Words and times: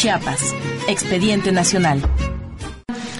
Chiapas. 0.00 0.54
Expediente 0.88 1.52
Nacional 1.52 2.00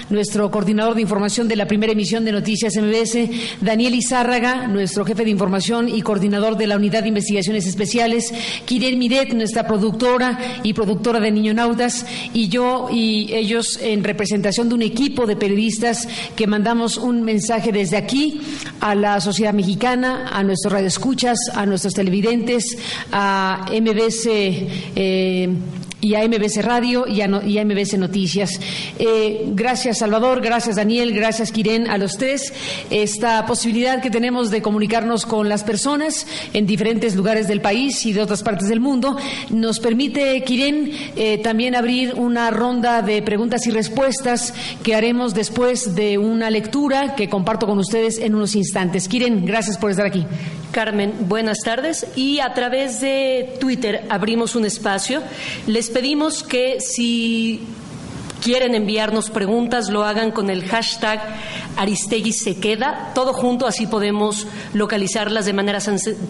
nuestro 0.09 0.51
coordinador 0.51 0.95
de 0.95 1.01
información 1.01 1.47
de 1.47 1.55
la 1.55 1.67
primera 1.67 1.93
emisión 1.93 2.25
de 2.25 2.33
Noticias 2.33 2.75
MBS, 2.75 3.61
Daniel 3.61 3.95
Izárraga, 3.95 4.67
nuestro 4.67 5.05
jefe 5.05 5.23
de 5.23 5.29
información 5.29 5.87
y 5.87 6.01
coordinador 6.01 6.57
de 6.57 6.67
la 6.67 6.75
Unidad 6.75 7.03
de 7.03 7.07
Investigaciones 7.07 7.65
Especiales, 7.65 8.33
Kirel 8.65 8.97
Miret, 8.97 9.33
nuestra 9.33 9.65
productora 9.65 10.37
y 10.63 10.73
productora 10.73 11.21
de 11.21 11.31
Niñonautas, 11.31 12.05
y 12.33 12.49
yo 12.49 12.89
y 12.91 13.33
ellos 13.33 13.79
en 13.81 14.03
representación 14.03 14.67
de 14.67 14.75
un 14.75 14.81
equipo 14.81 15.25
de 15.25 15.37
periodistas 15.37 16.09
que 16.35 16.45
mandamos 16.45 16.97
un 16.97 17.23
mensaje 17.23 17.71
desde 17.71 17.95
aquí 17.95 18.41
a 18.81 18.95
la 18.95 19.21
sociedad 19.21 19.53
mexicana, 19.53 20.27
a 20.29 20.43
nuestros 20.43 20.73
radioescuchas, 20.73 21.37
a 21.53 21.65
nuestros 21.65 21.93
televidentes, 21.93 22.77
a 23.13 23.65
MBS. 23.71 24.27
Eh, 24.27 25.55
y 26.01 26.15
a 26.15 26.27
MBC 26.27 26.61
Radio 26.61 27.07
y 27.07 27.21
a, 27.21 27.27
MBC 27.27 27.97
Noticias. 27.97 28.59
Eh, 28.99 29.43
gracias, 29.53 29.99
Salvador, 29.99 30.41
gracias, 30.41 30.75
Daniel, 30.75 31.13
gracias, 31.13 31.51
Quirén, 31.51 31.87
a 31.89 31.97
los 31.97 32.17
tres. 32.17 32.51
Esta 32.89 33.45
posibilidad 33.45 34.01
que 34.01 34.09
tenemos 34.09 34.49
de 34.49 34.61
comunicarnos 34.61 35.25
con 35.25 35.47
las 35.47 35.63
personas 35.63 36.25
en 36.53 36.65
diferentes 36.65 37.15
lugares 37.15 37.47
del 37.47 37.61
país 37.61 38.05
y 38.05 38.13
de 38.13 38.21
otras 38.21 38.43
partes 38.43 38.67
del 38.67 38.79
mundo 38.79 39.15
nos 39.51 39.79
permite, 39.79 40.41
Quirén, 40.43 40.91
eh, 41.15 41.37
también 41.37 41.75
abrir 41.75 42.15
una 42.15 42.49
ronda 42.49 43.01
de 43.01 43.21
preguntas 43.21 43.67
y 43.67 43.71
respuestas 43.71 44.53
que 44.83 44.95
haremos 44.95 45.33
después 45.33 45.95
de 45.95 46.17
una 46.17 46.49
lectura 46.49 47.15
que 47.15 47.29
comparto 47.29 47.67
con 47.67 47.77
ustedes 47.77 48.17
en 48.17 48.35
unos 48.35 48.55
instantes. 48.55 49.07
Quirén, 49.07 49.45
gracias 49.45 49.77
por 49.77 49.91
estar 49.91 50.05
aquí. 50.05 50.25
Carmen, 50.71 51.13
buenas 51.27 51.59
tardes. 51.59 52.07
Y 52.15 52.39
a 52.39 52.53
través 52.53 53.01
de 53.01 53.57
Twitter 53.59 54.05
abrimos 54.09 54.55
un 54.55 54.65
espacio. 54.65 55.21
Les 55.67 55.90
pedimos 55.91 56.43
que 56.43 56.79
si 56.79 57.59
quieren 58.41 58.75
enviarnos 58.75 59.29
preguntas, 59.29 59.89
lo 59.89 60.03
hagan 60.03 60.31
con 60.31 60.49
el 60.49 60.67
hashtag 60.67 61.21
Aristegui 61.77 62.33
se 62.33 62.57
queda, 62.59 63.11
todo 63.15 63.33
junto, 63.33 63.65
así 63.65 63.87
podemos 63.87 64.47
localizarlas 64.73 65.45
de 65.45 65.53
manera 65.53 65.79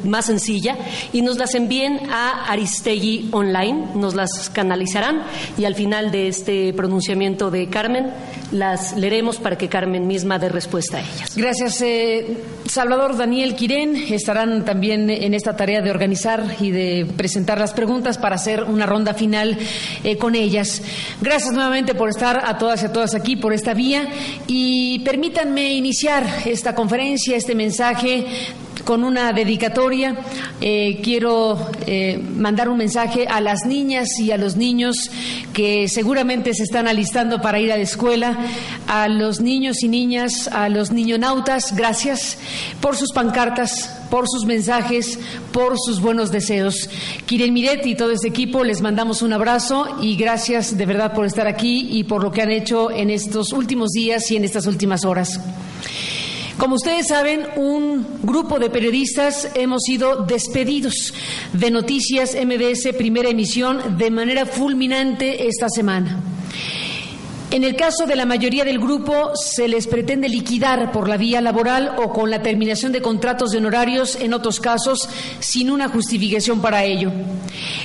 más 0.03 0.25
sencilla 0.25 0.77
y 1.11 1.21
nos 1.21 1.37
las 1.37 1.55
envíen 1.55 1.99
a 2.11 2.45
Aristegui 2.51 3.29
Online, 3.31 3.87
nos 3.95 4.13
las 4.13 4.49
canalizarán 4.49 5.23
y 5.57 5.65
al 5.65 5.75
final 5.75 6.11
de 6.11 6.27
este 6.27 6.73
pronunciamiento 6.73 7.49
de 7.51 7.67
Carmen 7.69 8.11
las 8.51 8.95
leeremos 8.97 9.37
para 9.37 9.57
que 9.57 9.69
Carmen 9.69 10.07
misma 10.07 10.37
dé 10.37 10.49
respuesta 10.49 10.97
a 10.97 11.01
ellas. 11.01 11.35
Gracias, 11.35 11.81
eh, 11.81 12.37
Salvador 12.65 13.17
Daniel 13.17 13.55
Quirén. 13.55 13.95
Estarán 13.95 14.65
también 14.65 15.09
en 15.09 15.33
esta 15.33 15.55
tarea 15.55 15.81
de 15.81 15.89
organizar 15.89 16.57
y 16.59 16.71
de 16.71 17.07
presentar 17.15 17.57
las 17.59 17.73
preguntas 17.73 18.17
para 18.17 18.35
hacer 18.35 18.63
una 18.63 18.85
ronda 18.85 19.13
final 19.13 19.57
eh, 20.03 20.17
con 20.17 20.35
ellas. 20.35 20.81
Gracias 21.21 21.53
nuevamente 21.53 21.95
por 21.95 22.00
estar 22.09 22.41
a 22.45 22.57
todas 22.57 22.81
y 22.83 22.85
a 22.85 22.93
todas 22.93 23.15
aquí 23.15 23.35
por 23.35 23.53
esta 23.53 23.73
vía. 23.73 24.07
Y 24.47 24.99
permítanme 24.99 25.73
iniciar 25.73 26.25
esta 26.45 26.75
conferencia, 26.75 27.35
este 27.35 27.55
mensaje 27.55 28.25
con 28.83 29.03
una 29.03 29.33
dedicatoria. 29.33 30.17
Eh, 30.59 30.99
quiero 31.03 31.69
eh, 31.85 32.21
mandar 32.37 32.69
un 32.69 32.77
mensaje 32.77 33.27
a 33.27 33.41
las 33.41 33.65
niñas 33.65 34.07
y 34.19 34.31
a 34.31 34.37
los 34.37 34.55
niños 34.55 35.11
que 35.53 35.87
seguramente 35.87 36.53
se 36.53 36.63
están 36.63 36.87
alistando 36.87 37.41
para 37.41 37.59
ir 37.59 37.71
a 37.71 37.77
la 37.77 37.83
escuela, 37.83 38.37
a 38.87 39.07
los 39.07 39.41
niños 39.41 39.83
y 39.83 39.87
niñas, 39.87 40.47
a 40.51 40.69
los 40.69 40.91
niñonautas, 40.91 41.75
gracias 41.75 42.37
por 42.79 42.95
sus 42.95 43.11
pancartas, 43.11 43.89
por 44.09 44.25
sus 44.27 44.45
mensajes, 44.45 45.19
por 45.51 45.77
sus 45.77 46.01
buenos 46.01 46.31
deseos. 46.31 46.89
Kiren 47.25 47.53
Miret 47.53 47.85
y 47.85 47.95
todo 47.95 48.11
este 48.11 48.27
equipo 48.27 48.63
les 48.63 48.81
mandamos 48.81 49.21
un 49.21 49.33
abrazo 49.33 49.97
y 50.01 50.15
gracias 50.15 50.77
de 50.77 50.85
verdad 50.85 51.13
por 51.13 51.25
estar 51.25 51.47
aquí 51.47 51.87
y 51.91 52.03
por 52.03 52.23
lo 52.23 52.31
que 52.31 52.41
han 52.41 52.51
hecho 52.51 52.91
en 52.91 53.09
estos 53.09 53.53
últimos 53.53 53.91
días 53.91 54.29
y 54.31 54.35
en 54.35 54.43
estas 54.43 54.67
últimas 54.67 55.05
horas. 55.05 55.39
Como 56.61 56.75
ustedes 56.75 57.07
saben, 57.07 57.47
un 57.55 58.05
grupo 58.21 58.59
de 58.59 58.69
periodistas 58.69 59.49
hemos 59.55 59.81
sido 59.81 60.17
despedidos 60.17 61.11
de 61.53 61.71
Noticias 61.71 62.35
MBS 62.35 62.93
Primera 62.95 63.29
Emisión 63.29 63.97
de 63.97 64.11
manera 64.11 64.45
fulminante 64.45 65.47
esta 65.47 65.69
semana. 65.69 66.21
En 67.51 67.65
el 67.65 67.75
caso 67.75 68.05
de 68.05 68.15
la 68.15 68.25
mayoría 68.25 68.63
del 68.63 68.79
grupo, 68.79 69.31
se 69.35 69.67
les 69.67 69.85
pretende 69.85 70.29
liquidar 70.29 70.89
por 70.93 71.09
la 71.09 71.17
vía 71.17 71.41
laboral 71.41 71.95
o 71.97 72.13
con 72.13 72.31
la 72.31 72.41
terminación 72.41 72.93
de 72.93 73.01
contratos 73.01 73.51
de 73.51 73.57
honorarios, 73.57 74.15
en 74.15 74.33
otros 74.33 74.61
casos, 74.61 75.09
sin 75.39 75.69
una 75.69 75.89
justificación 75.89 76.61
para 76.61 76.85
ello. 76.85 77.11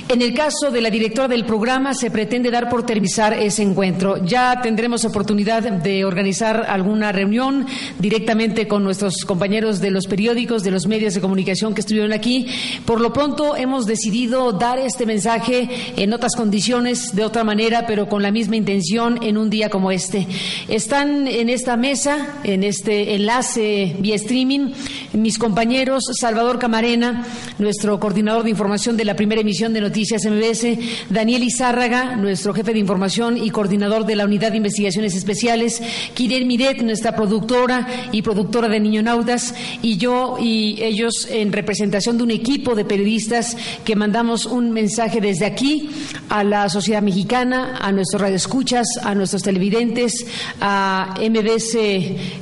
En 0.07 0.21
el 0.21 0.33
caso 0.33 0.71
de 0.71 0.79
la 0.79 0.89
directora 0.89 1.27
del 1.27 1.45
programa, 1.45 1.93
se 1.93 2.09
pretende 2.09 2.49
dar 2.49 2.69
por 2.69 2.85
terminar 2.85 3.33
ese 3.33 3.61
encuentro. 3.61 4.23
Ya 4.25 4.61
tendremos 4.61 5.03
oportunidad 5.03 5.61
de 5.63 6.05
organizar 6.05 6.65
alguna 6.69 7.11
reunión 7.11 7.67
directamente 7.99 8.69
con 8.69 8.85
nuestros 8.85 9.25
compañeros 9.25 9.81
de 9.81 9.91
los 9.91 10.07
periódicos, 10.07 10.63
de 10.63 10.71
los 10.71 10.87
medios 10.87 11.13
de 11.13 11.19
comunicación 11.19 11.73
que 11.73 11.81
estuvieron 11.81 12.13
aquí. 12.13 12.47
Por 12.85 13.01
lo 13.01 13.11
pronto, 13.11 13.57
hemos 13.57 13.85
decidido 13.85 14.53
dar 14.53 14.79
este 14.79 15.05
mensaje 15.05 15.69
en 15.97 16.13
otras 16.13 16.37
condiciones, 16.37 17.13
de 17.13 17.25
otra 17.25 17.43
manera, 17.43 17.85
pero 17.85 18.07
con 18.07 18.23
la 18.23 18.31
misma 18.31 18.55
intención 18.55 19.19
en 19.21 19.37
un 19.37 19.49
día 19.49 19.56
como 19.69 19.91
este. 19.91 20.27
Están 20.67 21.27
en 21.27 21.49
esta 21.49 21.75
mesa, 21.75 22.35
en 22.43 22.63
este 22.63 23.15
enlace 23.15 23.95
vía 23.99 24.15
streaming, 24.15 24.71
mis 25.13 25.39
compañeros 25.39 26.03
Salvador 26.19 26.59
Camarena, 26.59 27.25
nuestro 27.57 27.99
coordinador 27.99 28.43
de 28.43 28.51
información 28.51 28.95
de 28.95 29.05
la 29.05 29.15
primera 29.15 29.41
emisión 29.41 29.73
de 29.73 29.81
Noticias 29.81 30.23
MBS, 30.25 30.77
Daniel 31.09 31.43
Izárraga, 31.43 32.15
nuestro 32.15 32.53
jefe 32.53 32.73
de 32.73 32.79
información 32.79 33.37
y 33.37 33.49
coordinador 33.49 34.05
de 34.05 34.15
la 34.15 34.25
Unidad 34.25 34.51
de 34.51 34.57
Investigaciones 34.57 35.15
Especiales, 35.15 35.81
Kirel 36.13 36.45
Miret, 36.45 36.83
nuestra 36.83 37.15
productora 37.15 37.87
y 38.11 38.21
productora 38.21 38.69
de 38.69 38.79
Niñonautas, 38.79 39.55
y 39.81 39.97
yo 39.97 40.37
y 40.39 40.81
ellos 40.81 41.27
en 41.31 41.51
representación 41.51 42.17
de 42.17 42.23
un 42.23 42.31
equipo 42.31 42.75
de 42.75 42.85
periodistas 42.85 43.57
que 43.83 43.95
mandamos 43.95 44.45
un 44.45 44.71
mensaje 44.71 45.19
desde 45.19 45.45
aquí 45.45 45.89
a 46.29 46.43
la 46.43 46.69
sociedad 46.69 47.01
mexicana, 47.01 47.77
a 47.81 47.91
nuestros 47.91 48.21
radioescuchas, 48.21 48.85
a 49.01 49.15
nuestros 49.15 49.41
televidentes, 49.47 50.25
a 50.59 51.15
MBS. 51.21 51.77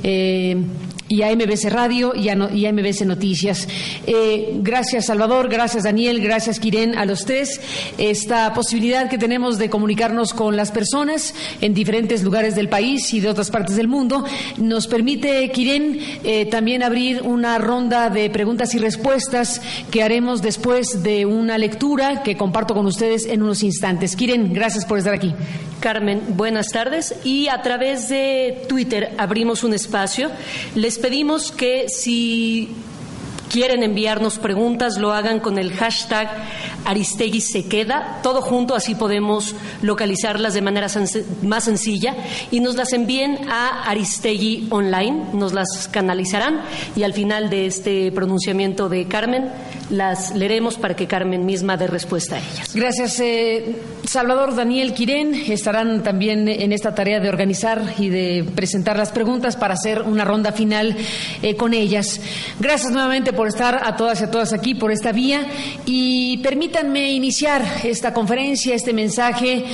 Eh, 0.02 0.56
y 1.08 1.22
a 1.22 1.34
MBC 1.34 1.70
Radio 1.70 2.14
y 2.14 2.28
a, 2.28 2.36
MBC 2.36 3.02
Noticias. 3.06 3.68
Eh, 4.06 4.52
gracias, 4.60 5.06
Salvador, 5.06 5.48
gracias, 5.48 5.84
Daniel, 5.84 6.20
gracias, 6.20 6.60
Quirén, 6.60 6.96
a 6.96 7.04
los 7.04 7.24
tres. 7.24 7.60
Esta 7.98 8.52
posibilidad 8.54 9.08
que 9.08 9.18
tenemos 9.18 9.58
de 9.58 9.70
comunicarnos 9.70 10.34
con 10.34 10.56
las 10.56 10.72
personas 10.72 11.34
en 11.60 11.74
diferentes 11.74 12.22
lugares 12.22 12.56
del 12.56 12.68
país 12.68 13.12
y 13.14 13.20
de 13.20 13.28
otras 13.28 13.50
partes 13.50 13.76
del 13.76 13.88
mundo 13.88 14.24
nos 14.56 14.86
permite, 14.86 15.50
Quirén, 15.50 15.98
eh, 16.24 16.46
también 16.46 16.82
abrir 16.82 17.22
una 17.22 17.58
ronda 17.58 18.10
de 18.10 18.30
preguntas 18.30 18.74
y 18.74 18.78
respuestas 18.78 19.60
que 19.90 20.02
haremos 20.02 20.42
después 20.42 21.02
de 21.02 21.26
una 21.26 21.58
lectura 21.58 22.22
que 22.22 22.36
comparto 22.36 22.74
con 22.74 22.86
ustedes 22.86 23.26
en 23.26 23.42
unos 23.42 23.62
instantes. 23.62 24.16
Quirén, 24.16 24.52
gracias 24.52 24.84
por 24.84 24.98
estar 24.98 25.14
aquí. 25.14 25.34
Carmen, 25.80 26.22
buenas 26.36 26.68
tardes. 26.68 27.14
Y 27.22 27.48
a 27.48 27.62
través 27.62 28.08
de 28.08 28.62
Twitter 28.68 29.14
abrimos 29.18 29.62
un 29.62 29.74
espacio. 29.74 30.30
Les 30.74 30.95
pedimos 30.98 31.52
que 31.52 31.88
si 31.88 32.68
quieren 33.50 33.82
enviarnos 33.82 34.38
preguntas, 34.38 34.98
lo 34.98 35.12
hagan 35.12 35.40
con 35.40 35.58
el 35.58 35.72
hashtag 35.72 36.28
Aristegui 36.86 37.40
se 37.40 37.66
queda, 37.66 38.20
todo 38.22 38.40
junto, 38.40 38.74
así 38.76 38.94
podemos 38.94 39.56
localizarlas 39.82 40.54
de 40.54 40.62
manera 40.62 40.86
más 41.42 41.64
sencilla 41.64 42.14
y 42.52 42.60
nos 42.60 42.76
las 42.76 42.92
envíen 42.92 43.38
a 43.50 43.90
Aristegui 43.90 44.68
Online, 44.70 45.26
nos 45.32 45.52
las 45.52 45.88
canalizarán 45.90 46.60
y 46.94 47.02
al 47.02 47.12
final 47.12 47.50
de 47.50 47.66
este 47.66 48.12
pronunciamiento 48.12 48.88
de 48.88 49.06
Carmen 49.06 49.50
las 49.90 50.34
leeremos 50.34 50.76
para 50.76 50.94
que 50.94 51.06
Carmen 51.06 51.44
misma 51.44 51.76
dé 51.76 51.86
respuesta 51.86 52.36
a 52.36 52.38
ellas. 52.38 52.74
Gracias, 52.74 53.20
eh, 53.20 53.76
Salvador 54.04 54.54
Daniel 54.54 54.94
Quirén. 54.94 55.34
Estarán 55.34 56.02
también 56.02 56.48
en 56.48 56.72
esta 56.72 56.94
tarea 56.94 57.20
de 57.20 57.28
organizar 57.28 57.82
y 57.98 58.08
de 58.08 58.44
presentar 58.54 58.96
las 58.96 59.10
preguntas 59.10 59.56
para 59.56 59.74
hacer 59.74 60.02
una 60.02 60.24
ronda 60.24 60.52
final 60.52 60.96
eh, 61.42 61.56
con 61.56 61.74
ellas. 61.74 62.20
Gracias 62.60 62.92
nuevamente 62.92 63.32
por 63.36 63.48
estar 63.48 63.82
a 63.84 63.94
todas 63.94 64.20
y 64.20 64.24
a 64.24 64.30
todas 64.30 64.52
aquí 64.52 64.74
por 64.74 64.90
esta 64.90 65.12
vía 65.12 65.46
y 65.84 66.38
permítanme 66.38 67.12
iniciar 67.12 67.62
esta 67.84 68.12
conferencia, 68.12 68.74
este 68.74 68.92
mensaje 68.92 69.64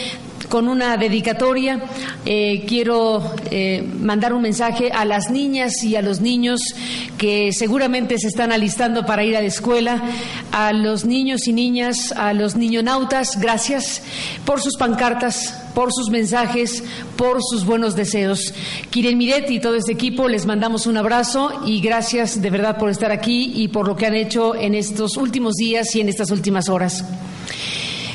con 0.48 0.68
una 0.68 0.98
dedicatoria. 0.98 1.80
Eh, 2.26 2.64
quiero 2.68 3.22
eh, 3.50 3.82
mandar 4.00 4.34
un 4.34 4.42
mensaje 4.42 4.90
a 4.92 5.06
las 5.06 5.30
niñas 5.30 5.82
y 5.82 5.96
a 5.96 6.02
los 6.02 6.20
niños 6.20 6.60
que 7.16 7.52
seguramente 7.52 8.18
se 8.18 8.26
están 8.26 8.52
alistando 8.52 9.06
para 9.06 9.24
ir 9.24 9.34
a 9.34 9.40
la 9.40 9.46
escuela, 9.46 10.02
a 10.50 10.74
los 10.74 11.06
niños 11.06 11.48
y 11.48 11.54
niñas, 11.54 12.12
a 12.12 12.34
los 12.34 12.54
niñonautas, 12.56 13.40
gracias 13.40 14.02
por 14.44 14.60
sus 14.60 14.76
pancartas, 14.76 15.61
por 15.74 15.92
sus 15.92 16.10
mensajes, 16.10 16.84
por 17.16 17.38
sus 17.42 17.64
buenos 17.64 17.96
deseos. 17.96 18.52
Kiren 18.90 19.18
Miret 19.18 19.50
y 19.50 19.60
todo 19.60 19.74
este 19.74 19.92
equipo 19.92 20.28
les 20.28 20.46
mandamos 20.46 20.86
un 20.86 20.96
abrazo 20.96 21.62
y 21.66 21.80
gracias 21.80 22.40
de 22.40 22.50
verdad 22.50 22.78
por 22.78 22.90
estar 22.90 23.10
aquí 23.10 23.52
y 23.56 23.68
por 23.68 23.86
lo 23.88 23.96
que 23.96 24.06
han 24.06 24.14
hecho 24.14 24.54
en 24.54 24.74
estos 24.74 25.16
últimos 25.16 25.54
días 25.54 25.94
y 25.94 26.00
en 26.00 26.08
estas 26.08 26.30
últimas 26.30 26.68
horas. 26.68 27.04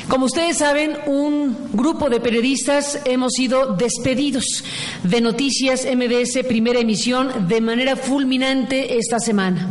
Como 0.08 0.24
ustedes 0.24 0.56
saben, 0.56 0.96
un 1.06 1.54
grupo 1.74 2.08
de 2.08 2.18
periodistas 2.18 2.98
hemos 3.04 3.34
sido 3.34 3.74
despedidos 3.76 4.64
de 5.02 5.20
Noticias 5.20 5.86
MBS 5.86 6.44
Primera 6.48 6.80
Emisión 6.80 7.46
de 7.46 7.60
manera 7.60 7.94
fulminante 7.94 8.96
esta 8.96 9.18
semana. 9.18 9.70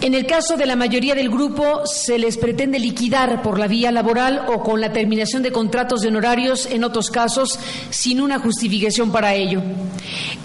En 0.00 0.14
el 0.14 0.26
caso 0.26 0.56
de 0.56 0.64
la 0.64 0.76
mayoría 0.76 1.16
del 1.16 1.28
grupo, 1.28 1.84
se 1.84 2.20
les 2.20 2.36
pretende 2.38 2.78
liquidar 2.78 3.42
por 3.42 3.58
la 3.58 3.66
vía 3.66 3.90
laboral 3.90 4.44
o 4.46 4.62
con 4.62 4.80
la 4.80 4.92
terminación 4.92 5.42
de 5.42 5.50
contratos 5.50 6.02
de 6.02 6.08
honorarios, 6.08 6.66
en 6.66 6.84
otros 6.84 7.10
casos, 7.10 7.58
sin 7.90 8.20
una 8.20 8.38
justificación 8.38 9.10
para 9.10 9.34
ello. 9.34 9.60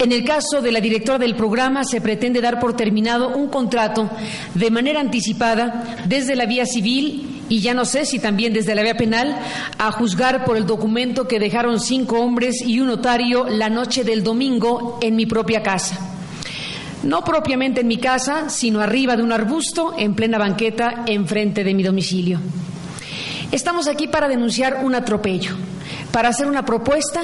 En 0.00 0.10
el 0.10 0.24
caso 0.24 0.60
de 0.60 0.72
la 0.72 0.80
directora 0.80 1.18
del 1.18 1.36
programa, 1.36 1.84
se 1.84 2.00
pretende 2.00 2.40
dar 2.40 2.58
por 2.58 2.74
terminado 2.74 3.28
un 3.28 3.46
contrato 3.46 4.10
de 4.54 4.72
manera 4.72 5.00
anticipada 5.00 6.04
desde 6.04 6.34
la 6.34 6.46
vía 6.46 6.66
civil 6.66 7.44
y 7.48 7.60
ya 7.60 7.74
no 7.74 7.84
sé 7.84 8.06
si 8.06 8.18
también 8.18 8.52
desde 8.52 8.74
la 8.74 8.82
vía 8.82 8.96
penal, 8.96 9.38
a 9.78 9.92
juzgar 9.92 10.44
por 10.44 10.56
el 10.56 10.66
documento 10.66 11.28
que 11.28 11.38
dejaron 11.38 11.78
cinco 11.78 12.18
hombres 12.18 12.60
y 12.60 12.80
un 12.80 12.88
notario 12.88 13.46
la 13.48 13.68
noche 13.68 14.02
del 14.02 14.24
domingo 14.24 14.98
en 15.00 15.14
mi 15.14 15.26
propia 15.26 15.62
casa 15.62 16.13
no 17.04 17.22
propiamente 17.22 17.82
en 17.82 17.88
mi 17.88 17.98
casa, 17.98 18.48
sino 18.48 18.80
arriba 18.80 19.16
de 19.16 19.22
un 19.22 19.32
arbusto 19.32 19.94
en 19.96 20.14
plena 20.14 20.38
banqueta 20.38 21.04
enfrente 21.06 21.62
de 21.62 21.74
mi 21.74 21.82
domicilio. 21.82 22.40
Estamos 23.52 23.86
aquí 23.86 24.08
para 24.08 24.28
denunciar 24.28 24.80
un 24.82 24.94
atropello, 24.94 25.54
para 26.10 26.30
hacer 26.30 26.46
una 26.46 26.64
propuesta 26.64 27.20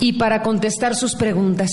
y 0.00 0.14
para 0.14 0.42
contestar 0.42 0.94
sus 0.94 1.14
preguntas. 1.14 1.70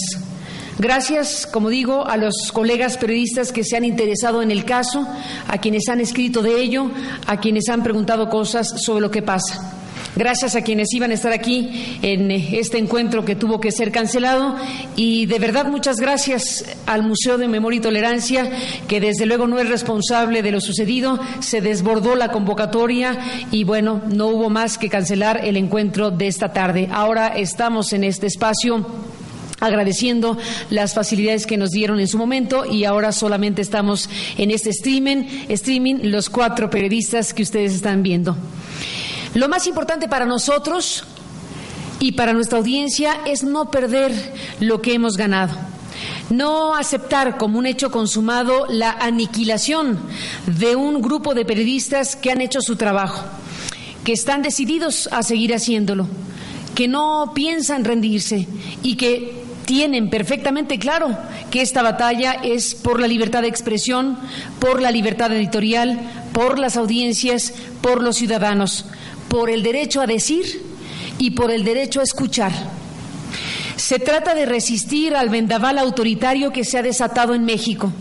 Gracias, 0.77 1.45
como 1.45 1.69
digo, 1.69 2.07
a 2.07 2.17
los 2.17 2.51
colegas 2.53 2.97
periodistas 2.97 3.51
que 3.51 3.63
se 3.63 3.75
han 3.75 3.83
interesado 3.83 4.41
en 4.41 4.49
el 4.49 4.65
caso, 4.65 5.05
a 5.47 5.57
quienes 5.57 5.89
han 5.89 5.99
escrito 5.99 6.41
de 6.41 6.61
ello, 6.61 6.89
a 7.27 7.37
quienes 7.37 7.67
han 7.69 7.83
preguntado 7.83 8.29
cosas 8.29 8.81
sobre 8.81 9.01
lo 9.01 9.11
que 9.11 9.21
pasa. 9.21 9.78
Gracias 10.19 10.57
a 10.57 10.63
quienes 10.63 10.93
iban 10.93 11.11
a 11.11 11.13
estar 11.13 11.31
aquí 11.31 11.97
en 12.01 12.29
este 12.29 12.77
encuentro 12.77 13.23
que 13.23 13.37
tuvo 13.37 13.61
que 13.61 13.71
ser 13.71 13.89
cancelado 13.89 14.57
y 14.97 15.27
de 15.27 15.39
verdad 15.39 15.67
muchas 15.67 15.95
gracias 15.95 16.65
al 16.85 17.03
Museo 17.03 17.37
de 17.37 17.47
Memoria 17.47 17.77
y 17.77 17.81
Tolerancia 17.81 18.51
que 18.89 18.99
desde 18.99 19.25
luego 19.25 19.47
no 19.47 19.59
es 19.59 19.69
responsable 19.69 20.41
de 20.41 20.51
lo 20.51 20.59
sucedido, 20.59 21.21
se 21.39 21.61
desbordó 21.61 22.15
la 22.15 22.33
convocatoria 22.33 23.17
y 23.49 23.63
bueno, 23.63 24.01
no 24.09 24.27
hubo 24.27 24.49
más 24.49 24.77
que 24.77 24.89
cancelar 24.89 25.39
el 25.45 25.55
encuentro 25.55 26.11
de 26.11 26.27
esta 26.27 26.51
tarde. 26.51 26.89
Ahora 26.91 27.29
estamos 27.29 27.93
en 27.93 28.03
este 28.03 28.27
espacio 28.27 28.85
agradeciendo 29.61 30.37
las 30.69 30.95
facilidades 30.95 31.45
que 31.45 31.55
nos 31.55 31.69
dieron 31.69 31.97
en 32.01 32.09
su 32.09 32.17
momento 32.17 32.65
y 32.65 32.83
ahora 32.83 33.13
solamente 33.13 33.61
estamos 33.61 34.09
en 34.37 34.51
este 34.51 34.71
streaming, 34.71 35.23
streaming 35.47 35.99
los 36.03 36.29
cuatro 36.29 36.69
periodistas 36.69 37.33
que 37.33 37.43
ustedes 37.43 37.73
están 37.73 38.03
viendo. 38.03 38.35
Lo 39.35 39.47
más 39.47 39.67
importante 39.67 40.07
para 40.07 40.25
nosotros 40.25 41.03
y 41.99 42.13
para 42.13 42.33
nuestra 42.33 42.57
audiencia 42.57 43.21
es 43.25 43.43
no 43.43 43.69
perder 43.69 44.11
lo 44.59 44.81
que 44.81 44.93
hemos 44.93 45.17
ganado. 45.17 45.55
No 46.31 46.75
aceptar 46.75 47.37
como 47.37 47.59
un 47.59 47.65
hecho 47.65 47.91
consumado 47.91 48.65
la 48.69 48.91
aniquilación 48.91 49.99
de 50.47 50.75
un 50.75 51.01
grupo 51.01 51.35
de 51.35 51.45
periodistas 51.45 52.15
que 52.15 52.31
han 52.31 52.41
hecho 52.41 52.61
su 52.61 52.75
trabajo, 52.75 53.23
que 54.03 54.13
están 54.13 54.41
decididos 54.41 55.09
a 55.11 55.21
seguir 55.21 55.53
haciéndolo, 55.53 56.07
que 56.73 56.87
no 56.87 57.31
piensan 57.35 57.83
rendirse 57.83 58.47
y 58.81 58.95
que 58.95 59.43
tienen 59.65 60.09
perfectamente 60.09 60.79
claro 60.79 61.15
que 61.51 61.61
esta 61.61 61.83
batalla 61.83 62.33
es 62.33 62.73
por 62.73 62.99
la 62.99 63.07
libertad 63.07 63.43
de 63.43 63.49
expresión, 63.49 64.17
por 64.59 64.81
la 64.81 64.89
libertad 64.89 65.31
editorial, 65.31 65.99
por 66.33 66.57
las 66.57 66.77
audiencias, 66.77 67.53
por 67.81 68.01
los 68.01 68.15
ciudadanos 68.15 68.85
por 69.29 69.49
el 69.49 69.63
derecho 69.63 70.01
a 70.01 70.07
decir 70.07 70.61
y 71.17 71.31
por 71.31 71.51
el 71.51 71.63
derecho 71.63 71.99
a 71.99 72.03
escuchar. 72.03 72.51
Se 73.75 73.99
trata 73.99 74.33
de 74.35 74.45
resistir 74.45 75.15
al 75.15 75.29
vendaval 75.29 75.77
autoritario 75.77 76.51
que 76.51 76.65
se 76.65 76.77
ha 76.77 76.81
desatado 76.81 77.33
en 77.33 77.45
México, 77.45 77.93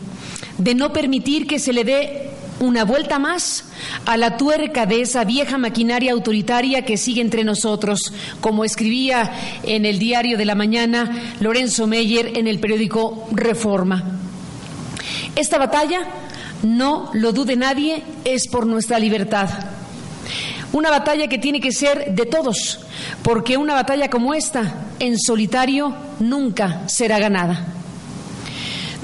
de 0.57 0.75
no 0.75 0.93
permitir 0.93 1.47
que 1.47 1.59
se 1.59 1.73
le 1.73 1.85
dé 1.85 2.31
una 2.61 2.85
vuelta 2.85 3.19
más 3.19 3.65
a 4.05 4.17
la 4.17 4.37
tuerca 4.37 4.87
de 4.87 5.03
esa 5.03 5.25
vieja 5.25 5.59
maquinaria 5.59 6.13
autoritaria 6.13 6.85
que 6.85 6.97
sigue 6.97 7.21
entre 7.21 7.45
nosotros, 7.45 8.13
como 8.41 8.65
escribía 8.65 9.31
en 9.63 9.87
el 9.87 9.99
diario 9.99 10.37
de 10.37 10.45
la 10.45 10.57
mañana 10.57 11.35
Lorenzo 11.41 11.87
Meyer 11.87 12.37
en 12.37 12.49
el 12.49 12.59
periódico 12.59 13.29
Reforma. 13.31 14.19
Esta 15.37 15.59
batalla, 15.59 16.01
no 16.65 17.11
lo 17.13 17.33
dude 17.33 17.55
nadie, 17.55 18.03
es 18.25 18.49
por 18.49 18.67
nuestra 18.67 18.99
libertad. 18.99 19.78
Una 20.73 20.91
batalla 20.91 21.29
que 21.29 21.38
tiene 21.38 21.61
que 21.61 21.73
ser 21.73 22.15
de 22.15 22.26
todos, 22.26 22.81
porque 23.23 23.56
una 23.56 23.75
batalla 23.75 24.11
como 24.11 24.35
esta, 24.35 24.75
en 24.99 25.19
solitario, 25.19 25.94
nunca 26.19 26.87
será 26.88 27.19
ganada. 27.19 27.75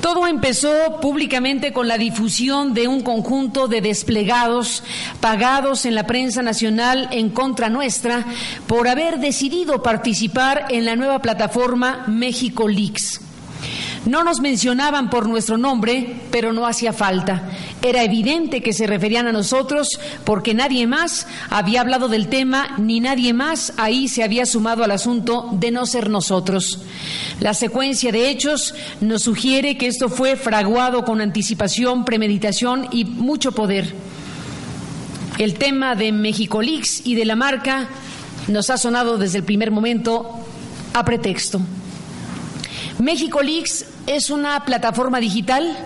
Todo 0.04 0.26
empezó 0.26 1.00
públicamente 1.00 1.72
con 1.72 1.88
la 1.88 1.96
difusión 1.96 2.74
de 2.74 2.88
un 2.88 3.00
conjunto 3.00 3.68
de 3.68 3.80
desplegados 3.80 4.82
pagados 5.20 5.86
en 5.86 5.94
la 5.94 6.06
prensa 6.06 6.42
nacional 6.42 7.08
en 7.10 7.30
contra 7.30 7.70
nuestra 7.70 8.26
por 8.66 8.86
haber 8.86 9.18
decidido 9.18 9.82
participar 9.82 10.66
en 10.68 10.84
la 10.84 10.94
nueva 10.94 11.22
plataforma 11.22 12.04
México 12.06 12.68
Leaks. 12.68 13.23
No 14.06 14.22
nos 14.22 14.40
mencionaban 14.40 15.08
por 15.08 15.26
nuestro 15.26 15.56
nombre, 15.56 16.16
pero 16.30 16.52
no 16.52 16.66
hacía 16.66 16.92
falta. 16.92 17.50
Era 17.80 18.02
evidente 18.02 18.60
que 18.62 18.74
se 18.74 18.86
referían 18.86 19.26
a 19.26 19.32
nosotros 19.32 19.88
porque 20.24 20.52
nadie 20.52 20.86
más 20.86 21.26
había 21.48 21.80
hablado 21.80 22.08
del 22.08 22.28
tema 22.28 22.74
ni 22.76 23.00
nadie 23.00 23.32
más 23.32 23.72
ahí 23.78 24.08
se 24.08 24.22
había 24.22 24.44
sumado 24.44 24.84
al 24.84 24.90
asunto 24.90 25.48
de 25.52 25.70
no 25.70 25.86
ser 25.86 26.10
nosotros. 26.10 26.80
La 27.40 27.54
secuencia 27.54 28.12
de 28.12 28.28
hechos 28.28 28.74
nos 29.00 29.22
sugiere 29.22 29.78
que 29.78 29.86
esto 29.86 30.10
fue 30.10 30.36
fraguado 30.36 31.04
con 31.04 31.22
anticipación, 31.22 32.04
premeditación 32.04 32.88
y 32.90 33.06
mucho 33.06 33.52
poder. 33.52 33.94
El 35.38 35.54
tema 35.54 35.94
de 35.94 36.12
México 36.12 36.60
Leaks 36.60 37.06
y 37.06 37.14
de 37.14 37.24
la 37.24 37.36
marca 37.36 37.88
nos 38.48 38.68
ha 38.68 38.76
sonado 38.76 39.16
desde 39.16 39.38
el 39.38 39.44
primer 39.44 39.70
momento 39.70 40.40
a 40.92 41.04
pretexto. 41.04 41.60
México 42.98 43.42
Leaks 43.42 43.86
es 44.06 44.30
una 44.30 44.64
plataforma 44.64 45.20
digital 45.20 45.76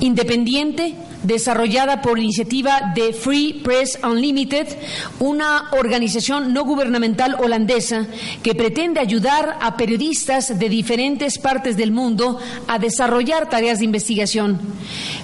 independiente 0.00 0.94
desarrollada 1.22 2.00
por 2.00 2.18
iniciativa 2.18 2.92
de 2.94 3.12
Free 3.12 3.60
Press 3.64 3.98
Unlimited, 4.02 4.68
una 5.18 5.70
organización 5.72 6.52
no 6.52 6.64
gubernamental 6.64 7.36
holandesa 7.40 8.06
que 8.42 8.54
pretende 8.54 9.00
ayudar 9.00 9.58
a 9.60 9.76
periodistas 9.76 10.58
de 10.58 10.68
diferentes 10.68 11.38
partes 11.38 11.76
del 11.76 11.92
mundo 11.92 12.38
a 12.66 12.78
desarrollar 12.78 13.48
tareas 13.48 13.78
de 13.78 13.84
investigación. 13.84 14.60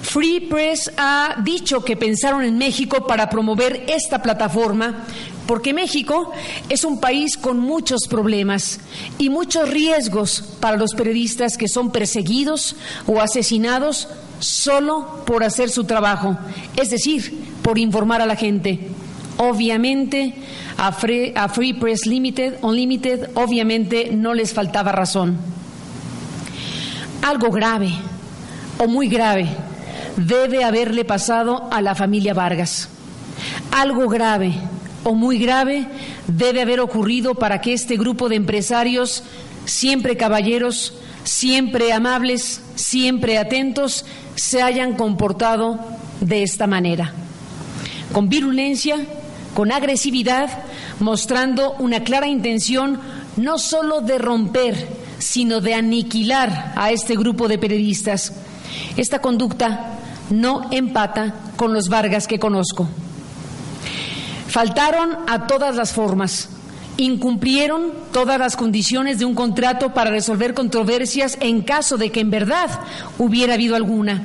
Free 0.01 0.41
Press 0.41 0.91
ha 0.97 1.41
dicho 1.43 1.83
que 1.83 1.97
pensaron 1.97 2.43
en 2.43 2.57
México 2.57 3.07
para 3.07 3.29
promover 3.29 3.85
esta 3.87 4.21
plataforma 4.21 5.05
porque 5.47 5.73
México 5.73 6.31
es 6.69 6.83
un 6.83 6.99
país 6.99 7.37
con 7.37 7.59
muchos 7.59 8.07
problemas 8.09 8.79
y 9.19 9.29
muchos 9.29 9.69
riesgos 9.69 10.43
para 10.59 10.77
los 10.77 10.93
periodistas 10.95 11.57
que 11.57 11.67
son 11.67 11.91
perseguidos 11.91 12.75
o 13.05 13.21
asesinados 13.21 14.07
solo 14.39 15.23
por 15.25 15.43
hacer 15.43 15.69
su 15.69 15.83
trabajo, 15.85 16.37
es 16.75 16.89
decir, 16.89 17.45
por 17.61 17.77
informar 17.77 18.21
a 18.21 18.25
la 18.25 18.35
gente. 18.35 18.89
Obviamente, 19.37 20.33
a 20.77 20.91
Free, 20.91 21.73
Press 21.73 22.05
Limited, 22.05 22.59
Unlimited, 22.61 23.29
obviamente 23.35 24.09
no 24.11 24.33
les 24.33 24.53
faltaba 24.53 24.91
razón. 24.91 25.37
Algo 27.21 27.49
grave 27.49 27.91
o 28.77 28.87
muy 28.87 29.07
grave 29.07 29.47
debe 30.17 30.63
haberle 30.63 31.05
pasado 31.05 31.67
a 31.71 31.81
la 31.81 31.95
familia 31.95 32.33
Vargas. 32.33 32.89
Algo 33.71 34.07
grave 34.07 34.53
o 35.03 35.13
muy 35.13 35.37
grave 35.37 35.87
debe 36.27 36.61
haber 36.61 36.79
ocurrido 36.79 37.35
para 37.35 37.61
que 37.61 37.73
este 37.73 37.97
grupo 37.97 38.29
de 38.29 38.35
empresarios, 38.35 39.23
siempre 39.65 40.17
caballeros, 40.17 40.93
siempre 41.23 41.91
amables, 41.91 42.61
siempre 42.75 43.37
atentos, 43.37 44.05
se 44.35 44.61
hayan 44.61 44.93
comportado 44.93 45.79
de 46.21 46.43
esta 46.43 46.67
manera, 46.67 47.13
con 48.11 48.29
virulencia, 48.29 48.97
con 49.53 49.71
agresividad, 49.71 50.49
mostrando 50.99 51.75
una 51.79 52.03
clara 52.03 52.27
intención 52.27 52.99
no 53.37 53.57
solo 53.57 54.01
de 54.01 54.17
romper, 54.17 54.87
sino 55.19 55.61
de 55.61 55.73
aniquilar 55.73 56.73
a 56.75 56.91
este 56.91 57.15
grupo 57.15 57.47
de 57.47 57.57
periodistas. 57.57 58.33
Esta 58.97 59.19
conducta 59.19 59.97
no 60.29 60.69
empata 60.71 61.33
con 61.55 61.73
los 61.73 61.89
Vargas 61.89 62.27
que 62.27 62.39
conozco. 62.39 62.87
Faltaron 64.47 65.17
a 65.27 65.47
todas 65.47 65.75
las 65.75 65.91
formas, 65.91 66.49
incumplieron 66.97 67.91
todas 68.11 68.39
las 68.39 68.55
condiciones 68.55 69.19
de 69.19 69.25
un 69.25 69.35
contrato 69.35 69.93
para 69.93 70.11
resolver 70.11 70.53
controversias 70.53 71.37
en 71.41 71.61
caso 71.61 71.97
de 71.97 72.11
que 72.11 72.21
en 72.21 72.31
verdad 72.31 72.79
hubiera 73.17 73.55
habido 73.55 73.75
alguna. 73.75 74.23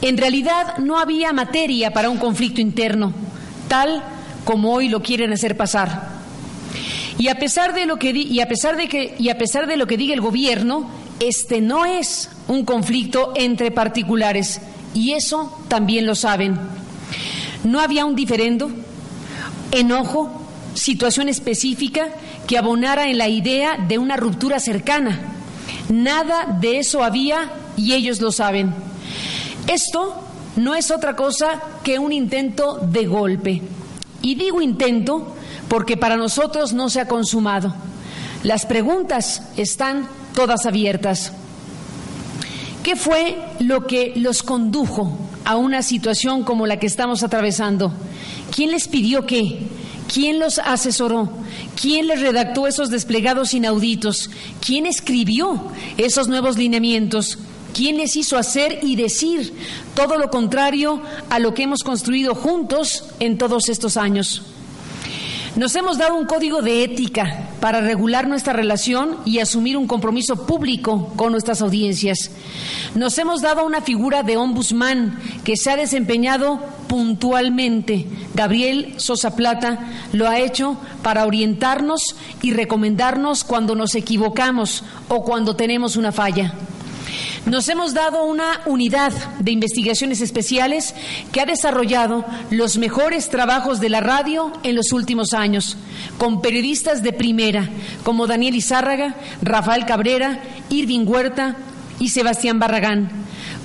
En 0.00 0.16
realidad 0.16 0.78
no 0.78 0.98
había 0.98 1.32
materia 1.32 1.92
para 1.92 2.10
un 2.10 2.18
conflicto 2.18 2.60
interno, 2.60 3.12
tal 3.68 4.02
como 4.44 4.72
hoy 4.72 4.88
lo 4.88 5.02
quieren 5.02 5.32
hacer 5.32 5.56
pasar. 5.56 6.10
Y 7.18 7.28
a 7.28 7.38
pesar 7.38 7.74
de 7.74 7.86
lo 7.86 7.98
que 7.98 8.10
y 8.10 8.40
a 8.40 8.48
pesar 8.48 8.76
de 8.76 8.88
que 8.88 9.14
y 9.18 9.28
a 9.28 9.38
pesar 9.38 9.66
de 9.66 9.76
lo 9.76 9.86
que 9.86 9.96
diga 9.96 10.14
el 10.14 10.20
gobierno, 10.20 10.90
este 11.20 11.60
no 11.60 11.84
es 11.84 12.30
un 12.48 12.64
conflicto 12.64 13.32
entre 13.36 13.70
particulares 13.70 14.60
y 14.94 15.12
eso 15.12 15.56
también 15.68 16.06
lo 16.06 16.14
saben. 16.14 16.58
No 17.64 17.80
había 17.80 18.04
un 18.04 18.16
diferendo, 18.16 18.70
enojo, 19.70 20.41
situación 20.74 21.28
específica 21.28 22.08
que 22.46 22.58
abonara 22.58 23.08
en 23.08 23.18
la 23.18 23.28
idea 23.28 23.76
de 23.76 23.98
una 23.98 24.16
ruptura 24.16 24.60
cercana. 24.60 25.20
Nada 25.88 26.58
de 26.60 26.78
eso 26.78 27.02
había 27.02 27.52
y 27.76 27.92
ellos 27.94 28.20
lo 28.20 28.32
saben. 28.32 28.74
Esto 29.66 30.22
no 30.56 30.74
es 30.74 30.90
otra 30.90 31.16
cosa 31.16 31.60
que 31.82 31.98
un 31.98 32.12
intento 32.12 32.78
de 32.78 33.06
golpe. 33.06 33.62
Y 34.20 34.34
digo 34.34 34.60
intento 34.60 35.34
porque 35.68 35.96
para 35.96 36.16
nosotros 36.16 36.72
no 36.72 36.88
se 36.88 37.00
ha 37.00 37.08
consumado. 37.08 37.74
Las 38.42 38.66
preguntas 38.66 39.42
están 39.56 40.08
todas 40.34 40.66
abiertas. 40.66 41.32
¿Qué 42.82 42.96
fue 42.96 43.38
lo 43.60 43.86
que 43.86 44.12
los 44.16 44.42
condujo 44.42 45.16
a 45.44 45.56
una 45.56 45.82
situación 45.82 46.42
como 46.42 46.66
la 46.66 46.78
que 46.78 46.86
estamos 46.86 47.22
atravesando? 47.22 47.92
¿Quién 48.54 48.72
les 48.72 48.88
pidió 48.88 49.24
qué? 49.24 49.60
¿Quién 50.12 50.38
los 50.38 50.58
asesoró? 50.58 51.30
¿Quién 51.80 52.06
les 52.06 52.20
redactó 52.20 52.66
esos 52.66 52.90
desplegados 52.90 53.54
inauditos? 53.54 54.28
¿Quién 54.64 54.84
escribió 54.84 55.70
esos 55.96 56.28
nuevos 56.28 56.58
lineamientos? 56.58 57.38
¿Quién 57.74 57.96
les 57.96 58.16
hizo 58.16 58.36
hacer 58.36 58.80
y 58.82 58.96
decir 58.96 59.54
todo 59.94 60.18
lo 60.18 60.28
contrario 60.28 61.00
a 61.30 61.38
lo 61.38 61.54
que 61.54 61.62
hemos 61.62 61.82
construido 61.82 62.34
juntos 62.34 63.04
en 63.20 63.38
todos 63.38 63.70
estos 63.70 63.96
años? 63.96 64.42
Nos 65.54 65.76
hemos 65.76 65.98
dado 65.98 66.14
un 66.14 66.24
código 66.24 66.62
de 66.62 66.82
ética 66.82 67.48
para 67.60 67.82
regular 67.82 68.26
nuestra 68.26 68.54
relación 68.54 69.18
y 69.26 69.38
asumir 69.38 69.76
un 69.76 69.86
compromiso 69.86 70.46
público 70.46 71.12
con 71.14 71.30
nuestras 71.30 71.60
audiencias. 71.60 72.30
Nos 72.94 73.18
hemos 73.18 73.42
dado 73.42 73.66
una 73.66 73.82
figura 73.82 74.22
de 74.22 74.38
ombudsman 74.38 75.18
que 75.44 75.58
se 75.58 75.70
ha 75.70 75.76
desempeñado 75.76 76.58
puntualmente. 76.88 78.06
Gabriel 78.34 78.94
Sosa 78.96 79.36
Plata 79.36 79.78
lo 80.14 80.26
ha 80.26 80.38
hecho 80.38 80.78
para 81.02 81.26
orientarnos 81.26 82.16
y 82.40 82.52
recomendarnos 82.52 83.44
cuando 83.44 83.74
nos 83.74 83.94
equivocamos 83.94 84.84
o 85.08 85.22
cuando 85.22 85.54
tenemos 85.54 85.96
una 85.96 86.12
falla. 86.12 86.54
Nos 87.46 87.68
hemos 87.68 87.92
dado 87.92 88.24
una 88.24 88.60
unidad 88.66 89.12
de 89.40 89.50
investigaciones 89.50 90.20
especiales 90.20 90.94
que 91.32 91.40
ha 91.40 91.46
desarrollado 91.46 92.24
los 92.50 92.78
mejores 92.78 93.30
trabajos 93.30 93.80
de 93.80 93.88
la 93.88 94.00
radio 94.00 94.52
en 94.62 94.76
los 94.76 94.92
últimos 94.92 95.32
años, 95.32 95.76
con 96.18 96.40
periodistas 96.40 97.02
de 97.02 97.12
primera 97.12 97.68
como 98.04 98.28
Daniel 98.28 98.54
Izárraga, 98.54 99.16
Rafael 99.42 99.86
Cabrera, 99.86 100.40
Irving 100.70 101.04
Huerta 101.04 101.56
y 101.98 102.10
Sebastián 102.10 102.60
Barragán, 102.60 103.10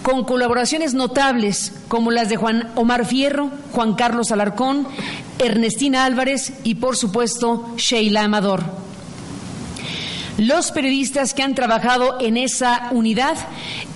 con 0.02 0.24
colaboraciones 0.24 0.96
notables 0.96 1.74
como 1.88 2.10
las 2.10 2.30
de 2.30 2.38
Juan 2.38 2.72
Omar 2.74 3.06
Fierro, 3.06 3.52
Juan 3.74 3.94
Carlos 3.94 4.32
Alarcón, 4.32 4.88
Ernestina 5.38 6.06
Álvarez 6.06 6.52
y, 6.64 6.76
por 6.76 6.98
supuesto, 6.98 7.74
Sheila 7.78 8.24
Amador. 8.24 8.87
Los 10.38 10.72
periodistas 10.72 11.34
que 11.34 11.42
han 11.42 11.56
trabajado 11.56 12.18
en 12.22 12.38
esa 12.38 12.90
unidad, 12.92 13.36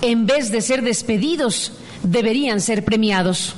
en 0.00 0.26
vez 0.26 0.50
de 0.50 0.60
ser 0.60 0.82
despedidos, 0.82 1.72
deberían 2.02 2.60
ser 2.60 2.84
premiados. 2.84 3.54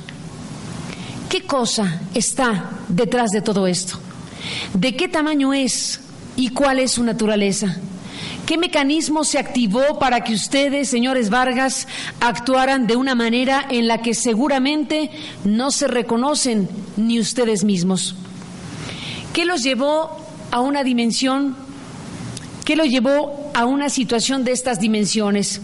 ¿Qué 1.29 1.41
cosa 1.41 2.01
está 2.13 2.69
detrás 2.87 3.31
de 3.31 3.41
todo 3.41 3.65
esto? 3.65 3.99
¿De 4.73 4.95
qué 4.95 5.07
tamaño 5.07 5.51
es 5.53 5.99
y 6.35 6.49
cuál 6.49 6.79
es 6.79 6.91
su 6.91 7.03
naturaleza? 7.03 7.75
¿Qué 8.45 8.59
mecanismo 8.59 9.23
se 9.23 9.39
activó 9.39 9.97
para 9.97 10.21
que 10.21 10.35
ustedes, 10.35 10.87
señores 10.87 11.31
Vargas, 11.31 11.87
actuaran 12.19 12.85
de 12.85 12.95
una 12.95 13.15
manera 13.15 13.65
en 13.67 13.87
la 13.87 14.03
que 14.03 14.13
seguramente 14.13 15.09
no 15.43 15.71
se 15.71 15.87
reconocen 15.87 16.69
ni 16.95 17.19
ustedes 17.19 17.63
mismos? 17.63 18.15
¿Qué 19.33 19.45
los 19.45 19.63
llevó 19.63 20.23
a 20.51 20.59
una 20.59 20.83
dimensión 20.83 21.64
¿Qué 22.65 22.75
lo 22.75 22.83
llevó 22.83 23.51
a 23.53 23.65
una 23.65 23.89
situación 23.89 24.43
de 24.43 24.51
estas 24.51 24.79
dimensiones? 24.79 25.61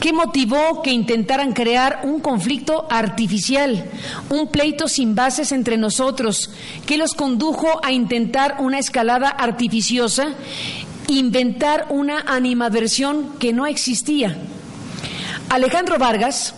¿Qué 0.00 0.12
motivó 0.12 0.82
que 0.82 0.90
intentaran 0.90 1.52
crear 1.52 2.00
un 2.02 2.18
conflicto 2.18 2.86
artificial, 2.90 3.88
un 4.28 4.48
pleito 4.48 4.88
sin 4.88 5.14
bases 5.14 5.52
entre 5.52 5.76
nosotros? 5.76 6.50
¿Qué 6.84 6.98
los 6.98 7.14
condujo 7.14 7.80
a 7.82 7.92
intentar 7.92 8.56
una 8.58 8.80
escalada 8.80 9.28
artificiosa, 9.28 10.34
inventar 11.06 11.86
una 11.90 12.20
animadversión 12.26 13.38
que 13.38 13.52
no 13.52 13.64
existía? 13.66 14.36
Alejandro 15.48 15.96
Vargas 15.96 16.54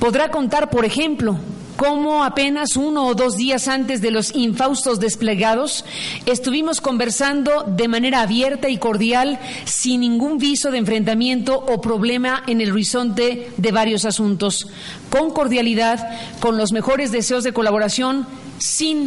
podrá 0.00 0.30
contar, 0.30 0.70
por 0.70 0.86
ejemplo, 0.86 1.38
cómo 1.76 2.24
apenas 2.24 2.76
uno 2.76 3.06
o 3.06 3.14
dos 3.14 3.36
días 3.36 3.68
antes 3.68 4.00
de 4.00 4.10
los 4.10 4.34
infaustos 4.34 5.00
desplegados 5.00 5.84
estuvimos 6.26 6.80
conversando 6.80 7.64
de 7.66 7.88
manera 7.88 8.22
abierta 8.22 8.68
y 8.68 8.78
cordial, 8.78 9.38
sin 9.64 10.00
ningún 10.00 10.38
viso 10.38 10.70
de 10.70 10.78
enfrentamiento 10.78 11.58
o 11.58 11.80
problema 11.80 12.42
en 12.46 12.60
el 12.60 12.72
horizonte 12.72 13.50
de 13.56 13.72
varios 13.72 14.04
asuntos, 14.04 14.68
con 15.10 15.30
cordialidad, 15.30 16.08
con 16.40 16.56
los 16.56 16.72
mejores 16.72 17.12
deseos 17.12 17.44
de 17.44 17.52
colaboración, 17.52 18.26
sin 18.58 19.06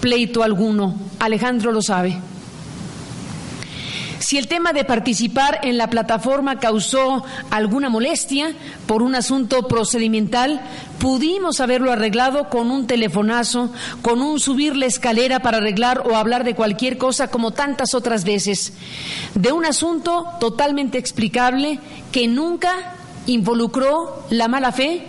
pleito 0.00 0.42
alguno. 0.42 0.96
Alejandro 1.18 1.72
lo 1.72 1.82
sabe. 1.82 2.16
Si 4.20 4.36
el 4.36 4.48
tema 4.48 4.74
de 4.74 4.84
participar 4.84 5.60
en 5.62 5.78
la 5.78 5.88
plataforma 5.88 6.60
causó 6.60 7.24
alguna 7.50 7.88
molestia 7.88 8.52
por 8.86 9.02
un 9.02 9.14
asunto 9.14 9.66
procedimental, 9.66 10.60
pudimos 10.98 11.58
haberlo 11.60 11.90
arreglado 11.90 12.50
con 12.50 12.70
un 12.70 12.86
telefonazo, 12.86 13.72
con 14.02 14.20
un 14.20 14.38
subir 14.38 14.76
la 14.76 14.84
escalera 14.84 15.40
para 15.40 15.56
arreglar 15.56 16.06
o 16.06 16.16
hablar 16.16 16.44
de 16.44 16.54
cualquier 16.54 16.98
cosa 16.98 17.28
como 17.28 17.52
tantas 17.52 17.94
otras 17.94 18.24
veces, 18.24 18.74
de 19.34 19.52
un 19.52 19.64
asunto 19.64 20.26
totalmente 20.38 20.98
explicable 20.98 21.80
que 22.12 22.28
nunca 22.28 22.96
involucró 23.26 24.26
la 24.28 24.48
mala 24.48 24.70
fe 24.70 25.02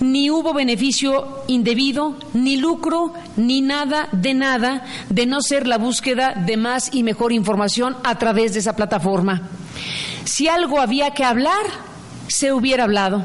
ni 0.00 0.30
hubo 0.30 0.52
beneficio 0.52 1.42
indebido, 1.46 2.16
ni 2.34 2.56
lucro, 2.56 3.14
ni 3.36 3.60
nada 3.60 4.08
de 4.12 4.34
nada, 4.34 4.84
de 5.08 5.26
no 5.26 5.40
ser 5.40 5.66
la 5.66 5.78
búsqueda 5.78 6.34
de 6.34 6.56
más 6.56 6.90
y 6.92 7.02
mejor 7.02 7.32
información 7.32 7.96
a 8.04 8.18
través 8.18 8.52
de 8.52 8.60
esa 8.60 8.76
plataforma. 8.76 9.48
Si 10.24 10.48
algo 10.48 10.80
había 10.80 11.12
que 11.12 11.24
hablar, 11.24 11.64
se 12.28 12.52
hubiera 12.52 12.84
hablado. 12.84 13.24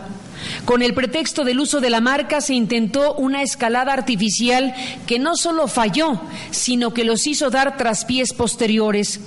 Con 0.65 0.81
el 0.81 0.93
pretexto 0.93 1.43
del 1.43 1.59
uso 1.59 1.81
de 1.81 1.89
la 1.89 2.01
marca 2.01 2.41
se 2.41 2.53
intentó 2.53 3.13
una 3.15 3.41
escalada 3.41 3.93
artificial 3.93 4.73
que 5.05 5.19
no 5.19 5.35
solo 5.35 5.67
falló, 5.67 6.21
sino 6.51 6.93
que 6.93 7.03
los 7.03 7.27
hizo 7.27 7.49
dar 7.49 7.77
traspiés 7.77 8.33
posteriores 8.33 9.19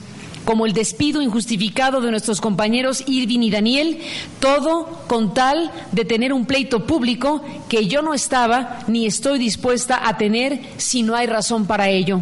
como 0.44 0.66
el 0.66 0.72
despido 0.72 1.22
injustificado 1.22 2.00
de 2.00 2.10
nuestros 2.10 2.40
compañeros 2.40 3.02
Irving 3.06 3.40
y 3.40 3.50
Daniel, 3.50 4.00
todo 4.40 5.02
con 5.06 5.34
tal 5.34 5.70
de 5.92 6.04
tener 6.04 6.32
un 6.32 6.46
pleito 6.46 6.86
público 6.86 7.42
que 7.68 7.86
yo 7.86 8.02
no 8.02 8.14
estaba 8.14 8.80
ni 8.86 9.06
estoy 9.06 9.38
dispuesta 9.38 10.06
a 10.06 10.16
tener 10.16 10.60
si 10.76 11.02
no 11.02 11.14
hay 11.14 11.26
razón 11.26 11.66
para 11.66 11.88
ello. 11.88 12.20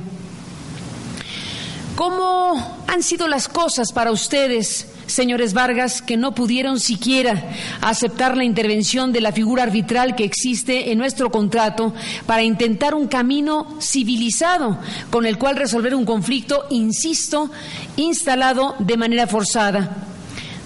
¿Cómo 1.97 2.83
han 2.87 3.03
sido 3.03 3.29
las 3.29 3.49
cosas 3.49 3.93
para 3.93 4.13
ustedes 4.13 4.89
señores 5.13 5.53
Vargas, 5.53 6.03
que 6.03 6.17
no 6.17 6.35
pudieron 6.35 6.81
siquiera 6.81 7.51
aceptar 7.81 8.37
la 8.37 8.45
intervención 8.45 9.13
de 9.13 9.21
la 9.21 9.33
figura 9.33 9.63
arbitral 9.63 10.17
que 10.17 10.25
existe 10.25 10.91
en 10.91 10.99
nuestro 10.99 11.31
contrato 11.31 11.95
para 12.27 12.43
intentar 12.43 12.95
un 12.95 13.09
camino 13.09 13.77
civilizado 13.81 14.79
con 15.11 15.27
el 15.27 15.39
cual 15.39 15.57
resolver 15.57 15.95
un 15.95 16.05
conflicto, 16.05 16.67
insisto, 16.71 17.51
instalado 17.97 18.75
de 18.79 18.97
manera 18.97 19.27
forzada. 19.27 20.09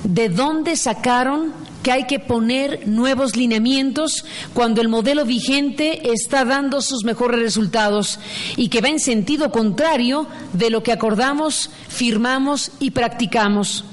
¿De 0.05 0.29
dónde 0.29 0.77
sacaron 0.77 1.53
que 1.83 1.93
hay 1.93 2.05
que 2.05 2.19
poner 2.19 2.89
nuevos 2.89 3.37
lineamientos 3.37 4.25
cuando 4.55 4.81
el 4.81 4.89
modelo 4.89 5.25
vigente 5.25 6.11
está 6.13 6.45
dando 6.45 6.81
sus 6.81 7.05
mejores 7.05 7.41
resultados 7.41 8.19
y 8.57 8.71
que 8.71 8.81
va 8.81 8.89
en 8.89 8.99
sentido 8.99 9.53
contrario 9.53 10.27
de 10.53 10.71
lo 10.71 10.83
que 10.83 10.91
acordamos, 10.91 11.71
firmamos 11.89 12.73
y 12.81 12.91
practicamos? 12.91 13.85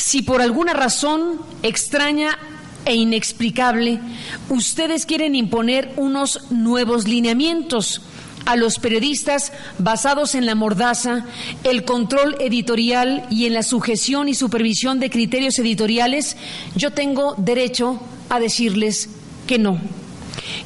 Si 0.00 0.22
por 0.22 0.40
alguna 0.40 0.72
razón 0.72 1.42
extraña 1.62 2.38
e 2.86 2.94
inexplicable 2.94 4.00
ustedes 4.48 5.04
quieren 5.04 5.34
imponer 5.34 5.92
unos 5.96 6.50
nuevos 6.50 7.06
lineamientos 7.06 8.00
a 8.46 8.56
los 8.56 8.78
periodistas 8.78 9.52
basados 9.78 10.34
en 10.34 10.46
la 10.46 10.54
mordaza, 10.54 11.26
el 11.64 11.84
control 11.84 12.36
editorial 12.40 13.26
y 13.28 13.44
en 13.44 13.52
la 13.52 13.62
sujeción 13.62 14.30
y 14.30 14.34
supervisión 14.34 15.00
de 15.00 15.10
criterios 15.10 15.58
editoriales, 15.58 16.38
yo 16.74 16.92
tengo 16.92 17.34
derecho 17.36 18.00
a 18.30 18.40
decirles 18.40 19.10
que 19.46 19.58
no. 19.58 19.78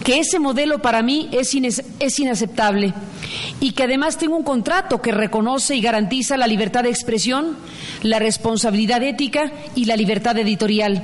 Que 0.02 0.18
ese 0.18 0.38
modelo 0.38 0.80
para 0.80 1.02
mí 1.02 1.28
es, 1.32 1.54
inaceptable 1.54 2.92
y 3.60 3.72
que 3.72 3.82
además 3.84 4.18
tengo 4.18 4.36
un 4.36 4.44
contrato 4.44 5.00
que 5.00 5.12
reconoce 5.12 5.76
y 5.76 5.80
garantiza 5.80 6.36
la 6.36 6.46
libertad 6.46 6.82
de 6.84 6.90
expresión, 6.90 7.56
la 8.02 8.18
responsabilidad 8.18 9.02
ética 9.02 9.52
y 9.74 9.86
la 9.86 9.96
libertad 9.96 10.36
editorial. 10.38 11.02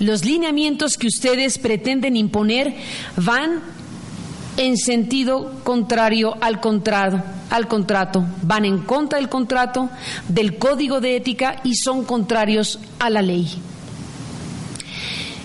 Los 0.00 0.24
lineamientos 0.24 0.96
que 0.96 1.06
ustedes 1.06 1.58
pretenden 1.58 2.16
imponer 2.16 2.74
van 3.16 3.62
en 4.56 4.76
sentido 4.76 5.52
contrario 5.64 6.36
al 6.40 6.60
contrato, 6.60 7.22
al 7.50 7.68
contrato, 7.68 8.24
van 8.42 8.64
en 8.64 8.78
contra 8.78 9.18
del 9.18 9.28
contrato, 9.28 9.88
del 10.28 10.58
código 10.58 11.00
de 11.00 11.16
ética 11.16 11.60
y 11.64 11.76
son 11.76 12.04
contrarios 12.04 12.78
a 12.98 13.10
la 13.10 13.22
ley. 13.22 13.48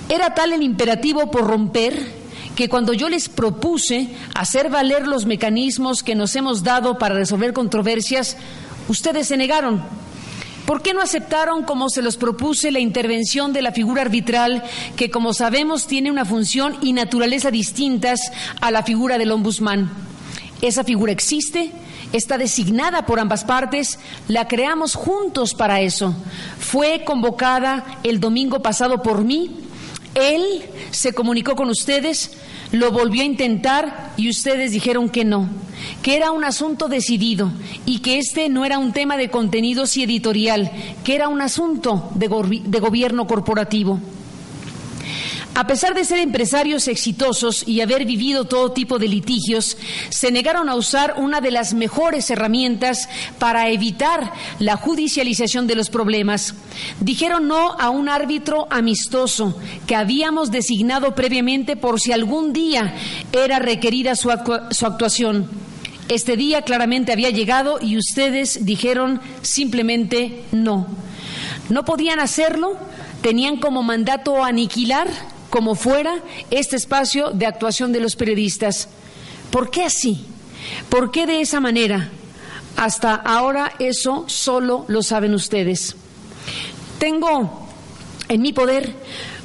Era 0.09 0.33
tal 0.33 0.53
el 0.53 0.63
imperativo 0.63 1.29
por 1.29 1.45
romper 1.45 2.18
que 2.59 2.67
cuando 2.67 2.91
yo 2.91 3.07
les 3.07 3.29
propuse 3.29 4.09
hacer 4.35 4.69
valer 4.69 5.07
los 5.07 5.25
mecanismos 5.25 6.03
que 6.03 6.13
nos 6.13 6.35
hemos 6.35 6.61
dado 6.61 6.97
para 6.97 7.15
resolver 7.15 7.53
controversias, 7.53 8.35
ustedes 8.89 9.29
se 9.29 9.37
negaron. 9.37 9.81
¿Por 10.65 10.81
qué 10.81 10.93
no 10.93 11.01
aceptaron, 11.01 11.63
como 11.63 11.87
se 11.87 12.01
los 12.01 12.17
propuse, 12.17 12.69
la 12.71 12.81
intervención 12.81 13.53
de 13.53 13.61
la 13.61 13.71
figura 13.71 14.01
arbitral, 14.01 14.61
que, 14.97 15.09
como 15.09 15.33
sabemos, 15.33 15.87
tiene 15.87 16.11
una 16.11 16.25
función 16.25 16.75
y 16.81 16.91
naturaleza 16.91 17.49
distintas 17.49 18.19
a 18.59 18.71
la 18.71 18.83
figura 18.83 19.17
del 19.17 19.31
ombudsman? 19.31 19.89
Esa 20.61 20.83
figura 20.83 21.13
existe, 21.13 21.71
está 22.11 22.37
designada 22.37 23.05
por 23.05 23.21
ambas 23.21 23.45
partes, 23.45 23.99
la 24.27 24.49
creamos 24.49 24.95
juntos 24.95 25.53
para 25.53 25.79
eso. 25.79 26.13
Fue 26.59 27.05
convocada 27.05 27.85
el 28.03 28.19
domingo 28.19 28.61
pasado 28.61 29.01
por 29.01 29.23
mí. 29.23 29.61
Él 30.13 30.63
se 30.91 31.13
comunicó 31.13 31.55
con 31.55 31.69
ustedes, 31.69 32.31
lo 32.71 32.91
volvió 32.91 33.21
a 33.21 33.25
intentar 33.25 34.13
y 34.17 34.29
ustedes 34.29 34.71
dijeron 34.71 35.09
que 35.09 35.25
no, 35.25 35.49
que 36.01 36.15
era 36.15 36.31
un 36.31 36.43
asunto 36.43 36.87
decidido 36.87 37.51
y 37.85 37.99
que 37.99 38.19
este 38.19 38.49
no 38.49 38.65
era 38.65 38.77
un 38.77 38.93
tema 38.93 39.17
de 39.17 39.29
contenidos 39.29 39.97
y 39.97 40.03
editorial, 40.03 40.71
que 41.03 41.15
era 41.15 41.27
un 41.27 41.41
asunto 41.41 42.09
de, 42.15 42.27
de 42.65 42.79
gobierno 42.79 43.27
corporativo. 43.27 43.99
A 45.55 45.67
pesar 45.67 45.93
de 45.93 46.05
ser 46.05 46.19
empresarios 46.19 46.87
exitosos 46.87 47.67
y 47.67 47.81
haber 47.81 48.05
vivido 48.05 48.45
todo 48.45 48.71
tipo 48.71 48.99
de 48.99 49.07
litigios, 49.07 49.77
se 50.09 50.31
negaron 50.31 50.69
a 50.69 50.75
usar 50.75 51.15
una 51.17 51.41
de 51.41 51.51
las 51.51 51.73
mejores 51.73 52.29
herramientas 52.29 53.09
para 53.39 53.69
evitar 53.69 54.31
la 54.59 54.77
judicialización 54.77 55.67
de 55.67 55.75
los 55.75 55.89
problemas. 55.89 56.53
Dijeron 57.01 57.47
no 57.47 57.71
a 57.71 57.89
un 57.89 58.09
árbitro 58.09 58.67
amistoso 58.69 59.59
que 59.85 59.95
habíamos 59.95 60.51
designado 60.51 61.15
previamente 61.15 61.75
por 61.75 61.99
si 61.99 62.13
algún 62.13 62.53
día 62.53 62.93
era 63.31 63.59
requerida 63.59 64.15
su, 64.15 64.31
actuación. 64.31 65.49
Este 66.07 66.37
día 66.37 66.61
claramente 66.61 67.11
había 67.11 67.31
llegado 67.31 67.79
y 67.81 67.97
ustedes 67.97 68.65
dijeron 68.65 69.19
simplemente 69.41 70.43
no. 70.51 70.87
No 71.69 71.85
podían 71.85 72.19
hacerlo, 72.19 72.77
tenían 73.21 73.57
como 73.57 73.83
mandato 73.83 74.43
aniquilar 74.43 75.07
como 75.49 75.75
fuera 75.75 76.21
este 76.51 76.75
espacio 76.75 77.31
de 77.31 77.45
actuación 77.45 77.91
de 77.91 77.99
los 77.99 78.15
periodistas. 78.15 78.89
¿Por 79.51 79.71
qué 79.71 79.83
así? 79.83 80.25
¿Por 80.89 81.11
qué 81.11 81.25
de 81.25 81.41
esa 81.41 81.59
manera? 81.59 82.09
Hasta 82.75 83.15
ahora 83.15 83.73
eso 83.79 84.25
solo 84.27 84.85
lo 84.87 85.03
saben 85.03 85.33
ustedes. 85.33 85.95
Tengo 86.99 87.67
en 88.27 88.41
mi 88.41 88.53
poder 88.53 88.93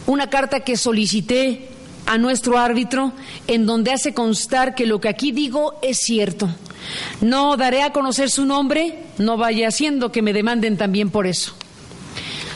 una 0.06 0.28
carta 0.28 0.60
que 0.60 0.76
solicité 0.76 1.68
a 2.06 2.18
nuestro 2.18 2.58
árbitro 2.58 3.12
en 3.46 3.66
donde 3.66 3.92
hace 3.92 4.12
constar 4.12 4.74
que 4.74 4.86
lo 4.86 5.00
que 5.00 5.08
aquí 5.08 5.32
digo 5.32 5.78
es 5.82 5.98
cierto. 5.98 6.48
No 7.20 7.56
daré 7.56 7.82
a 7.82 7.92
conocer 7.92 8.30
su 8.30 8.44
nombre, 8.44 9.04
no 9.18 9.36
vaya 9.36 9.68
haciendo 9.68 10.12
que 10.12 10.22
me 10.22 10.32
demanden 10.32 10.76
también 10.76 11.10
por 11.10 11.26
eso. 11.26 11.54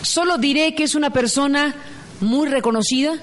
Solo 0.03 0.39
diré 0.39 0.75
que 0.75 0.85
es 0.85 0.95
una 0.95 1.11
persona 1.11 1.75
muy 2.21 2.49
reconocida, 2.49 3.15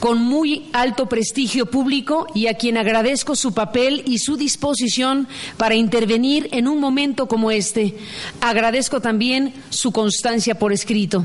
con 0.00 0.18
muy 0.18 0.70
alto 0.72 1.06
prestigio 1.06 1.66
público 1.66 2.26
y 2.34 2.46
a 2.46 2.54
quien 2.54 2.78
agradezco 2.78 3.36
su 3.36 3.52
papel 3.52 4.02
y 4.06 4.18
su 4.18 4.36
disposición 4.36 5.28
para 5.58 5.74
intervenir 5.74 6.48
en 6.52 6.66
un 6.66 6.80
momento 6.80 7.28
como 7.28 7.50
este. 7.50 7.96
Agradezco 8.40 9.00
también 9.00 9.52
su 9.68 9.92
constancia 9.92 10.58
por 10.58 10.72
escrito. 10.72 11.24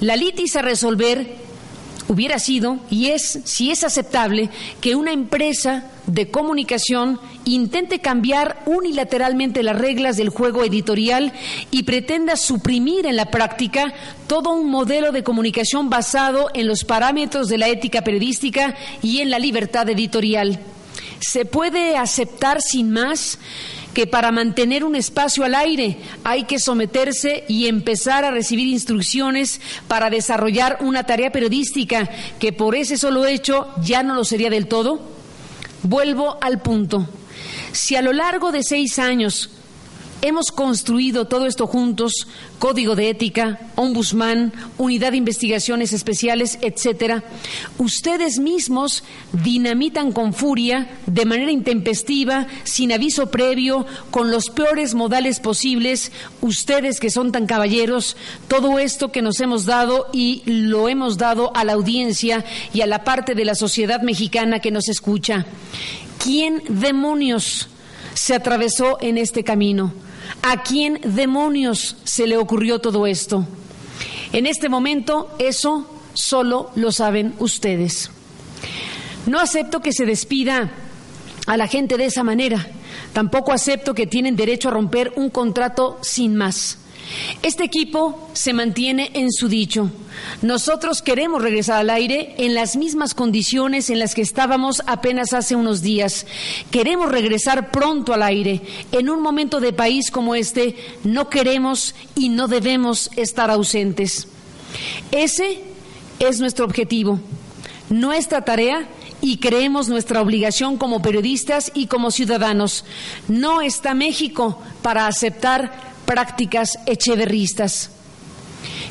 La 0.00 0.16
litis 0.16 0.56
a 0.56 0.62
resolver 0.62 1.36
hubiera 2.08 2.38
sido, 2.38 2.78
y 2.90 3.06
es, 3.06 3.40
si 3.44 3.70
es 3.70 3.84
aceptable, 3.84 4.50
que 4.80 4.96
una 4.96 5.12
empresa 5.12 5.90
de 6.06 6.30
comunicación 6.30 7.20
intente 7.54 8.00
cambiar 8.00 8.62
unilateralmente 8.66 9.62
las 9.62 9.78
reglas 9.78 10.16
del 10.16 10.28
juego 10.28 10.64
editorial 10.64 11.32
y 11.70 11.84
pretenda 11.84 12.36
suprimir 12.36 13.06
en 13.06 13.16
la 13.16 13.30
práctica 13.30 13.92
todo 14.26 14.52
un 14.52 14.70
modelo 14.70 15.12
de 15.12 15.22
comunicación 15.22 15.90
basado 15.90 16.48
en 16.54 16.66
los 16.66 16.84
parámetros 16.84 17.48
de 17.48 17.58
la 17.58 17.68
ética 17.68 18.02
periodística 18.02 18.74
y 19.02 19.20
en 19.20 19.30
la 19.30 19.38
libertad 19.38 19.88
editorial. 19.88 20.60
¿Se 21.20 21.44
puede 21.44 21.96
aceptar 21.96 22.60
sin 22.62 22.90
más 22.90 23.38
que 23.94 24.06
para 24.06 24.30
mantener 24.30 24.84
un 24.84 24.94
espacio 24.94 25.44
al 25.44 25.54
aire 25.54 25.98
hay 26.22 26.44
que 26.44 26.58
someterse 26.58 27.44
y 27.48 27.66
empezar 27.66 28.24
a 28.24 28.30
recibir 28.30 28.68
instrucciones 28.68 29.60
para 29.88 30.10
desarrollar 30.10 30.78
una 30.80 31.04
tarea 31.04 31.32
periodística 31.32 32.08
que 32.38 32.52
por 32.52 32.76
ese 32.76 32.96
solo 32.96 33.26
hecho 33.26 33.68
ya 33.82 34.02
no 34.02 34.14
lo 34.14 34.24
sería 34.24 34.50
del 34.50 34.68
todo? 34.68 35.00
Vuelvo 35.82 36.38
al 36.40 36.60
punto. 36.60 37.08
Si 37.72 37.96
a 37.96 38.02
lo 38.02 38.12
largo 38.12 38.52
de 38.52 38.62
seis 38.62 38.98
años 38.98 39.50
Hemos 40.20 40.50
construido 40.50 41.26
todo 41.26 41.46
esto 41.46 41.68
juntos, 41.68 42.26
código 42.58 42.96
de 42.96 43.08
ética, 43.08 43.60
ombudsman, 43.76 44.52
unidad 44.76 45.12
de 45.12 45.18
investigaciones 45.18 45.92
especiales, 45.92 46.58
etcétera. 46.60 47.22
Ustedes 47.78 48.40
mismos 48.40 49.04
dinamitan 49.32 50.10
con 50.10 50.34
furia, 50.34 50.90
de 51.06 51.24
manera 51.24 51.52
intempestiva, 51.52 52.48
sin 52.64 52.90
aviso 52.90 53.30
previo, 53.30 53.86
con 54.10 54.32
los 54.32 54.46
peores 54.50 54.94
modales 54.94 55.38
posibles, 55.38 56.10
ustedes 56.40 56.98
que 56.98 57.10
son 57.10 57.30
tan 57.30 57.46
caballeros, 57.46 58.16
todo 58.48 58.80
esto 58.80 59.12
que 59.12 59.22
nos 59.22 59.38
hemos 59.38 59.66
dado 59.66 60.08
y 60.12 60.42
lo 60.46 60.88
hemos 60.88 61.16
dado 61.16 61.54
a 61.54 61.62
la 61.62 61.74
audiencia 61.74 62.44
y 62.74 62.80
a 62.80 62.86
la 62.86 63.04
parte 63.04 63.36
de 63.36 63.44
la 63.44 63.54
sociedad 63.54 64.02
mexicana 64.02 64.58
que 64.58 64.72
nos 64.72 64.88
escucha. 64.88 65.46
¿Quién 66.22 66.62
demonios 66.68 67.68
se 68.14 68.34
atravesó 68.34 68.98
en 69.00 69.18
este 69.18 69.44
camino? 69.44 69.92
¿A 70.42 70.62
quién 70.62 71.00
demonios 71.04 71.96
se 72.04 72.26
le 72.26 72.36
ocurrió 72.36 72.80
todo 72.80 73.06
esto? 73.06 73.46
En 74.32 74.46
este 74.46 74.68
momento 74.68 75.30
eso 75.38 75.88
solo 76.14 76.70
lo 76.74 76.92
saben 76.92 77.34
ustedes. 77.38 78.10
No 79.26 79.40
acepto 79.40 79.80
que 79.80 79.92
se 79.92 80.06
despida 80.06 80.70
a 81.46 81.56
la 81.56 81.66
gente 81.66 81.96
de 81.96 82.06
esa 82.06 82.24
manera. 82.24 82.66
Tampoco 83.12 83.52
acepto 83.52 83.94
que 83.94 84.06
tienen 84.06 84.36
derecho 84.36 84.68
a 84.68 84.72
romper 84.72 85.12
un 85.16 85.30
contrato 85.30 85.98
sin 86.02 86.36
más. 86.36 86.78
Este 87.42 87.64
equipo 87.64 88.28
se 88.32 88.52
mantiene 88.52 89.10
en 89.14 89.32
su 89.32 89.48
dicho. 89.48 89.90
Nosotros 90.42 91.02
queremos 91.02 91.42
regresar 91.42 91.78
al 91.78 91.90
aire 91.90 92.34
en 92.38 92.54
las 92.54 92.76
mismas 92.76 93.14
condiciones 93.14 93.90
en 93.90 93.98
las 93.98 94.14
que 94.14 94.22
estábamos 94.22 94.82
apenas 94.86 95.32
hace 95.32 95.56
unos 95.56 95.80
días. 95.80 96.26
Queremos 96.70 97.10
regresar 97.10 97.70
pronto 97.70 98.12
al 98.12 98.22
aire. 98.22 98.60
En 98.92 99.08
un 99.08 99.22
momento 99.22 99.60
de 99.60 99.72
país 99.72 100.10
como 100.10 100.34
este 100.34 100.76
no 101.04 101.28
queremos 101.28 101.94
y 102.14 102.28
no 102.28 102.48
debemos 102.48 103.10
estar 103.16 103.50
ausentes. 103.50 104.28
Ese 105.12 105.62
es 106.18 106.40
nuestro 106.40 106.64
objetivo, 106.64 107.20
nuestra 107.88 108.44
tarea 108.44 108.88
y 109.20 109.38
creemos 109.38 109.88
nuestra 109.88 110.20
obligación 110.20 110.76
como 110.76 111.02
periodistas 111.02 111.70
y 111.74 111.86
como 111.86 112.10
ciudadanos. 112.10 112.84
No 113.28 113.62
está 113.62 113.94
México 113.94 114.60
para 114.82 115.06
aceptar 115.06 115.87
prácticas 116.08 116.78
echeverristas. 116.86 117.90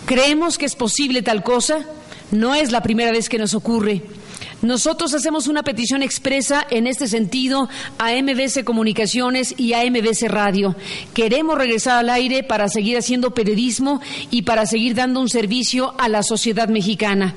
¿Creemos 0.06 0.60
que 0.60 0.68
es 0.68 0.76
posible 0.76 1.24
tal 1.24 1.44
cosa? 1.44 1.80
No 2.32 2.54
es 2.54 2.72
la 2.72 2.84
primera 2.84 3.12
vez 3.12 3.28
que 3.28 3.40
nos 3.40 3.56
ocurre. 3.56 4.04
Nosotros 4.62 5.14
hacemos 5.14 5.48
una 5.48 5.62
petición 5.62 6.02
expresa 6.02 6.66
en 6.72 6.88
este 6.88 7.08
sentido 7.08 7.70
a 8.00 8.12
MBC 8.12 8.64
Comunicaciones 8.64 9.54
y 9.56 9.74
a 9.74 9.86
MBC 9.86 10.24
Radio. 10.30 10.76
Queremos 11.14 11.60
regresar 11.60 12.00
al 12.00 12.10
aire 12.10 12.42
para 12.42 12.68
seguir 12.68 12.98
haciendo 12.98 13.36
periodismo 13.36 14.02
y 14.32 14.42
para 14.42 14.66
seguir 14.66 14.96
dando 14.96 15.20
un 15.20 15.30
servicio 15.30 15.94
a 16.00 16.10
la 16.10 16.24
sociedad 16.24 16.70
mexicana. 16.70 17.36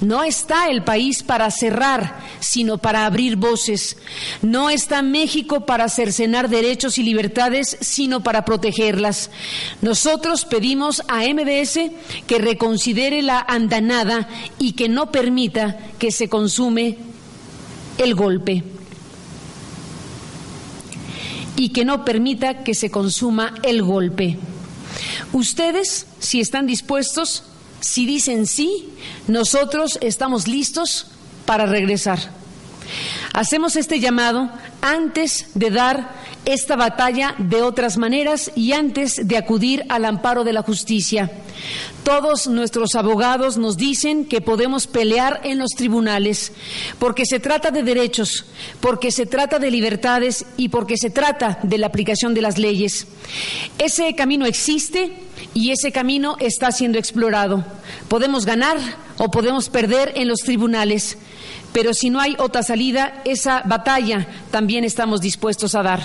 No 0.00 0.24
está 0.24 0.70
el 0.70 0.82
país 0.82 1.22
para 1.22 1.50
cerrar, 1.50 2.18
sino 2.40 2.78
para 2.78 3.04
abrir 3.04 3.36
voces. 3.36 3.98
No 4.40 4.70
está 4.70 5.02
México 5.02 5.66
para 5.66 5.90
cercenar 5.90 6.48
derechos 6.48 6.96
y 6.96 7.02
libertades, 7.02 7.76
sino 7.82 8.22
para 8.22 8.46
protegerlas. 8.46 9.30
Nosotros 9.82 10.46
pedimos 10.46 11.02
a 11.08 11.24
MBS 11.24 11.90
que 12.26 12.38
reconsidere 12.38 13.20
la 13.20 13.44
andanada 13.46 14.26
y 14.58 14.72
que 14.72 14.88
no 14.88 15.12
permita 15.12 15.76
que 15.98 16.10
se 16.10 16.30
consuma 16.30 16.61
el 17.98 18.14
golpe 18.14 18.62
y 21.56 21.70
que 21.70 21.84
no 21.84 22.04
permita 22.04 22.62
que 22.62 22.74
se 22.74 22.90
consuma 22.90 23.54
el 23.62 23.82
golpe. 23.82 24.38
Ustedes, 25.32 26.06
si 26.20 26.40
están 26.40 26.66
dispuestos, 26.66 27.44
si 27.80 28.06
dicen 28.06 28.46
sí, 28.46 28.90
nosotros 29.26 29.98
estamos 30.00 30.46
listos 30.46 31.06
para 31.46 31.66
regresar. 31.66 32.41
Hacemos 33.32 33.76
este 33.76 34.00
llamado 34.00 34.50
antes 34.80 35.46
de 35.54 35.70
dar 35.70 36.22
esta 36.44 36.76
batalla 36.76 37.34
de 37.38 37.62
otras 37.62 37.98
maneras 37.98 38.50
y 38.54 38.72
antes 38.72 39.26
de 39.28 39.36
acudir 39.36 39.84
al 39.88 40.04
amparo 40.04 40.44
de 40.44 40.52
la 40.52 40.62
justicia. 40.62 41.30
Todos 42.02 42.48
nuestros 42.48 42.96
abogados 42.96 43.58
nos 43.58 43.76
dicen 43.76 44.24
que 44.24 44.40
podemos 44.40 44.88
pelear 44.88 45.40
en 45.44 45.58
los 45.58 45.70
tribunales 45.70 46.52
porque 46.98 47.26
se 47.26 47.38
trata 47.38 47.70
de 47.70 47.84
derechos, 47.84 48.44
porque 48.80 49.12
se 49.12 49.24
trata 49.24 49.60
de 49.60 49.70
libertades 49.70 50.44
y 50.56 50.68
porque 50.68 50.96
se 50.96 51.10
trata 51.10 51.60
de 51.62 51.78
la 51.78 51.86
aplicación 51.86 52.34
de 52.34 52.42
las 52.42 52.58
leyes. 52.58 53.06
Ese 53.78 54.14
camino 54.16 54.46
existe 54.46 55.12
y 55.54 55.70
ese 55.70 55.92
camino 55.92 56.36
está 56.40 56.72
siendo 56.72 56.98
explorado. 56.98 57.64
Podemos 58.08 58.46
ganar 58.46 58.78
o 59.18 59.30
podemos 59.30 59.68
perder 59.68 60.12
en 60.16 60.26
los 60.26 60.40
tribunales, 60.40 61.18
pero 61.72 61.94
si 61.94 62.10
no 62.10 62.20
hay 62.20 62.36
otra 62.38 62.62
salida, 62.62 63.22
esa 63.24 63.62
batalla 63.64 64.26
también 64.50 64.84
estamos 64.84 65.20
dispuestos 65.20 65.74
a 65.74 65.82
dar. 65.82 66.00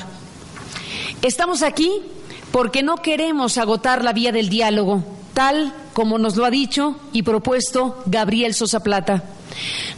Estamos 1.22 1.64
aquí 1.64 1.92
porque 2.52 2.84
no 2.84 2.98
queremos 2.98 3.58
agotar 3.58 4.04
la 4.04 4.14
vía 4.14 4.32
del 4.32 4.50
diálogo, 4.50 5.04
tal 5.34 5.74
como 5.94 6.18
nos 6.18 6.36
lo 6.36 6.46
ha 6.46 6.50
dicho 6.50 7.00
y 7.12 7.24
propuesto 7.24 8.02
Gabriel 8.06 8.54
Sosa 8.54 8.82
Plata. 8.82 9.24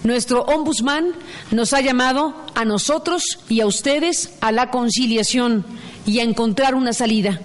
Nuestro 0.04 0.44
ombudsman 0.44 1.12
nos 1.52 1.74
ha 1.74 1.82
llamado 1.82 2.34
a 2.56 2.66
nosotros 2.66 3.40
y 3.50 3.62
a 3.62 3.68
ustedes 3.68 4.32
a 4.42 4.52
la 4.52 4.72
conciliación 4.72 5.66
y 6.06 6.20
a 6.20 6.24
encontrar 6.24 6.76
una 6.76 6.94
salida. 6.94 7.42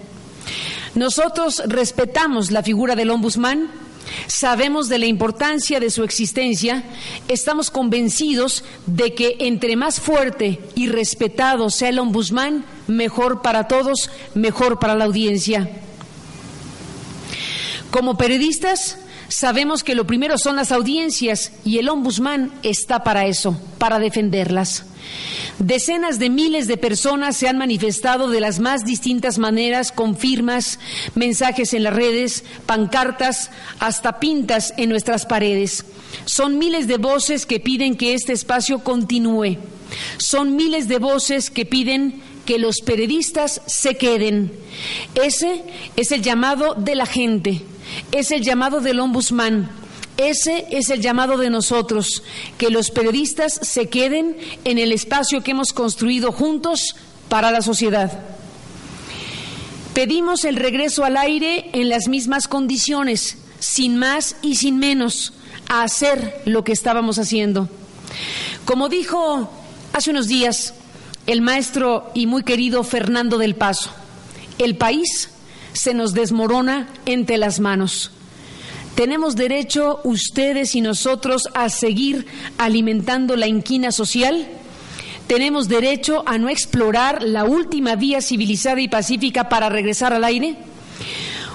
Nosotros 0.95 1.63
respetamos 1.67 2.53
la 2.53 2.63
figura 2.63 2.95
del 2.95 3.11
ombudsman 3.11 3.69
Sabemos 4.27 4.89
de 4.89 4.99
la 4.99 5.07
importancia 5.07 5.81
de 5.81 5.91
su 5.91 6.03
existencia, 6.05 6.85
estamos 7.29 7.71
convencidos 7.71 8.65
de 8.87 9.15
que 9.15 9.37
entre 9.41 9.77
más 9.77 10.01
fuerte 10.01 10.61
y 10.75 10.89
respetado 10.89 11.71
sea 11.71 11.89
el 11.89 11.99
ombudsman, 11.99 12.65
mejor 12.87 13.43
para 13.43 13.69
todos, 13.69 14.11
mejor 14.35 14.79
para 14.79 14.95
la 14.95 15.05
audiencia. 15.05 15.71
Como 17.91 18.17
periodistas, 18.17 18.99
sabemos 19.35 19.83
que 19.83 19.95
lo 19.95 20.07
primero 20.07 20.39
son 20.39 20.57
las 20.57 20.71
audiencias 20.71 21.53
y 21.65 21.79
el 21.79 21.89
ombudsman 21.89 22.53
está 22.63 23.03
para 23.03 23.27
eso, 23.27 23.61
para 23.79 23.99
defenderlas. 23.99 24.85
Decenas 25.59 26.19
de 26.19 26.31
miles 26.31 26.67
de 26.67 26.77
personas 26.77 27.37
se 27.37 27.49
han 27.49 27.59
manifestado 27.59 28.29
de 28.29 28.41
las 28.41 28.61
más 28.61 28.85
distintas 28.85 29.39
maneras 29.39 29.93
con 29.93 30.17
firmas, 30.17 30.79
mensajes 31.15 31.75
en 31.75 31.83
las 31.83 31.95
redes, 31.95 32.45
pancartas, 32.67 33.51
hasta 33.81 34.21
pintas 34.21 34.73
en 34.77 34.89
nuestras 34.89 35.27
paredes. 35.27 35.85
Son 36.25 36.59
miles 36.59 36.87
de 36.87 36.97
voces 36.97 37.45
que 37.45 37.61
piden 37.61 37.97
que 37.97 38.15
este 38.15 38.33
espacio 38.33 38.81
continúe. 38.81 39.59
Son 40.19 40.57
miles 40.57 40.89
de 40.89 40.99
voces 40.99 41.51
que 41.51 41.67
piden 41.67 42.23
que 42.45 42.59
los 42.59 42.81
periodistas 42.81 43.63
se 43.67 43.97
queden. 43.97 44.53
Ese 45.15 45.63
es 45.97 46.13
el 46.13 46.23
llamado 46.23 46.75
de 46.75 46.95
la 46.95 47.07
gente, 47.07 47.63
es 48.13 48.31
el 48.31 48.43
llamado 48.43 48.81
del 48.81 49.01
ombudsman 49.01 49.71
ese 50.17 50.67
es 50.71 50.91
el 50.91 51.01
llamado 51.01 51.37
de 51.39 51.51
nosotros, 51.51 52.23
que 52.57 52.71
los 52.71 52.91
periodistas 52.91 53.59
se 53.63 53.89
queden 53.89 54.37
en 54.65 54.79
el 54.79 54.93
espacio 54.93 55.43
que 55.43 55.51
hemos 55.51 55.73
construido 55.73 56.31
juntos 56.31 56.95
para 57.29 57.51
la 57.51 57.63
sociedad. 57.63 58.21
Pedimos 59.93 60.45
el 60.45 60.57
regreso 60.57 61.05
al 61.05 61.17
aire 61.17 61.71
en 61.73 61.89
las 61.89 62.09
mismas 62.09 62.47
condiciones, 62.47 63.39
sin 63.59 63.97
más 63.97 64.37
y 64.41 64.57
sin 64.57 64.79
menos, 64.79 65.33
a 65.69 65.83
hacer 65.83 66.43
lo 66.45 66.63
que 66.63 66.73
estábamos 66.73 67.19
haciendo. 67.19 67.69
Como 68.65 68.89
dijo 68.89 69.51
hace 69.93 70.11
unos 70.11 70.29
días 70.29 70.75
el 71.27 71.41
maestro 71.41 72.11
y 72.15 72.27
muy 72.27 72.43
querido 72.43 72.83
Fernando 72.85 73.39
del 73.39 73.55
Paso, 73.55 73.91
el 74.59 74.77
país 74.77 75.31
se 75.73 75.95
nos 75.95 76.13
desmorona 76.15 76.89
entre 77.07 77.39
las 77.39 77.61
manos. 77.61 78.11
¿Tenemos 78.95 79.35
derecho 79.35 80.01
ustedes 80.05 80.75
y 80.77 80.81
nosotros 80.81 81.49
a 81.55 81.69
seguir 81.69 82.27
alimentando 82.59 83.35
la 83.35 83.49
inquina 83.49 83.91
social? 83.91 84.47
¿Tenemos 85.27 85.69
derecho 85.69 86.23
a 86.27 86.39
no 86.39 86.49
explorar 86.49 87.23
la 87.23 87.45
última 87.45 87.97
vía 87.97 88.21
civilizada 88.21 88.81
y 88.81 88.89
pacífica 88.89 89.49
para 89.49 89.69
regresar 89.69 90.13
al 90.13 90.23
aire? 90.23 90.57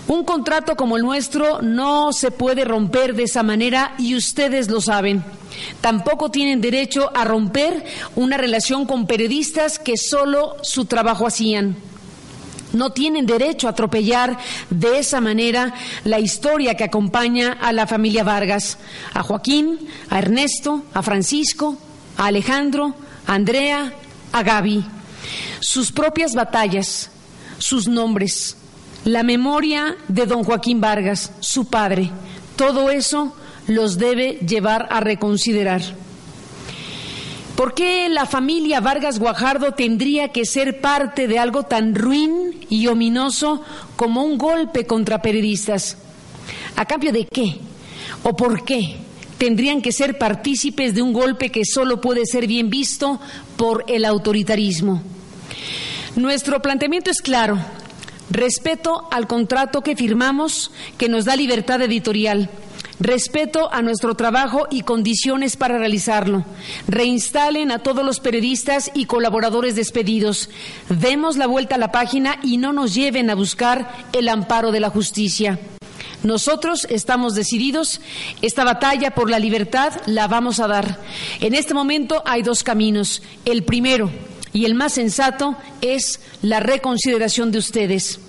Un 0.10 0.24
contrato 0.24 0.76
como 0.76 0.98
el 0.98 1.04
nuestro 1.04 1.62
no 1.62 2.12
se 2.14 2.32
puede 2.32 2.66
romper 2.66 3.14
de 3.14 3.24
esa 3.24 3.44
manera 3.44 3.94
y 4.00 4.16
ustedes 4.16 4.68
lo 4.68 4.82
saben. 4.82 5.24
Tampoco 5.82 6.32
tienen 6.32 6.62
derecho 6.62 7.16
a 7.16 7.26
romper 7.26 7.86
una 8.16 8.36
relación 8.36 8.88
con 8.88 9.06
periodistas 9.06 9.78
que 9.78 9.98
solo 9.98 10.56
su 10.64 10.86
trabajo 10.86 11.28
hacían. 11.28 11.76
No 12.74 12.92
tienen 12.92 13.28
derecho 13.28 13.68
a 13.68 13.72
atropellar 13.72 14.40
de 14.72 14.98
esa 14.98 15.22
manera 15.22 15.76
la 16.06 16.20
historia 16.20 16.74
que 16.74 16.86
acompaña 16.86 17.60
a 17.62 17.72
la 17.72 17.86
familia 17.86 18.24
Vargas, 18.24 18.80
a 19.14 19.22
Joaquín, 19.22 19.78
a 20.10 20.18
Ernesto, 20.18 20.86
a 20.92 21.04
Francisco, 21.04 21.78
a 22.18 22.26
Alejandro, 22.26 22.96
a 23.28 23.36
Andrea, 23.36 23.94
a 24.32 24.42
Gaby. 24.42 24.84
Sus 25.60 25.92
propias 25.92 26.34
batallas, 26.34 27.12
sus 27.60 27.88
nombres, 27.88 28.56
la 29.06 29.24
memoria 29.24 29.96
de 30.08 30.26
don 30.26 30.44
Joaquín 30.44 30.82
Vargas, 30.82 31.32
su 31.40 31.66
padre, 31.66 32.12
todo 32.56 32.90
eso 32.90 33.36
los 33.68 33.98
debe 33.98 34.40
llevar 34.46 34.88
a 34.92 35.00
reconsiderar. 35.00 35.82
¿Por 37.56 37.74
qué 37.74 38.08
la 38.10 38.26
familia 38.26 38.80
Vargas 38.80 39.20
Guajardo 39.20 39.74
tendría 39.74 40.30
que 40.30 40.46
ser 40.46 40.80
parte 40.80 41.28
de 41.28 41.40
algo 41.40 41.64
tan 41.64 41.94
ruin 41.94 42.66
y 42.70 42.88
ominoso 42.88 43.62
como 43.96 44.24
un 44.24 44.38
golpe 44.38 44.86
contra 44.86 45.22
periodistas? 45.22 45.98
¿A 46.78 46.86
cambio 46.86 47.12
de 47.12 47.26
qué? 47.26 47.60
¿O 48.24 48.36
por 48.36 48.64
qué? 48.64 48.98
tendrían 49.40 49.82
que 49.82 49.94
ser 49.94 50.20
partícipes 50.20 50.94
de 50.94 51.02
un 51.02 51.14
golpe 51.14 51.50
que 51.50 51.66
solo 51.66 52.02
puede 52.02 52.26
ser 52.28 52.46
bien 52.46 52.70
visto 52.70 53.20
por 53.56 53.86
el 53.88 54.06
autoritarismo. 54.06 55.02
Nuestro 56.16 56.62
planteamiento 56.62 57.10
es 57.10 57.22
claro. 57.22 57.58
Respeto 58.30 59.08
al 59.12 59.28
contrato 59.28 59.82
que 59.82 59.96
firmamos 59.96 60.72
que 60.98 61.10
nos 61.10 61.26
da 61.26 61.36
libertad 61.36 61.82
editorial 61.82 62.50
Respeto 63.00 63.72
a 63.72 63.82
nuestro 63.82 64.16
trabajo 64.16 64.68
y 64.70 64.82
condiciones 64.82 65.56
para 65.56 65.78
realizarlo. 65.78 66.44
Reinstalen 66.86 67.72
a 67.72 67.80
todos 67.80 68.06
los 68.06 68.20
periodistas 68.20 68.92
y 68.94 69.06
colaboradores 69.06 69.78
despedidos. 69.78 70.50
Demos 70.90 71.38
la 71.38 71.48
vuelta 71.48 71.76
a 71.76 71.78
la 71.78 71.94
página 71.94 72.40
y 72.44 72.58
no 72.58 72.74
nos 72.74 72.94
lleven 72.94 73.30
a 73.30 73.36
buscar 73.36 73.90
el 74.12 74.28
amparo 74.28 74.74
de 74.74 74.82
la 74.82 74.90
justicia. 74.90 75.60
Nosotros 76.24 76.86
estamos 76.90 77.36
decididos, 77.36 78.02
esta 78.42 78.66
batalla 78.66 79.12
por 79.12 79.30
la 79.30 79.40
libertad 79.40 79.94
la 80.06 80.28
vamos 80.28 80.60
a 80.60 80.68
dar. 80.68 81.00
En 81.40 81.56
este 81.56 81.74
momento 81.74 82.22
hay 82.26 82.42
dos 82.42 82.64
caminos. 82.64 83.22
El 83.46 83.64
primero 83.64 84.12
y 84.54 84.66
el 84.66 84.76
más 84.76 84.94
sensato 84.94 85.56
es 85.82 86.20
la 86.42 86.60
reconsideración 86.60 87.52
de 87.52 87.60
ustedes. 87.60 88.20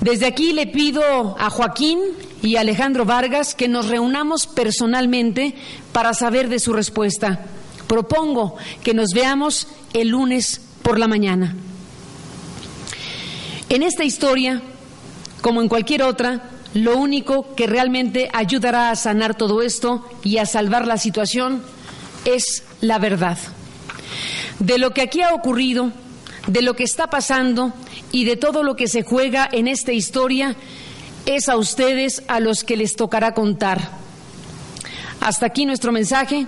Desde 0.00 0.26
aquí 0.26 0.52
le 0.52 0.66
pido 0.66 1.36
a 1.38 1.50
Joaquín 1.50 2.00
y 2.42 2.56
Alejandro 2.56 3.04
Vargas 3.04 3.54
que 3.54 3.68
nos 3.68 3.88
reunamos 3.88 4.46
personalmente 4.46 5.54
para 5.92 6.14
saber 6.14 6.48
de 6.48 6.58
su 6.58 6.72
respuesta. 6.72 7.46
Propongo 7.86 8.56
que 8.82 8.94
nos 8.94 9.10
veamos 9.14 9.68
el 9.92 10.08
lunes 10.08 10.60
por 10.82 10.98
la 10.98 11.08
mañana. 11.08 11.54
En 13.68 13.82
esta 13.82 14.04
historia, 14.04 14.62
como 15.40 15.62
en 15.62 15.68
cualquier 15.68 16.02
otra, 16.02 16.50
lo 16.74 16.96
único 16.96 17.54
que 17.54 17.66
realmente 17.66 18.28
ayudará 18.32 18.90
a 18.90 18.96
sanar 18.96 19.36
todo 19.36 19.62
esto 19.62 20.08
y 20.22 20.38
a 20.38 20.46
salvar 20.46 20.86
la 20.86 20.98
situación 20.98 21.62
es 22.24 22.64
la 22.80 22.98
verdad. 22.98 23.38
De 24.58 24.78
lo 24.78 24.92
que 24.92 25.02
aquí 25.02 25.22
ha 25.22 25.34
ocurrido, 25.34 25.92
de 26.46 26.62
lo 26.62 26.74
que 26.74 26.84
está 26.84 27.08
pasando 27.08 27.72
y 28.12 28.24
de 28.24 28.36
todo 28.36 28.62
lo 28.62 28.76
que 28.76 28.88
se 28.88 29.02
juega 29.02 29.48
en 29.50 29.68
esta 29.68 29.92
historia, 29.92 30.56
es 31.26 31.48
a 31.48 31.56
ustedes 31.56 32.22
a 32.28 32.40
los 32.40 32.64
que 32.64 32.76
les 32.76 32.96
tocará 32.96 33.34
contar. 33.34 33.80
Hasta 35.20 35.46
aquí 35.46 35.66
nuestro 35.66 35.92
mensaje. 35.92 36.46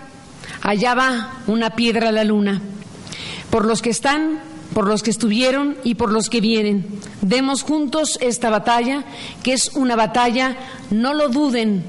Allá 0.62 0.94
va 0.94 1.42
una 1.46 1.70
piedra 1.70 2.08
a 2.08 2.12
la 2.12 2.24
luna. 2.24 2.60
Por 3.50 3.64
los 3.64 3.82
que 3.82 3.90
están, 3.90 4.40
por 4.74 4.86
los 4.86 5.02
que 5.02 5.10
estuvieron 5.10 5.76
y 5.84 5.94
por 5.94 6.12
los 6.12 6.28
que 6.28 6.40
vienen. 6.40 6.86
Demos 7.22 7.62
juntos 7.62 8.18
esta 8.20 8.50
batalla, 8.50 9.04
que 9.42 9.52
es 9.54 9.70
una 9.74 9.96
batalla, 9.96 10.56
no 10.90 11.14
lo 11.14 11.28
duden 11.28 11.84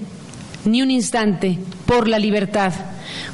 ni 0.67 0.81
un 0.81 0.91
instante, 0.91 1.57
por 1.85 2.07
la 2.07 2.19
libertad 2.19 2.73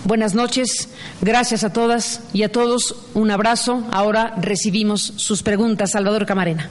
Buenas 0.05 0.35
noches, 0.35 0.89
gracias 1.21 1.63
a 1.63 1.71
todas 1.71 2.21
y 2.33 2.43
a 2.43 2.51
todos. 2.51 2.95
Un 3.13 3.31
abrazo. 3.31 3.87
Ahora 3.91 4.33
recibimos 4.37 5.13
sus 5.15 5.43
preguntas. 5.43 5.91
Salvador 5.91 6.25
Camarena. 6.25 6.69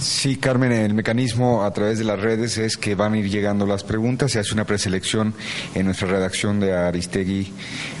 Sí, 0.00 0.36
Carmen, 0.36 0.72
el 0.72 0.94
mecanismo 0.94 1.64
a 1.64 1.72
través 1.72 1.98
de 1.98 2.04
las 2.04 2.20
redes 2.20 2.58
es 2.58 2.76
que 2.76 2.94
van 2.94 3.14
a 3.14 3.18
ir 3.18 3.30
llegando 3.30 3.66
las 3.66 3.82
preguntas, 3.82 4.30
se 4.30 4.38
hace 4.38 4.52
una 4.52 4.64
preselección 4.64 5.34
en 5.74 5.86
nuestra 5.86 6.06
redacción 6.06 6.60
de 6.60 6.74
Aristegui 6.74 7.50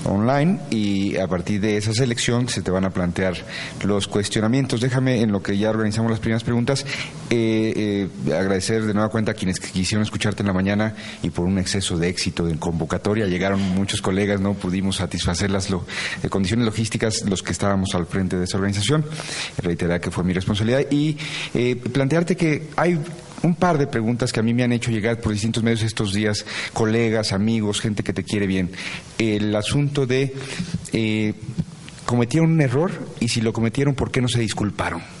Online 0.04 0.60
y 0.70 1.16
a 1.16 1.26
partir 1.26 1.60
de 1.60 1.78
esa 1.78 1.94
selección 1.94 2.48
se 2.50 2.60
te 2.60 2.70
van 2.70 2.84
a 2.84 2.90
plantear 2.90 3.34
los 3.82 4.06
cuestionamientos. 4.08 4.80
Déjame, 4.82 5.22
en 5.22 5.32
lo 5.32 5.42
que 5.42 5.56
ya 5.56 5.70
organizamos 5.70 6.10
las 6.10 6.20
primeras 6.20 6.44
preguntas, 6.44 6.84
eh, 7.30 8.08
eh, 8.28 8.32
agradecer 8.34 8.84
de 8.84 8.94
nueva 8.94 9.08
cuenta 9.08 9.32
a 9.32 9.34
quienes 9.34 9.60
quisieron 9.60 10.02
escucharte 10.02 10.42
en 10.42 10.46
la 10.46 10.52
mañana 10.52 10.94
y 11.22 11.30
por 11.30 11.44
un 11.44 11.58
exceso 11.58 11.98
de 11.98 12.08
éxito 12.08 12.44
de 12.44 12.56
convocatoria 12.56 13.26
llegaron 13.26 13.60
muchos 13.60 14.00
colegas, 14.00 14.40
no 14.40 14.54
pudimos 14.54 14.96
satisfacer 14.96 15.50
las 15.50 15.70
lo, 15.70 15.86
eh, 16.22 16.28
condiciones 16.28 16.66
logísticas 16.66 17.24
los 17.28 17.42
que 17.42 17.52
estábamos 17.52 17.94
al 17.94 18.06
frente 18.06 18.36
de 18.36 18.44
esa 18.44 18.56
organización. 18.56 19.04
Reiterar 19.58 20.00
que 20.00 20.10
fue 20.10 20.24
mi 20.24 20.32
responsabilidad 20.32 20.86
y 20.90 21.16
plantearte 21.92 22.36
que 22.36 22.68
hay 22.76 22.98
un 23.42 23.54
par 23.54 23.78
de 23.78 23.86
preguntas 23.86 24.32
que 24.32 24.40
a 24.40 24.42
mí 24.42 24.54
me 24.54 24.62
han 24.62 24.72
hecho 24.72 24.90
llegar 24.90 25.20
por 25.20 25.32
distintos 25.32 25.62
medios 25.62 25.82
estos 25.82 26.12
días, 26.12 26.44
colegas, 26.72 27.32
amigos, 27.32 27.80
gente 27.80 28.02
que 28.02 28.12
te 28.12 28.24
quiere 28.24 28.46
bien. 28.46 28.70
El 29.18 29.54
asunto 29.54 30.06
de 30.06 30.34
eh, 30.92 31.34
cometieron 32.04 32.50
un 32.50 32.60
error 32.60 32.90
y 33.20 33.28
si 33.28 33.40
lo 33.40 33.52
cometieron, 33.52 33.94
¿por 33.94 34.10
qué 34.10 34.20
no 34.20 34.28
se 34.28 34.40
disculparon? 34.40 35.15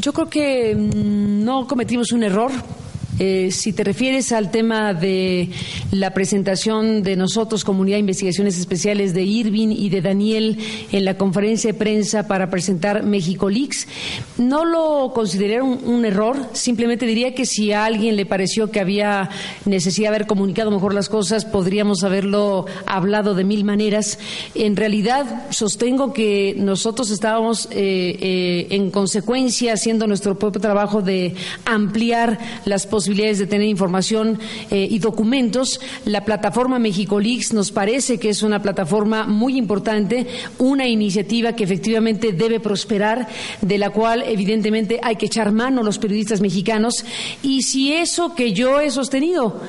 Yo 0.00 0.12
creo 0.12 0.28
que 0.28 0.74
mm, 0.74 1.44
no 1.44 1.66
cometimos 1.66 2.12
un 2.12 2.24
error 2.24 2.50
eh, 3.18 3.50
si 3.52 3.72
te 3.72 3.84
refieres 3.84 4.32
al 4.32 4.50
tema 4.50 4.92
de 4.92 5.50
la 5.92 6.12
presentación 6.12 7.04
de 7.04 7.14
nosotros, 7.14 7.64
Comunidad 7.64 7.96
de 7.96 8.00
Investigaciones 8.00 8.58
Especiales 8.58 9.14
de 9.14 9.22
Irving 9.22 9.68
y 9.68 9.88
de 9.88 10.02
Daniel 10.02 10.58
en 10.90 11.04
la 11.04 11.16
conferencia 11.16 11.72
de 11.72 11.78
prensa 11.78 12.26
para 12.26 12.50
presentar 12.50 13.04
México 13.04 13.48
Leaks, 13.48 13.86
no 14.36 14.64
lo 14.64 15.12
consideré 15.14 15.62
un, 15.62 16.04
error. 16.04 16.36
Simplemente 16.52 17.06
diría 17.06 17.34
que 17.34 17.46
si 17.46 17.72
a 17.72 17.84
alguien 17.84 18.16
le 18.16 18.26
pareció 18.26 18.70
que 18.70 18.80
había 18.80 19.30
necesidad 19.64 20.10
de 20.10 20.16
haber 20.16 20.26
comunicado 20.26 20.70
mejor 20.70 20.92
las 20.92 21.08
cosas, 21.08 21.44
podríamos 21.44 22.02
haberlo 22.02 22.66
hablado 22.84 23.34
de 23.34 23.44
mil 23.44 23.64
maneras. 23.64 24.18
En 24.54 24.74
realidad, 24.74 25.46
sostengo 25.50 26.12
que 26.12 26.54
nosotros 26.58 27.10
estábamos 27.10 27.66
eh, 27.70 28.18
eh, 28.20 28.66
en 28.70 28.90
consecuencia 28.90 29.72
haciendo 29.72 30.06
nuestro 30.08 30.36
propio 30.36 30.60
trabajo 30.60 31.00
de 31.00 31.36
ampliar 31.64 32.38
las 32.64 32.86
posibilidades 32.86 33.03
posibilidades 33.04 33.38
de 33.38 33.46
tener 33.46 33.68
información 33.68 34.38
eh, 34.70 34.88
y 34.90 34.98
documentos. 34.98 35.78
La 36.06 36.24
plataforma 36.24 36.78
MexicoLeaks 36.78 37.52
nos 37.52 37.70
parece 37.70 38.18
que 38.18 38.30
es 38.30 38.42
una 38.42 38.62
plataforma 38.62 39.26
muy 39.26 39.58
importante, 39.58 40.26
una 40.56 40.88
iniciativa 40.88 41.52
que 41.52 41.64
efectivamente 41.64 42.32
debe 42.32 42.60
prosperar, 42.60 43.28
de 43.60 43.76
la 43.76 43.90
cual 43.90 44.24
evidentemente 44.26 45.00
hay 45.02 45.16
que 45.16 45.26
echar 45.26 45.52
mano 45.52 45.82
los 45.82 45.98
periodistas 45.98 46.40
mexicanos. 46.40 47.04
Y 47.42 47.62
si 47.62 47.92
eso 47.92 48.34
que 48.34 48.54
yo 48.54 48.80
he 48.80 48.90
sostenido 48.90 49.60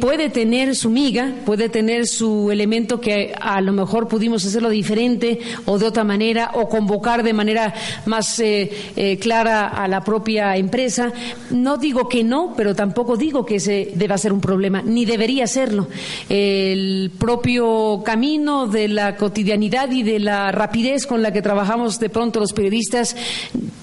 puede 0.00 0.28
tener 0.28 0.74
su 0.74 0.90
miga, 0.90 1.36
puede 1.46 1.68
tener 1.68 2.08
su 2.08 2.50
elemento 2.50 3.00
que 3.00 3.32
a 3.40 3.60
lo 3.60 3.72
mejor 3.72 4.08
pudimos 4.08 4.44
hacerlo 4.44 4.70
diferente 4.70 5.38
o 5.66 5.78
de 5.78 5.86
otra 5.86 6.02
manera, 6.02 6.50
o 6.54 6.68
convocar 6.68 7.22
de 7.22 7.32
manera 7.32 7.74
más 8.06 8.40
eh, 8.40 8.72
eh, 8.96 9.18
clara 9.18 9.68
a 9.68 9.86
la 9.86 10.02
propia 10.02 10.56
empresa, 10.56 11.12
no 11.50 11.76
digo 11.76 12.08
que 12.08 12.24
no, 12.24 12.54
pero 12.56 12.71
tampoco 12.74 13.16
digo 13.16 13.44
que 13.44 13.56
ese 13.56 13.92
deba 13.94 14.18
ser 14.18 14.32
un 14.32 14.40
problema, 14.40 14.82
ni 14.82 15.04
debería 15.04 15.46
serlo. 15.46 15.88
El 16.28 17.10
propio 17.18 18.02
camino 18.04 18.66
de 18.66 18.88
la 18.88 19.16
cotidianidad 19.16 19.90
y 19.90 20.02
de 20.02 20.18
la 20.18 20.52
rapidez 20.52 21.06
con 21.06 21.22
la 21.22 21.32
que 21.32 21.42
trabajamos 21.42 21.98
de 21.98 22.10
pronto 22.10 22.40
los 22.40 22.52
periodistas 22.52 23.16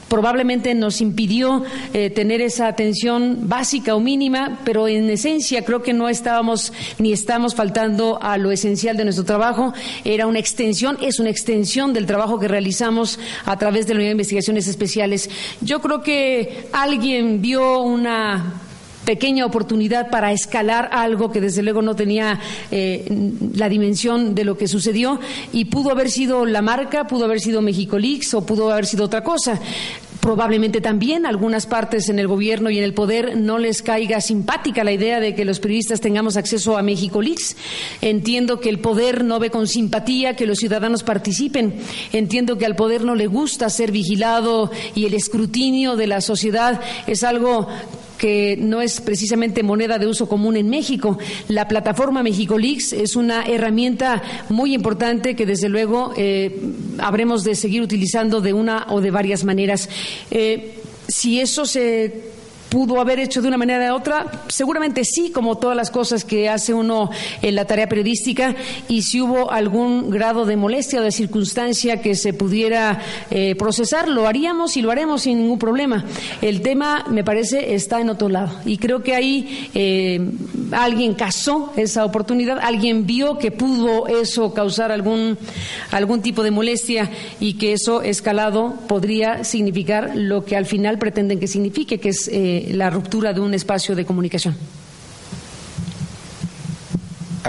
probablemente 0.10 0.74
nos 0.74 1.00
impidió 1.00 1.64
eh, 1.94 2.10
tener 2.10 2.42
esa 2.42 2.68
atención 2.68 3.48
básica 3.48 3.96
o 3.96 4.00
mínima, 4.00 4.60
pero 4.66 4.88
en 4.88 5.10
esencia 5.10 5.64
creo 5.64 5.82
que 5.82 5.94
no 5.94 6.10
estábamos 6.10 6.74
ni 6.98 7.14
estamos 7.14 7.56
faltando 7.56 8.20
a 8.22 8.38
lo 8.38 8.52
esencial 8.52 8.98
de 8.98 9.06
nuestro 9.06 9.24
trabajo. 9.24 9.74
Era 10.04 10.28
una 10.28 10.40
extensión, 10.40 10.98
es 11.02 11.20
una 11.20 11.30
extensión 11.30 11.94
del 11.94 12.08
trabajo 12.08 12.40
que 12.40 12.48
realizamos 12.48 13.20
a 13.46 13.58
través 13.58 13.88
de 13.88 13.94
la 13.94 14.00
Unidad 14.00 14.10
de 14.10 14.14
Investigaciones 14.14 14.68
Especiales. 14.68 15.30
Yo 15.62 15.80
creo 15.80 16.02
que 16.02 16.68
alguien 16.74 17.42
vio 17.42 17.82
una 17.82 18.62
pequeña 19.06 19.46
oportunidad 19.46 20.10
para 20.10 20.32
escalar 20.32 20.90
algo 20.92 21.32
que 21.32 21.42
desde 21.42 21.64
luego 21.64 21.82
no 21.82 21.96
tenía 21.96 22.40
eh, 22.72 23.08
la 23.56 23.70
dimensión 23.70 24.36
de 24.36 24.44
lo 24.44 24.58
que 24.58 24.68
sucedió 24.68 25.20
y 25.52 25.66
pudo 25.66 25.92
haber 25.92 26.10
sido 26.12 26.46
la 26.46 26.62
marca, 26.62 27.08
pudo 27.08 27.26
haber 27.26 27.40
sido 27.40 27.62
México 27.62 27.98
Leaks 27.98 28.34
o 28.34 28.46
pudo 28.46 28.72
haber 28.72 28.86
sido 28.86 29.06
otra 29.06 29.24
cosa. 29.24 29.60
Probablemente 30.20 30.82
también 30.82 31.26
algunas 31.26 31.66
partes 31.66 32.10
en 32.10 32.20
el 32.20 32.28
gobierno 32.28 32.70
y 32.70 32.78
en 32.78 32.84
el 32.84 32.94
poder 32.94 33.38
no 33.38 33.58
les 33.58 33.82
caiga 33.82 34.20
simpática 34.20 34.84
la 34.84 34.92
idea 34.92 35.22
de 35.22 35.34
que 35.34 35.46
los 35.46 35.62
periodistas 35.62 36.02
tengamos 36.02 36.36
acceso 36.36 36.78
a 36.78 36.82
México 36.82 37.22
Leaks. 37.22 37.56
Entiendo 38.02 38.60
que 38.60 38.68
el 38.68 38.80
poder 38.80 39.24
no 39.24 39.40
ve 39.40 39.50
con 39.50 39.66
simpatía 39.66 40.36
que 40.36 40.46
los 40.46 40.58
ciudadanos 40.58 41.04
participen. 41.04 41.76
Entiendo 42.12 42.58
que 42.58 42.66
al 42.66 42.76
poder 42.76 43.06
no 43.06 43.16
le 43.16 43.28
gusta 43.28 43.70
ser 43.70 43.94
vigilado 43.94 44.72
y 44.94 45.06
el 45.06 45.14
escrutinio 45.14 45.96
de 45.96 46.08
la 46.08 46.20
sociedad 46.20 46.82
es 47.08 47.24
algo 47.24 47.68
que 48.20 48.58
no 48.58 48.82
es 48.82 49.02
precisamente 49.02 49.64
moneda 49.64 49.98
de 49.98 50.06
uso 50.06 50.30
común 50.30 50.58
en 50.58 50.70
México. 50.70 51.18
La 51.48 51.68
plataforma 51.68 52.22
MexicoLeaks 52.22 52.94
es 52.94 53.16
una 53.16 53.46
herramienta 53.46 54.22
muy 54.50 54.76
importante 54.76 55.36
que 55.36 55.48
desde 55.48 55.70
luego 55.70 56.14
eh, 56.18 56.60
habremos 57.00 57.44
de 57.44 57.56
seguir 57.56 57.82
utilizando 57.82 58.42
de 58.42 58.54
una 58.54 58.88
o 58.90 59.02
de 59.02 59.10
varias 59.10 59.44
maneras. 59.44 59.90
Eh, 60.30 60.76
si 61.08 61.40
eso 61.40 61.66
se 61.66 62.38
pudo 62.70 63.02
haber 63.02 63.20
hecho 63.20 63.42
de 63.42 63.48
una 63.48 63.58
manera 63.58 63.94
u 63.94 63.98
otra? 63.98 64.44
Seguramente 64.48 65.04
sí, 65.04 65.32
como 65.32 65.58
todas 65.58 65.76
las 65.76 65.92
cosas 65.92 66.24
que 66.24 66.50
hace 66.50 66.74
uno 66.74 67.10
en 67.42 67.56
la 67.56 67.66
tarea 67.66 67.90
periodística, 67.90 68.56
y 68.88 69.02
si 69.02 69.22
hubo 69.22 69.52
algún 69.52 70.10
grado 70.10 70.46
de 70.46 70.56
molestia 70.56 71.00
o 71.00 71.04
de 71.04 71.12
circunstancia 71.12 72.02
que 72.02 72.16
se 72.16 72.34
pudiera 72.34 73.02
eh, 73.32 73.56
procesar, 73.56 74.08
lo 74.08 74.28
haríamos 74.28 74.78
y 74.78 74.82
lo 74.82 74.92
haremos 74.92 75.24
sin 75.24 75.40
ningún 75.40 75.60
problema. 75.60 76.06
El 76.42 76.62
tema, 76.62 77.06
me 77.10 77.24
parece, 77.24 77.74
está 77.74 78.00
en 78.00 78.10
otro 78.10 78.30
lado. 78.30 78.60
Y 78.66 78.78
creo 78.78 79.02
que 79.04 79.16
ahí 79.16 79.70
eh, 79.74 80.30
alguien 80.72 81.14
casó 81.14 81.74
esa 81.76 82.06
oportunidad, 82.06 82.60
alguien 82.62 83.06
vio 83.06 83.38
que 83.38 83.52
pudo 83.52 84.08
eso 84.08 84.54
causar 84.54 84.92
algún, 84.92 85.38
algún 85.92 86.22
tipo 86.22 86.44
de 86.44 86.52
molestia 86.52 87.10
y 87.40 87.54
que 87.54 87.74
eso 87.74 88.02
escalado 88.02 88.76
podría 88.88 89.44
significar 89.44 90.12
lo 90.16 90.46
que 90.46 90.56
al 90.56 90.66
final 90.66 90.98
pretenden 90.98 91.40
que 91.40 91.48
signifique, 91.48 92.00
que 92.00 92.10
es 92.10 92.30
eh, 92.32 92.59
la 92.70 92.90
ruptura 92.90 93.34
de 93.34 93.40
un 93.40 93.54
espacio 93.54 93.96
de 93.96 94.06
comunicación. 94.06 94.56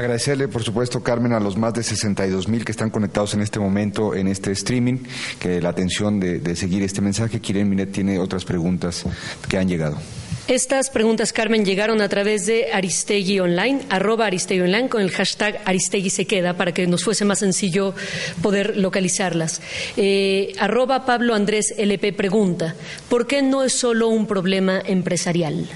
Agradecerle, 0.01 0.49
por 0.49 0.63
supuesto, 0.63 1.03
Carmen, 1.03 1.35
a 1.35 1.41
los 1.41 1.59
más 1.59 1.75
de 1.75 1.83
62 1.83 2.49
mil 2.49 2.65
que 2.65 2.73
están 2.73 2.89
conectados 2.89 3.35
en 3.35 3.43
este 3.43 3.61
momento 3.61 4.15
en 4.15 4.29
este 4.29 4.51
streaming, 4.53 5.01
que 5.39 5.61
la 5.61 5.69
atención 5.69 6.19
de, 6.19 6.57
seguir 6.57 6.83
este 6.83 7.03
mensaje. 7.03 7.39
Kiren 7.39 7.69
Minet 7.69 7.93
tiene 7.93 8.19
otras 8.19 8.47
preguntas 8.47 9.05
que 9.47 9.59
han 9.59 9.69
llegado. 9.69 9.99
Estas 10.49 10.89
preguntas, 10.89 11.35
Carmen, 11.35 11.67
llegaron 11.67 12.01
a 12.01 12.09
través 12.09 12.47
de 12.47 12.73
Aristegui 12.73 13.41
Online, 13.41 13.83
arroba 13.91 14.25
Aristegui 14.25 14.63
Online, 14.63 14.89
con 14.89 15.03
el 15.03 15.11
hashtag 15.11 15.61
Aristegui 15.67 16.09
se 16.09 16.27
queda, 16.27 16.55
para 16.55 16.73
que 16.73 16.87
nos 16.87 17.05
fuese 17.05 17.27
más 17.27 17.41
sencillo 17.41 17.95
poder 18.41 18.79
localizarlas. 18.79 19.61
Eh, 19.99 20.55
arroba 20.59 21.05
Pablo 21.05 21.35
Andrés 21.35 21.75
LP 21.77 22.15
pregunta, 22.15 22.75
¿por 23.11 23.27
qué 23.27 23.43
no 23.43 23.65
es 23.65 23.75
solo 23.75 24.09
un 24.09 24.27
problema 24.27 24.81
empresarial? 24.81 25.69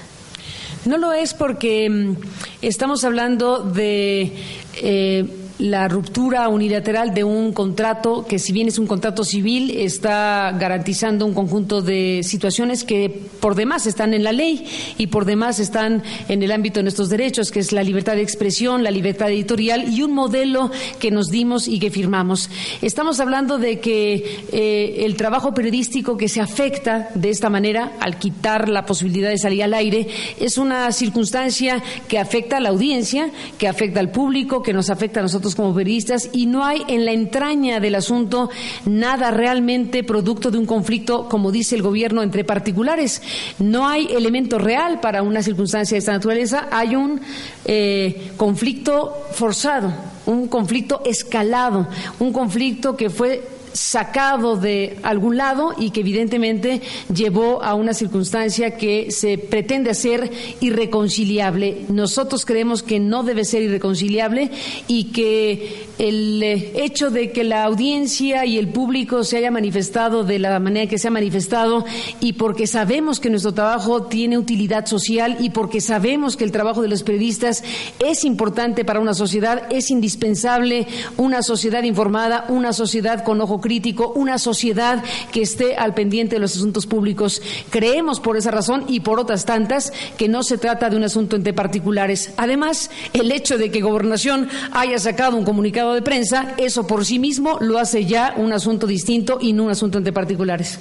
No 0.85 0.97
lo 0.97 1.13
es 1.13 1.33
porque 1.33 1.89
mm, 1.89 2.15
estamos 2.61 3.03
hablando 3.03 3.59
de... 3.59 4.31
Eh, 4.75 5.25
la 5.59 5.87
ruptura 5.87 6.49
unilateral 6.49 7.13
de 7.13 7.23
un 7.23 7.53
contrato 7.53 8.25
que 8.27 8.39
si 8.39 8.51
bien 8.51 8.67
es 8.67 8.77
un 8.77 8.87
contrato 8.87 9.23
civil 9.23 9.71
está 9.71 10.51
garantizando 10.59 11.25
un 11.25 11.33
conjunto 11.33 11.81
de 11.81 12.21
situaciones 12.23 12.83
que 12.83 13.09
por 13.39 13.55
demás 13.55 13.87
están 13.87 14.13
en 14.13 14.23
la 14.23 14.33
ley 14.33 14.67
y 14.97 15.07
por 15.07 15.23
demás 15.23 15.59
están 15.59 16.03
en 16.27 16.43
el 16.43 16.51
ámbito 16.51 16.79
de 16.79 16.83
nuestros 16.83 17.09
derechos, 17.09 17.51
que 17.51 17.59
es 17.59 17.71
la 17.71 17.83
libertad 17.83 18.15
de 18.15 18.21
expresión, 18.21 18.83
la 18.83 18.91
libertad 18.91 19.29
editorial 19.29 19.93
y 19.93 20.01
un 20.01 20.13
modelo 20.13 20.71
que 20.99 21.11
nos 21.11 21.27
dimos 21.27 21.67
y 21.67 21.79
que 21.79 21.89
firmamos. 21.89 22.49
Estamos 22.81 23.21
hablando 23.21 23.57
de 23.57 23.79
que 23.79 24.43
eh, 24.51 25.05
el 25.05 25.15
trabajo 25.15 25.53
periodístico 25.53 26.17
que 26.17 26.27
se 26.27 26.41
afecta 26.41 27.09
de 27.15 27.29
esta 27.29 27.49
manera 27.49 27.93
al 28.01 28.17
quitar 28.17 28.67
la 28.67 28.85
posibilidad 28.85 29.29
de 29.29 29.37
salir 29.37 29.63
al 29.63 29.73
aire 29.73 30.07
es 30.39 30.57
una 30.57 30.91
circunstancia 30.91 31.81
que 32.09 32.19
afecta 32.19 32.57
a 32.57 32.59
la 32.59 32.69
audiencia, 32.69 33.29
que 33.57 33.69
afecta 33.69 34.01
al 34.01 34.11
público, 34.11 34.61
que 34.61 34.73
nos 34.73 34.89
afecta 34.89 35.21
a 35.21 35.23
nosotros 35.23 35.44
como 35.53 35.75
periodistas 35.75 36.29
y 36.31 36.47
no 36.47 36.65
hay 36.65 36.83
en 36.87 37.05
la 37.05 37.11
entraña 37.11 37.79
del 37.79 37.95
asunto 37.95 38.49
nada 38.85 39.29
realmente 39.29 40.03
producto 40.03 40.49
de 40.49 40.57
un 40.57 40.65
conflicto, 40.65 41.29
como 41.29 41.51
dice 41.51 41.75
el 41.75 41.81
gobierno, 41.81 42.23
entre 42.23 42.43
particulares. 42.43 43.21
No 43.59 43.87
hay 43.87 44.07
elemento 44.07 44.57
real 44.57 44.99
para 45.01 45.21
una 45.21 45.43
circunstancia 45.43 45.95
de 45.95 45.99
esta 45.99 46.13
naturaleza, 46.13 46.69
hay 46.71 46.95
un 46.95 47.21
eh, 47.65 48.31
conflicto 48.37 49.27
forzado, 49.31 49.93
un 50.25 50.47
conflicto 50.47 51.01
escalado, 51.05 51.87
un 52.19 52.31
conflicto 52.31 52.95
que 52.95 53.09
fue 53.09 53.54
sacado 53.75 54.55
de 54.55 54.97
algún 55.03 55.35
lado 55.35 55.73
y 55.77 55.91
que 55.91 55.99
evidentemente 55.99 56.81
llevó 57.13 57.61
a 57.61 57.75
una 57.75 57.93
circunstancia 57.93 58.77
que 58.77 59.11
se 59.11 59.37
pretende 59.37 59.91
hacer 59.91 60.31
irreconciliable. 60.61 61.85
Nosotros 61.89 62.45
creemos 62.45 62.83
que 62.83 62.99
no 62.99 63.23
debe 63.23 63.43
ser 63.43 63.61
irreconciliable 63.63 64.49
y 64.87 65.11
que 65.11 65.85
el 65.97 66.41
eh, 66.41 66.83
hecho 66.83 67.09
de 67.09 67.31
que 67.31 67.43
la 67.43 67.63
audiencia 67.63 68.45
y 68.45 68.57
el 68.57 68.69
público 68.69 69.23
se 69.23 69.37
haya 69.37 69.51
manifestado 69.51 70.23
de 70.23 70.39
la 70.39 70.59
manera 70.59 70.89
que 70.89 70.97
se 70.97 71.09
ha 71.09 71.11
manifestado 71.11 71.85
y 72.19 72.33
porque 72.33 72.67
sabemos 72.67 73.19
que 73.19 73.29
nuestro 73.29 73.53
trabajo 73.53 74.03
tiene 74.03 74.37
utilidad 74.37 74.85
social 74.85 75.37
y 75.39 75.49
porque 75.49 75.81
sabemos 75.81 76.37
que 76.37 76.43
el 76.43 76.51
trabajo 76.51 76.81
de 76.81 76.87
los 76.87 77.03
periodistas 77.03 77.63
es 77.99 78.23
importante 78.23 78.85
para 78.85 78.99
una 78.99 79.13
sociedad, 79.13 79.63
es 79.69 79.91
indispensable 79.91 80.87
una 81.17 81.41
sociedad 81.41 81.83
informada, 81.83 82.45
una 82.49 82.73
sociedad 82.73 83.23
con 83.23 83.41
ojo 83.41 83.61
crítico, 83.65 84.13
una 84.15 84.37
sociedad 84.37 85.03
que 85.31 85.41
esté 85.41 85.75
al 85.75 85.95
pendiente 85.95 86.35
de 86.35 86.39
los 86.39 86.55
asuntos 86.55 86.85
públicos. 86.85 87.41
Creemos 87.71 88.19
por 88.19 88.37
esa 88.37 88.51
razón 88.51 88.85
y 88.87 88.99
por 88.99 89.19
otras 89.19 89.43
tantas 89.43 89.91
que 90.19 90.27
no 90.27 90.43
se 90.43 90.59
trata 90.59 90.87
de 90.87 90.95
un 90.95 91.03
asunto 91.03 91.35
entre 91.35 91.51
particulares. 91.51 92.29
Además, 92.37 92.91
el 93.13 93.31
hecho 93.31 93.57
de 93.57 93.71
que 93.71 93.81
Gobernación 93.81 94.49
haya 94.71 94.99
sacado 94.99 95.35
un 95.35 95.45
comunicado 95.45 95.95
de 95.95 96.03
prensa, 96.03 96.53
eso 96.57 96.85
por 96.85 97.05
sí 97.05 97.17
mismo 97.17 97.57
lo 97.59 97.79
hace 97.79 98.05
ya 98.05 98.35
un 98.37 98.53
asunto 98.53 98.85
distinto 98.85 99.39
y 99.41 99.53
no 99.53 99.63
un 99.63 99.71
asunto 99.71 99.97
entre 99.97 100.13
particulares. 100.13 100.77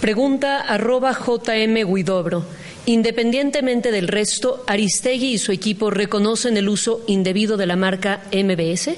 Pregunta 0.00 0.60
arroba 0.60 1.12
JM 1.12 1.92
Guidobro. 1.92 2.44
Independientemente 2.86 3.90
del 3.90 4.06
resto, 4.06 4.62
¿Aristegui 4.68 5.32
y 5.32 5.38
su 5.38 5.50
equipo 5.50 5.90
reconocen 5.90 6.56
el 6.56 6.68
uso 6.68 7.00
indebido 7.08 7.56
de 7.56 7.66
la 7.66 7.74
marca 7.74 8.22
MBS? 8.32 8.90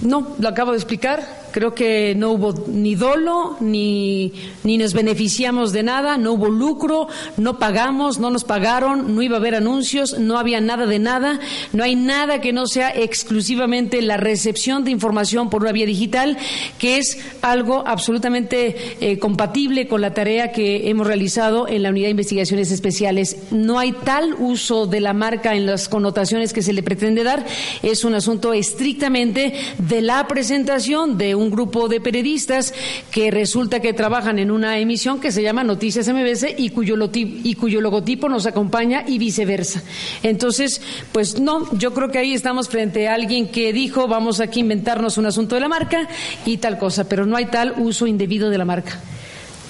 No, 0.00 0.34
lo 0.38 0.48
acabo 0.48 0.70
de 0.70 0.78
explicar. 0.78 1.43
Creo 1.54 1.72
que 1.72 2.16
no 2.16 2.32
hubo 2.32 2.52
ni 2.66 2.96
dolo, 2.96 3.56
ni, 3.60 4.32
ni 4.64 4.76
nos 4.76 4.92
beneficiamos 4.92 5.72
de 5.72 5.84
nada, 5.84 6.18
no 6.18 6.32
hubo 6.32 6.48
lucro, 6.48 7.06
no 7.36 7.60
pagamos, 7.60 8.18
no 8.18 8.28
nos 8.28 8.42
pagaron, 8.42 9.14
no 9.14 9.22
iba 9.22 9.36
a 9.36 9.38
haber 9.38 9.54
anuncios, 9.54 10.18
no 10.18 10.36
había 10.36 10.60
nada 10.60 10.86
de 10.86 10.98
nada, 10.98 11.38
no 11.72 11.84
hay 11.84 11.94
nada 11.94 12.40
que 12.40 12.52
no 12.52 12.66
sea 12.66 12.90
exclusivamente 12.90 14.02
la 14.02 14.16
recepción 14.16 14.82
de 14.82 14.90
información 14.90 15.48
por 15.48 15.62
una 15.62 15.70
vía 15.70 15.86
digital, 15.86 16.36
que 16.80 16.98
es 16.98 17.18
algo 17.40 17.84
absolutamente 17.86 18.96
eh, 19.00 19.20
compatible 19.20 19.86
con 19.86 20.00
la 20.00 20.12
tarea 20.12 20.50
que 20.50 20.90
hemos 20.90 21.06
realizado 21.06 21.68
en 21.68 21.84
la 21.84 21.90
Unidad 21.90 22.06
de 22.06 22.10
Investigaciones 22.10 22.72
Especiales. 22.72 23.36
No 23.52 23.78
hay 23.78 23.92
tal 23.92 24.34
uso 24.40 24.88
de 24.88 25.00
la 25.00 25.12
marca 25.12 25.54
en 25.54 25.66
las 25.66 25.88
connotaciones 25.88 26.52
que 26.52 26.62
se 26.62 26.72
le 26.72 26.82
pretende 26.82 27.22
dar, 27.22 27.46
es 27.84 28.02
un 28.04 28.14
asunto 28.14 28.52
estrictamente 28.52 29.54
de 29.78 30.02
la 30.02 30.26
presentación 30.26 31.16
de 31.16 31.36
un 31.36 31.43
un 31.44 31.50
grupo 31.50 31.88
de 31.88 32.00
periodistas 32.00 32.74
que 33.10 33.30
resulta 33.30 33.80
que 33.80 33.92
trabajan 33.92 34.38
en 34.38 34.50
una 34.50 34.78
emisión 34.78 35.20
que 35.20 35.30
se 35.30 35.42
llama 35.42 35.62
Noticias 35.62 36.08
MBS 36.08 36.46
y 36.56 36.70
cuyo, 36.70 36.96
y 37.12 37.54
cuyo 37.54 37.80
logotipo 37.80 38.28
nos 38.28 38.46
acompaña 38.46 39.04
y 39.06 39.18
viceversa. 39.18 39.82
Entonces, 40.22 40.80
pues 41.12 41.38
no, 41.38 41.72
yo 41.78 41.92
creo 41.92 42.10
que 42.10 42.18
ahí 42.18 42.34
estamos 42.34 42.68
frente 42.68 43.08
a 43.08 43.14
alguien 43.14 43.48
que 43.48 43.72
dijo 43.72 44.08
vamos 44.08 44.40
aquí 44.40 44.60
a 44.60 44.62
inventarnos 44.62 45.18
un 45.18 45.26
asunto 45.26 45.54
de 45.54 45.60
la 45.60 45.68
marca 45.68 46.08
y 46.44 46.56
tal 46.56 46.78
cosa, 46.78 47.08
pero 47.08 47.26
no 47.26 47.36
hay 47.36 47.46
tal 47.46 47.74
uso 47.78 48.06
indebido 48.06 48.50
de 48.50 48.58
la 48.58 48.64
marca. 48.64 49.00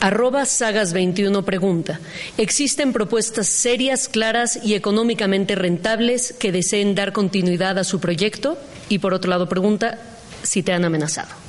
Arroba 0.01 0.43
Sagas21 0.43 1.45
pregunta, 1.45 1.99
¿existen 2.37 2.93
propuestas 2.93 3.47
serias, 3.47 4.09
claras 4.09 4.61
y 4.63 4.75
económicamente 4.75 5.55
rentables 5.55 6.35
que 6.39 6.53
deseen 6.53 6.95
dar 6.95 7.13
continuidad 7.13 7.79
a 7.79 7.85
su 7.85 8.01
proyecto? 8.01 8.59
Y 8.91 8.99
por 8.99 9.15
otro 9.15 9.31
lado 9.31 9.49
pregunta, 9.49 9.99
si 10.43 10.63
te 10.63 10.73
han 10.73 10.85
amenazado. 10.85 11.44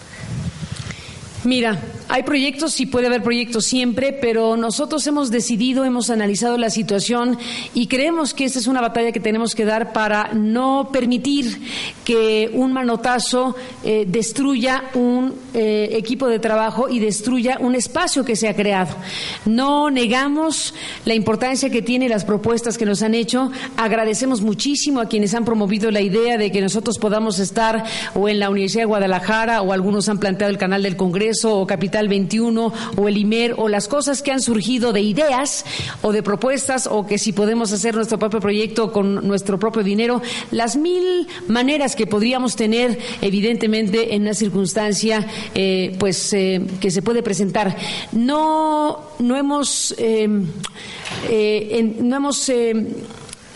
Mira, 1.45 1.79
hay 2.09 2.23
proyectos, 2.23 2.73
sí 2.73 2.87
puede 2.87 3.05
haber 3.05 3.21
proyectos 3.21 3.65
siempre, 3.65 4.13
pero 4.13 4.57
nosotros 4.57 5.05
hemos 5.05 5.29
decidido, 5.29 5.85
hemos 5.85 6.09
analizado 6.09 6.57
la 6.57 6.71
situación 6.71 7.37
y 7.75 7.85
creemos 7.85 8.33
que 8.33 8.45
esta 8.45 8.57
es 8.57 8.65
una 8.65 8.81
batalla 8.81 9.11
que 9.11 9.19
tenemos 9.19 9.53
que 9.53 9.63
dar 9.63 9.93
para 9.93 10.33
no 10.33 10.89
permitir 10.91 11.61
que 12.03 12.49
un 12.51 12.73
manotazo 12.73 13.55
eh, 13.83 14.05
destruya 14.07 14.85
un 14.95 15.35
eh, 15.53 15.89
equipo 15.91 16.27
de 16.27 16.39
trabajo 16.39 16.89
y 16.89 16.97
destruya 16.97 17.57
un 17.59 17.75
espacio 17.75 18.25
que 18.25 18.35
se 18.35 18.47
ha 18.47 18.55
creado. 18.55 18.95
No 19.45 19.91
negamos 19.91 20.73
la 21.05 21.13
importancia 21.13 21.69
que 21.69 21.83
tiene 21.83 22.09
las 22.09 22.25
propuestas 22.25 22.75
que 22.79 22.85
nos 22.85 23.03
han 23.03 23.13
hecho. 23.13 23.51
Agradecemos 23.77 24.41
muchísimo 24.41 24.99
a 24.99 25.07
quienes 25.07 25.35
han 25.35 25.45
promovido 25.45 25.91
la 25.91 26.01
idea 26.01 26.39
de 26.39 26.51
que 26.51 26.61
nosotros 26.61 26.97
podamos 26.97 27.37
estar 27.37 27.83
o 28.15 28.27
en 28.29 28.39
la 28.39 28.49
Universidad 28.49 28.81
de 28.81 28.87
Guadalajara 28.87 29.61
o 29.61 29.73
algunos 29.73 30.09
han 30.09 30.17
planteado 30.17 30.51
el 30.51 30.57
canal 30.57 30.81
del 30.81 30.95
Congreso 30.95 31.34
o 31.43 31.67
Capital 31.67 32.07
21 32.07 32.73
o 32.95 33.07
el 33.07 33.17
IMER 33.17 33.55
o 33.57 33.67
las 33.67 33.87
cosas 33.87 34.21
que 34.21 34.31
han 34.31 34.41
surgido 34.41 34.93
de 34.93 35.01
ideas 35.01 35.65
o 36.01 36.11
de 36.11 36.23
propuestas 36.23 36.87
o 36.87 37.05
que 37.05 37.17
si 37.17 37.33
podemos 37.33 37.71
hacer 37.73 37.95
nuestro 37.95 38.19
propio 38.19 38.39
proyecto 38.39 38.91
con 38.91 39.27
nuestro 39.27 39.59
propio 39.59 39.83
dinero, 39.83 40.21
las 40.51 40.75
mil 40.75 41.27
maneras 41.47 41.95
que 41.95 42.07
podríamos 42.07 42.55
tener 42.55 42.99
evidentemente 43.21 44.15
en 44.15 44.21
una 44.21 44.33
circunstancia 44.33 45.25
eh, 45.53 45.95
pues 45.99 46.31
eh, 46.33 46.61
que 46.79 46.91
se 46.91 47.01
puede 47.01 47.23
presentar. 47.23 47.75
No, 48.11 49.01
no 49.19 49.35
hemos, 49.35 49.95
eh, 49.97 50.27
no 52.01 52.15
hemos 52.15 52.51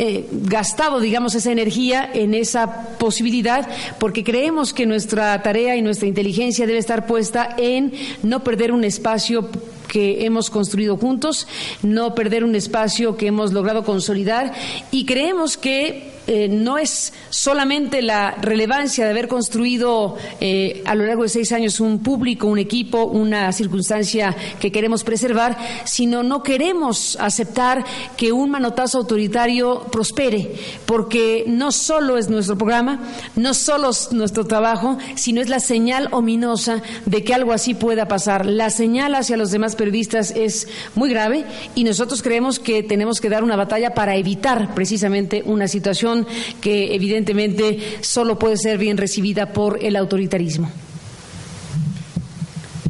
eh, 0.02 0.28
gastado, 0.32 1.02
digamos, 1.02 1.36
esa 1.36 1.52
energía 1.52 2.10
en 2.14 2.34
esa 2.34 2.98
posibilidad, 2.98 3.68
porque 4.00 4.24
creemos 4.24 4.74
que 4.74 4.86
nuestra 4.86 5.44
tarea 5.44 5.76
y 5.76 5.82
nuestra 5.82 6.08
inteligencia 6.08 6.66
debe 6.66 6.80
estar 6.80 7.06
puesta 7.06 7.54
en 7.58 7.92
no 8.24 8.42
perder 8.42 8.72
un 8.72 8.86
espacio 8.86 9.50
que 9.90 10.26
hemos 10.26 10.50
construido 10.50 10.96
juntos, 10.96 11.48
no 11.84 12.16
perder 12.16 12.46
un 12.46 12.56
espacio 12.56 13.18
que 13.18 13.28
hemos 13.28 13.52
logrado 13.52 13.84
consolidar 13.84 14.54
y 14.90 15.06
creemos 15.06 15.58
que 15.58 16.19
eh, 16.32 16.48
no 16.48 16.78
es 16.78 17.12
solamente 17.32 18.04
la 18.04 18.36
relevancia 18.40 19.04
de 19.04 19.10
haber 19.10 19.28
construido 19.28 20.16
eh, 20.40 20.84
a 20.86 20.94
lo 20.94 21.08
largo 21.08 21.24
de 21.24 21.30
seis 21.30 21.52
años 21.54 21.80
un 21.80 22.04
público, 22.04 22.46
un 22.46 22.60
equipo, 22.60 23.06
una 23.06 23.52
circunstancia 23.52 24.36
que 24.60 24.72
queremos 24.72 25.04
preservar, 25.04 25.58
sino 25.86 26.22
no 26.22 26.44
queremos 26.44 27.18
aceptar 27.20 27.84
que 28.16 28.32
un 28.32 28.52
manotazo 28.52 29.00
autoritario 29.00 29.88
prospere, 29.92 30.54
porque 30.86 31.46
no 31.48 31.72
solo 31.72 32.16
es 32.16 32.30
nuestro 32.30 32.60
programa, 32.60 33.00
no 33.36 33.56
solo 33.56 33.90
es 33.90 34.12
nuestro 34.12 34.46
trabajo, 34.46 35.00
sino 35.16 35.42
es 35.42 35.50
la 35.50 35.60
señal 35.60 36.10
ominosa 36.12 36.84
de 37.08 37.24
que 37.24 37.34
algo 37.34 37.54
así 37.54 37.74
pueda 37.74 38.08
pasar. 38.08 38.46
La 38.46 38.70
señal 38.70 39.16
hacia 39.16 39.36
los 39.36 39.50
demás 39.50 39.76
periodistas 39.76 40.30
es 40.30 40.68
muy 40.94 41.10
grave 41.10 41.46
y 41.74 41.86
nosotros 41.86 42.22
creemos 42.22 42.60
que 42.60 42.84
tenemos 42.84 43.20
que 43.20 43.30
dar 43.30 43.44
una 43.44 43.56
batalla 43.56 43.96
para 43.96 44.16
evitar 44.16 44.76
precisamente 44.76 45.42
una 45.44 45.68
situación 45.68 46.19
que 46.62 46.96
evidentemente 46.96 47.80
solo 48.02 48.38
puede 48.40 48.58
ser 48.58 48.78
bien 48.78 48.98
recibida 48.98 49.54
por 49.54 49.84
el 49.84 49.96
autoritarismo. 49.96 50.70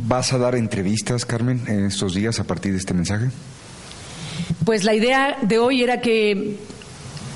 ¿Vas 0.10 0.34
a 0.34 0.38
dar 0.40 0.56
entrevistas, 0.56 1.26
Carmen, 1.26 1.62
en 1.68 1.86
estos 1.86 2.16
días 2.16 2.40
a 2.40 2.44
partir 2.44 2.72
de 2.72 2.80
este 2.80 2.94
mensaje? 2.94 3.28
Pues 4.66 4.84
la 4.84 4.96
idea 4.96 5.38
de 5.42 5.60
hoy 5.60 5.84
era 5.84 6.02
que 6.02 6.58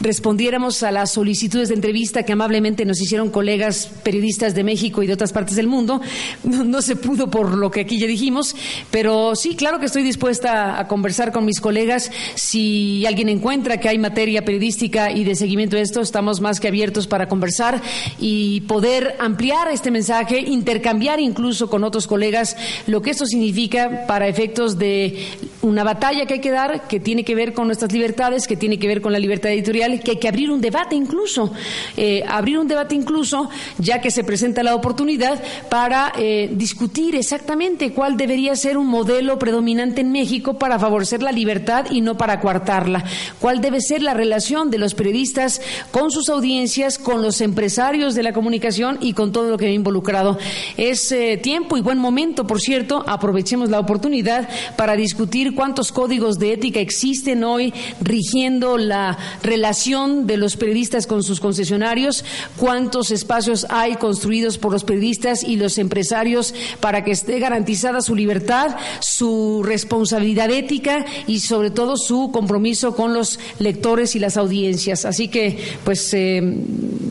respondiéramos 0.03 0.83
a 0.83 0.91
las 0.91 1.11
solicitudes 1.11 1.69
de 1.69 1.75
entrevista 1.75 2.23
que 2.23 2.33
amablemente 2.33 2.85
nos 2.85 3.01
hicieron 3.01 3.29
colegas 3.29 3.89
periodistas 4.03 4.53
de 4.53 4.63
México 4.63 5.01
y 5.01 5.07
de 5.07 5.13
otras 5.13 5.31
partes 5.31 5.55
del 5.55 5.67
mundo. 5.67 6.01
No, 6.43 6.81
se 6.81 6.95
pudo 6.95 7.29
por 7.29 7.55
lo 7.55 7.71
que 7.71 7.81
aquí 7.81 7.97
ya 7.99 8.07
dijimos, 8.07 8.55
pero 8.91 9.35
sí, 9.35 9.55
claro 9.55 9.79
que 9.79 9.85
estoy 9.85 10.03
dispuesta 10.03 10.79
a 10.79 10.87
conversar 10.87 11.31
con 11.31 11.45
mis 11.45 11.61
colegas. 11.61 12.11
Si 12.35 13.05
alguien 13.05 13.29
encuentra 13.29 13.79
que 13.79 13.89
hay 13.89 13.97
materia 13.97 14.43
periodística 14.43 15.11
y 15.11 15.23
de 15.23 15.35
seguimiento 15.35 15.75
de 15.75 15.83
esto, 15.83 16.01
estamos 16.01 16.41
más 16.41 16.59
que 16.59 16.67
abiertos 16.67 17.07
para 17.07 17.27
conversar 17.27 17.81
y 18.19 18.61
poder 18.61 19.15
ampliar 19.19 19.69
este 19.71 19.91
mensaje, 19.91 20.39
intercambiar 20.39 21.19
incluso 21.19 21.69
con 21.69 21.83
otros 21.83 22.07
colegas 22.07 22.57
lo 22.87 23.01
que 23.01 23.11
esto 23.11 23.25
significa 23.25 24.05
para 24.07 24.27
efectos 24.27 24.77
de 24.77 25.25
una 25.61 25.83
batalla 25.83 26.25
que 26.25 26.35
hay 26.35 26.41
que 26.41 26.51
dar, 26.51 26.87
que 26.87 26.99
tiene 26.99 27.23
que 27.23 27.35
ver 27.35 27.53
con 27.53 27.67
nuestras 27.67 27.91
libertades, 27.93 28.47
que 28.47 28.57
tiene 28.57 28.79
que 28.79 28.87
ver 28.87 29.01
con 29.01 29.13
la 29.13 29.19
libertad 29.19 29.51
editorial 29.51 29.92
que 29.99 30.11
hay 30.11 30.17
que 30.17 30.27
abrir 30.27 30.51
un 30.51 30.61
debate 30.61 30.95
incluso, 30.95 31.51
eh, 31.97 32.23
abrir 32.27 32.59
un 32.59 32.67
debate 32.67 32.95
incluso, 32.95 33.49
ya 33.77 34.01
que 34.01 34.11
se 34.11 34.23
presenta 34.23 34.63
la 34.63 34.75
oportunidad 34.75 35.41
para 35.69 36.13
eh, 36.17 36.49
discutir 36.53 37.15
exactamente 37.15 37.93
cuál 37.93 38.17
debería 38.17 38.55
ser 38.55 38.77
un 38.77 38.87
modelo 38.87 39.37
predominante 39.39 40.01
en 40.01 40.11
México 40.11 40.57
para 40.57 40.79
favorecer 40.79 41.21
la 41.21 41.31
libertad 41.31 41.85
y 41.91 42.01
no 42.01 42.17
para 42.17 42.39
coartarla, 42.39 43.03
cuál 43.39 43.61
debe 43.61 43.81
ser 43.81 44.01
la 44.01 44.13
relación 44.13 44.69
de 44.69 44.77
los 44.77 44.93
periodistas 44.95 45.61
con 45.91 46.11
sus 46.11 46.29
audiencias, 46.29 46.97
con 46.97 47.21
los 47.21 47.41
empresarios 47.41 48.15
de 48.15 48.23
la 48.23 48.33
comunicación 48.33 48.97
y 49.01 49.13
con 49.13 49.31
todo 49.31 49.49
lo 49.49 49.57
que 49.57 49.67
ha 49.67 49.71
involucrado. 49.71 50.37
Es 50.77 51.11
eh, 51.11 51.39
tiempo 51.41 51.77
y 51.77 51.81
buen 51.81 51.97
momento, 51.97 52.47
por 52.47 52.61
cierto, 52.61 53.03
aprovechemos 53.07 53.69
la 53.69 53.79
oportunidad 53.79 54.47
para 54.75 54.95
discutir 54.95 55.55
cuántos 55.55 55.91
códigos 55.91 56.39
de 56.39 56.53
ética 56.53 56.79
existen 56.79 57.43
hoy 57.43 57.73
rigiendo 58.01 58.77
la 58.77 59.17
relación 59.41 59.82
de 59.83 60.37
los 60.37 60.55
periodistas 60.55 61.07
con 61.07 61.23
sus 61.23 61.41
concesionarios, 61.41 62.23
cuántos 62.55 63.11
espacios 63.11 63.67
hay 63.69 63.95
construidos 63.95 64.57
por 64.57 64.71
los 64.71 64.85
periodistas 64.85 65.43
y 65.43 65.57
los 65.57 65.77
empresarios 65.77 66.53
para 66.79 67.03
que 67.03 67.11
esté 67.11 67.39
garantizada 67.39 68.01
su 68.01 68.15
libertad, 68.15 68.77
su 69.01 69.61
responsabilidad 69.61 70.49
ética 70.51 71.05
y 71.27 71.41
sobre 71.41 71.69
todo 71.69 71.97
su 71.97 72.31
compromiso 72.31 72.95
con 72.95 73.13
los 73.13 73.39
lectores 73.59 74.15
y 74.15 74.19
las 74.19 74.37
audiencias. 74.37 75.03
Así 75.03 75.27
que, 75.27 75.59
pues, 75.83 76.13
eh, 76.13 76.41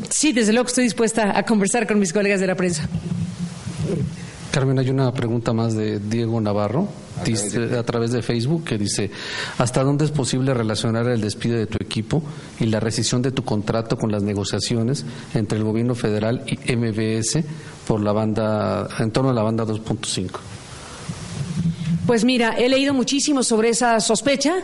sí, 0.09 0.33
desde 0.33 0.55
luego 0.55 0.69
estoy 0.69 0.85
dispuesta 0.85 1.37
a 1.37 1.45
conversar 1.45 1.87
con 1.87 1.99
mis 1.99 2.13
colegas 2.13 2.41
de 2.41 2.47
la 2.47 2.55
prensa. 2.55 2.89
Carmen, 4.53 4.79
hay 4.79 4.91
una 4.91 5.11
pregunta 5.15 5.55
más 5.55 5.75
de 5.75 5.99
Diego 5.99 6.39
Navarro 6.39 6.87
a 7.19 7.83
través 7.85 8.13
de 8.13 8.21
Facebook 8.21 8.65
que 8.65 8.77
dice, 8.77 9.11
¿hasta 9.57 9.83
dónde 9.83 10.05
es 10.05 10.11
posible 10.11 10.53
relacionar 10.53 11.09
el 11.09 11.23
despido 11.23 11.57
de 11.57 11.67
tu 11.67 11.79
equipo 11.83 12.23
y 12.61 12.67
la 12.67 12.79
rescisión 12.79 13.23
de 13.23 13.33
tu 13.33 13.45
contrato 13.45 13.97
con 13.97 14.13
las 14.13 14.23
negociaciones 14.23 15.07
entre 15.33 15.57
el 15.57 15.65
gobierno 15.65 15.95
federal 15.95 16.45
y 16.47 16.77
MBS 16.77 17.39
por 17.89 18.03
la 18.03 18.13
banda, 18.13 18.89
en 18.99 19.11
torno 19.11 19.31
a 19.31 19.33
la 19.33 19.43
banda 19.43 19.65
2.5? 19.65 20.31
Pues 22.07 22.25
mira, 22.25 22.51
he 22.59 22.69
leído 22.69 22.93
muchísimo 22.93 23.43
sobre 23.43 23.71
esa 23.71 24.01
sospecha. 24.01 24.57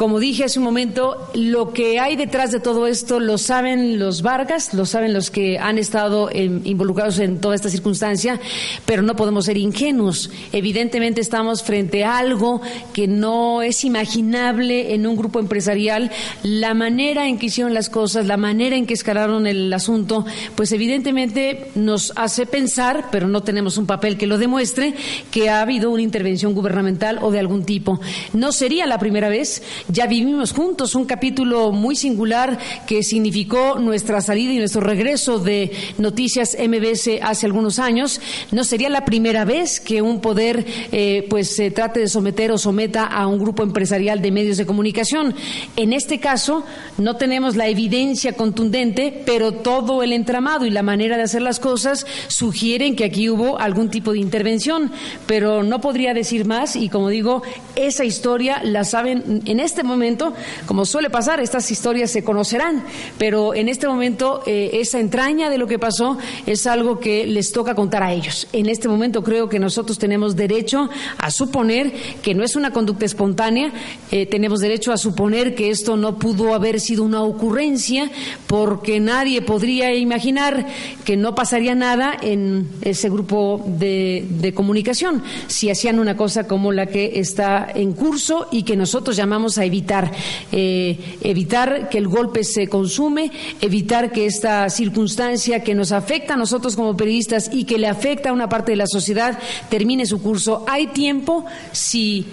Como 0.00 0.18
dije 0.18 0.44
hace 0.44 0.58
un 0.58 0.64
momento, 0.64 1.28
lo 1.34 1.74
que 1.74 2.00
hay 2.00 2.16
detrás 2.16 2.52
de 2.52 2.58
todo 2.58 2.86
esto 2.86 3.20
lo 3.20 3.36
saben 3.36 3.98
los 3.98 4.22
Vargas, 4.22 4.72
lo 4.72 4.86
saben 4.86 5.12
los 5.12 5.30
que 5.30 5.58
han 5.58 5.76
estado 5.76 6.30
involucrados 6.32 7.18
en 7.18 7.38
toda 7.38 7.54
esta 7.54 7.68
circunstancia, 7.68 8.40
pero 8.86 9.02
no 9.02 9.14
podemos 9.14 9.44
ser 9.44 9.58
ingenuos. 9.58 10.30
Evidentemente 10.52 11.20
estamos 11.20 11.62
frente 11.62 12.02
a 12.02 12.16
algo 12.16 12.62
que 12.94 13.08
no 13.08 13.60
es 13.60 13.84
imaginable 13.84 14.94
en 14.94 15.06
un 15.06 15.16
grupo 15.16 15.38
empresarial. 15.38 16.10
La 16.44 16.72
manera 16.72 17.28
en 17.28 17.36
que 17.36 17.48
hicieron 17.48 17.74
las 17.74 17.90
cosas, 17.90 18.24
la 18.24 18.38
manera 18.38 18.76
en 18.76 18.86
que 18.86 18.94
escalaron 18.94 19.46
el 19.46 19.70
asunto, 19.70 20.24
pues 20.54 20.72
evidentemente 20.72 21.72
nos 21.74 22.14
hace 22.16 22.46
pensar, 22.46 23.08
pero 23.12 23.28
no 23.28 23.42
tenemos 23.42 23.76
un 23.76 23.84
papel 23.84 24.16
que 24.16 24.26
lo 24.26 24.38
demuestre, 24.38 24.94
que 25.30 25.50
ha 25.50 25.60
habido 25.60 25.90
una 25.90 26.00
intervención 26.00 26.54
gubernamental 26.54 27.18
o 27.20 27.30
de 27.30 27.38
algún 27.38 27.66
tipo. 27.66 28.00
No 28.32 28.50
sería 28.52 28.86
la 28.86 28.98
primera 28.98 29.28
vez, 29.28 29.62
ya 29.92 30.06
vivimos 30.06 30.52
juntos 30.52 30.94
un 30.94 31.04
capítulo 31.04 31.72
muy 31.72 31.96
singular 31.96 32.58
que 32.86 33.02
significó 33.02 33.78
nuestra 33.78 34.20
salida 34.20 34.52
y 34.52 34.58
nuestro 34.58 34.80
regreso 34.80 35.38
de 35.38 35.72
Noticias 35.98 36.56
MBS 36.58 37.20
hace 37.22 37.46
algunos 37.46 37.78
años. 37.78 38.20
No 38.52 38.64
sería 38.64 38.88
la 38.88 39.04
primera 39.04 39.44
vez 39.44 39.80
que 39.80 40.02
un 40.02 40.20
poder 40.20 40.64
eh, 40.92 41.26
pues 41.28 41.54
se 41.54 41.70
trate 41.70 42.00
de 42.00 42.08
someter 42.08 42.52
o 42.52 42.58
someta 42.58 43.04
a 43.04 43.26
un 43.26 43.38
grupo 43.38 43.62
empresarial 43.62 44.22
de 44.22 44.30
medios 44.30 44.56
de 44.56 44.66
comunicación. 44.66 45.34
En 45.76 45.92
este 45.92 46.20
caso 46.20 46.64
no 46.98 47.16
tenemos 47.16 47.56
la 47.56 47.68
evidencia 47.68 48.34
contundente, 48.34 49.22
pero 49.26 49.52
todo 49.52 50.02
el 50.02 50.12
entramado 50.12 50.66
y 50.66 50.70
la 50.70 50.82
manera 50.82 51.16
de 51.16 51.24
hacer 51.24 51.42
las 51.42 51.58
cosas 51.58 52.06
sugieren 52.28 52.96
que 52.96 53.04
aquí 53.04 53.28
hubo 53.28 53.58
algún 53.58 53.90
tipo 53.90 54.12
de 54.12 54.20
intervención, 54.20 54.92
pero 55.26 55.62
no 55.62 55.80
podría 55.80 56.14
decir 56.14 56.46
más 56.46 56.76
y 56.76 56.88
como 56.88 57.08
digo, 57.08 57.42
esa 57.76 58.04
historia 58.04 58.62
la 58.62 58.84
saben 58.84 59.42
en 59.46 59.60
este 59.60 59.79
momento, 59.82 60.32
como 60.66 60.84
suele 60.84 61.10
pasar, 61.10 61.40
estas 61.40 61.70
historias 61.70 62.10
se 62.10 62.24
conocerán, 62.24 62.84
pero 63.18 63.54
en 63.54 63.68
este 63.68 63.86
momento 63.86 64.42
eh, 64.46 64.70
esa 64.74 65.00
entraña 65.00 65.50
de 65.50 65.58
lo 65.58 65.66
que 65.66 65.78
pasó 65.78 66.18
es 66.46 66.66
algo 66.66 67.00
que 67.00 67.26
les 67.26 67.52
toca 67.52 67.74
contar 67.74 68.02
a 68.02 68.12
ellos. 68.12 68.48
En 68.52 68.68
este 68.68 68.88
momento 68.88 69.22
creo 69.22 69.48
que 69.48 69.58
nosotros 69.58 69.98
tenemos 69.98 70.36
derecho 70.36 70.88
a 71.18 71.30
suponer 71.30 71.92
que 72.22 72.34
no 72.34 72.44
es 72.44 72.56
una 72.56 72.72
conducta 72.72 73.04
espontánea, 73.04 73.72
eh, 74.10 74.26
tenemos 74.26 74.60
derecho 74.60 74.92
a 74.92 74.96
suponer 74.96 75.54
que 75.54 75.70
esto 75.70 75.96
no 75.96 76.18
pudo 76.18 76.54
haber 76.54 76.80
sido 76.80 77.04
una 77.04 77.22
ocurrencia 77.22 78.10
porque 78.46 79.00
nadie 79.00 79.42
podría 79.42 79.94
imaginar 79.94 80.66
que 81.04 81.16
no 81.16 81.34
pasaría 81.34 81.74
nada 81.74 82.16
en 82.20 82.68
ese 82.82 83.08
grupo 83.08 83.64
de 83.66 84.52
comunicación 84.54 85.22
si 85.46 85.70
hacían 85.70 85.98
una 85.98 86.16
cosa 86.16 86.46
como 86.46 86.72
la 86.72 86.86
que 86.86 87.18
está 87.20 87.68
en 87.74 87.92
curso 87.92 88.48
y 88.50 88.62
que 88.62 88.76
nosotros 88.76 89.16
llamamos 89.16 89.58
a 89.58 89.64
evitar. 89.70 90.10
Eh, 90.52 91.16
evitar 91.22 91.88
que 91.88 91.98
el 91.98 92.08
golpe 92.08 92.44
se 92.44 92.68
consume, 92.68 93.30
evitar 93.60 94.12
que 94.12 94.26
esta 94.26 94.68
circunstancia 94.68 95.62
que 95.62 95.74
nos 95.74 95.92
afecta 95.92 96.34
a 96.34 96.36
nosotros 96.36 96.76
como 96.76 96.96
periodistas 96.96 97.50
y 97.52 97.64
que 97.64 97.78
le 97.78 97.86
afecta 97.86 98.30
a 98.30 98.32
una 98.32 98.48
parte 98.48 98.72
de 98.72 98.76
la 98.76 98.86
sociedad 98.86 99.38
termine 99.68 100.04
su 100.06 100.20
curso. 100.20 100.64
Hay 100.68 100.88
tiempo, 100.88 101.44
si 101.72 102.26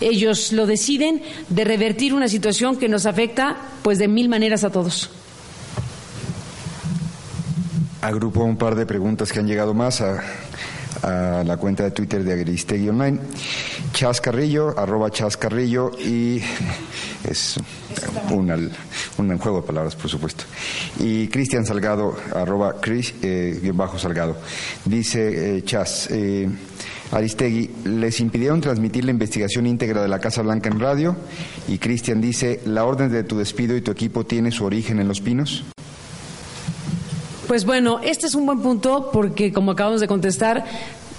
ellos 0.00 0.52
lo 0.52 0.66
deciden, 0.66 1.22
de 1.48 1.64
revertir 1.64 2.14
una 2.14 2.28
situación 2.28 2.76
que 2.76 2.88
nos 2.88 3.06
afecta 3.06 3.56
pues 3.82 3.98
de 3.98 4.08
mil 4.08 4.28
maneras 4.28 4.64
a 4.64 4.70
todos. 4.70 5.10
Agrupo 8.00 8.44
un 8.44 8.56
par 8.56 8.74
de 8.74 8.84
preguntas 8.84 9.32
que 9.32 9.38
han 9.40 9.46
llegado 9.46 9.72
más 9.72 10.00
a 10.00 10.22
a 11.04 11.44
la 11.44 11.56
cuenta 11.56 11.84
de 11.84 11.90
Twitter 11.90 12.24
de 12.24 12.32
Agristegui 12.32 12.88
Online. 12.88 13.18
Chas 13.92 14.20
Carrillo, 14.20 14.78
arroba 14.78 15.10
Chas 15.10 15.36
Carrillo 15.36 15.90
y 15.98 16.40
es 17.28 17.56
un, 18.30 18.70
un 19.18 19.38
juego 19.38 19.60
de 19.60 19.66
palabras, 19.66 19.94
por 19.96 20.10
supuesto. 20.10 20.44
Y 20.98 21.28
Cristian 21.28 21.66
Salgado, 21.66 22.16
arroba 22.34 22.76
Chris, 22.80 23.14
eh, 23.22 23.70
bajo 23.74 23.98
Salgado. 23.98 24.36
Dice 24.84 25.58
eh, 25.58 25.62
Chas, 25.64 26.08
eh, 26.10 26.48
Aristegui, 27.12 27.70
les 27.84 28.20
impidieron 28.20 28.60
transmitir 28.60 29.04
la 29.04 29.10
investigación 29.10 29.66
íntegra 29.66 30.02
de 30.02 30.08
la 30.08 30.18
Casa 30.18 30.42
Blanca 30.42 30.70
en 30.70 30.80
radio 30.80 31.16
y 31.68 31.78
Cristian 31.78 32.20
dice, 32.20 32.60
la 32.64 32.84
orden 32.84 33.12
de 33.12 33.24
tu 33.24 33.38
despido 33.38 33.76
y 33.76 33.82
tu 33.82 33.90
equipo 33.90 34.24
tiene 34.24 34.50
su 34.50 34.64
origen 34.64 34.98
en 34.98 35.08
Los 35.08 35.20
Pinos. 35.20 35.64
Pues 37.46 37.66
bueno, 37.66 38.00
este 38.02 38.26
es 38.26 38.34
un 38.34 38.46
buen 38.46 38.60
punto 38.60 39.10
porque, 39.12 39.52
como 39.52 39.72
acabamos 39.72 40.00
de 40.00 40.08
contestar, 40.08 40.64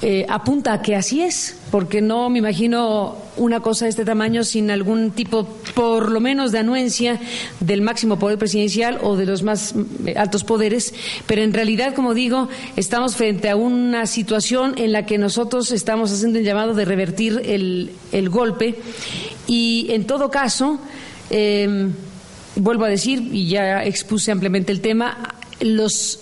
eh, 0.02 0.26
apunta 0.28 0.74
a 0.74 0.82
que 0.82 0.96
así 0.96 1.22
es, 1.22 1.56
porque 1.70 2.02
no 2.02 2.30
me 2.32 2.40
imagino 2.40 3.16
una 3.38 3.60
cosa 3.60 3.86
de 3.86 3.90
este 3.90 4.06
tamaño 4.06 4.44
sin 4.44 4.72
algún 4.72 5.12
tipo, 5.12 5.46
por 5.76 6.12
lo 6.12 6.20
menos, 6.20 6.52
de 6.52 6.60
anuencia 6.60 7.20
del 7.60 7.82
máximo 7.82 8.18
poder 8.18 8.40
presidencial 8.40 9.00
o 9.04 9.16
de 9.16 9.28
los 9.28 9.44
más 9.44 9.76
eh, 10.06 10.16
altos 10.18 10.44
poderes. 10.44 10.96
Pero 11.28 11.44
en 11.44 11.54
realidad, 11.54 11.94
como 11.94 12.16
digo, 12.16 12.50
estamos 12.76 13.16
frente 13.16 13.48
a 13.50 13.56
una 13.56 14.08
situación 14.08 14.74
en 14.78 14.94
la 14.94 15.06
que 15.06 15.20
nosotros 15.20 15.72
estamos 15.72 16.12
haciendo 16.12 16.40
el 16.40 16.46
llamado 16.46 16.74
de 16.74 16.86
revertir 16.86 17.42
el, 17.46 17.92
el 18.12 18.30
golpe 18.30 18.80
y, 19.46 19.88
en 19.92 20.06
todo 20.06 20.32
caso, 20.32 20.80
eh, 21.30 21.88
vuelvo 22.56 22.86
a 22.86 22.90
decir, 22.90 23.30
y 23.32 23.48
ya 23.48 23.84
expuse 23.84 24.32
ampliamente 24.32 24.72
el 24.72 24.82
tema, 24.82 25.35
los 25.60 26.20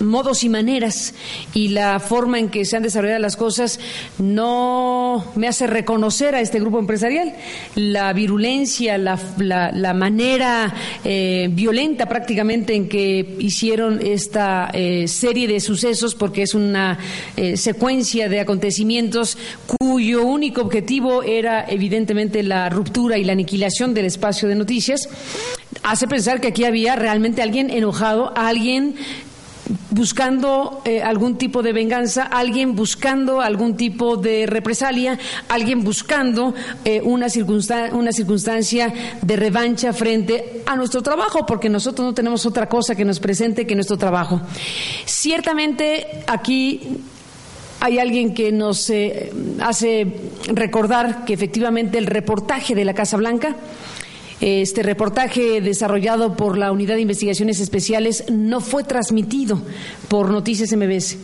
modos 0.00 0.44
y 0.44 0.48
maneras 0.48 1.14
y 1.54 1.68
la 1.68 2.00
forma 2.00 2.38
en 2.38 2.48
que 2.48 2.64
se 2.64 2.76
han 2.76 2.82
desarrollado 2.82 3.20
las 3.20 3.36
cosas 3.36 3.78
no 4.18 5.24
me 5.34 5.48
hace 5.48 5.66
reconocer 5.66 6.34
a 6.34 6.40
este 6.40 6.60
grupo 6.60 6.78
empresarial. 6.78 7.34
La 7.74 8.12
virulencia, 8.12 8.98
la, 8.98 9.18
la, 9.38 9.94
manera 9.94 10.74
eh, 11.04 11.48
violenta 11.52 12.06
prácticamente 12.06 12.74
en 12.74 12.88
que 12.88 13.36
hicieron 13.38 14.00
esta 14.04 14.70
eh, 14.72 15.06
serie 15.06 15.46
de 15.46 15.60
sucesos, 15.60 16.14
porque 16.14 16.42
es 16.42 16.54
una 16.54 16.98
eh, 17.36 17.56
secuencia 17.56 18.28
de 18.28 18.40
acontecimientos 18.40 19.36
cuyo 19.66 20.24
único 20.24 20.62
objetivo 20.62 21.22
era 21.22 21.64
evidentemente 21.68 22.42
la 22.42 22.68
ruptura 22.68 23.18
y 23.18 23.24
la 23.24 23.32
aniquilación 23.32 23.94
del 23.94 24.06
espacio 24.06 24.48
de 24.48 24.54
noticias, 24.54 25.08
hace 25.82 26.06
pensar 26.06 26.40
que 26.40 26.48
aquí 26.48 26.64
había 26.64 26.96
realmente 26.96 27.42
alguien 27.42 27.70
enojado, 27.70 28.32
alguien 28.36 28.96
buscando 29.90 30.82
eh, 30.84 31.02
algún 31.02 31.38
tipo 31.38 31.62
de 31.62 31.72
venganza, 31.72 32.24
alguien 32.24 32.74
buscando 32.74 33.40
algún 33.40 33.76
tipo 33.76 34.16
de 34.16 34.46
represalia, 34.46 35.18
alguien 35.48 35.84
buscando 35.84 36.54
eh, 36.84 37.00
una, 37.02 37.28
circunstancia, 37.28 37.94
una 37.96 38.12
circunstancia 38.12 38.92
de 39.20 39.36
revancha 39.36 39.92
frente 39.92 40.62
a 40.66 40.76
nuestro 40.76 41.02
trabajo, 41.02 41.46
porque 41.46 41.68
nosotros 41.68 42.06
no 42.06 42.14
tenemos 42.14 42.44
otra 42.46 42.68
cosa 42.68 42.94
que 42.94 43.04
nos 43.04 43.20
presente 43.20 43.66
que 43.66 43.74
nuestro 43.74 43.96
trabajo. 43.96 44.40
Ciertamente 45.04 46.24
aquí 46.26 46.98
hay 47.80 47.98
alguien 47.98 48.34
que 48.34 48.52
nos 48.52 48.90
eh, 48.90 49.32
hace 49.60 50.06
recordar 50.46 51.24
que 51.24 51.34
efectivamente 51.34 51.98
el 51.98 52.06
reportaje 52.06 52.74
de 52.74 52.84
la 52.84 52.94
Casa 52.94 53.16
Blanca 53.16 53.56
Este 54.42 54.82
reportaje 54.82 55.60
desarrollado 55.60 56.36
por 56.36 56.58
la 56.58 56.72
Unidad 56.72 56.96
de 56.96 57.02
Investigaciones 57.02 57.60
Especiales 57.60 58.24
no 58.28 58.60
fue 58.60 58.82
transmitido 58.82 59.62
por 60.08 60.30
Noticias 60.30 60.72
MBS. 60.76 61.16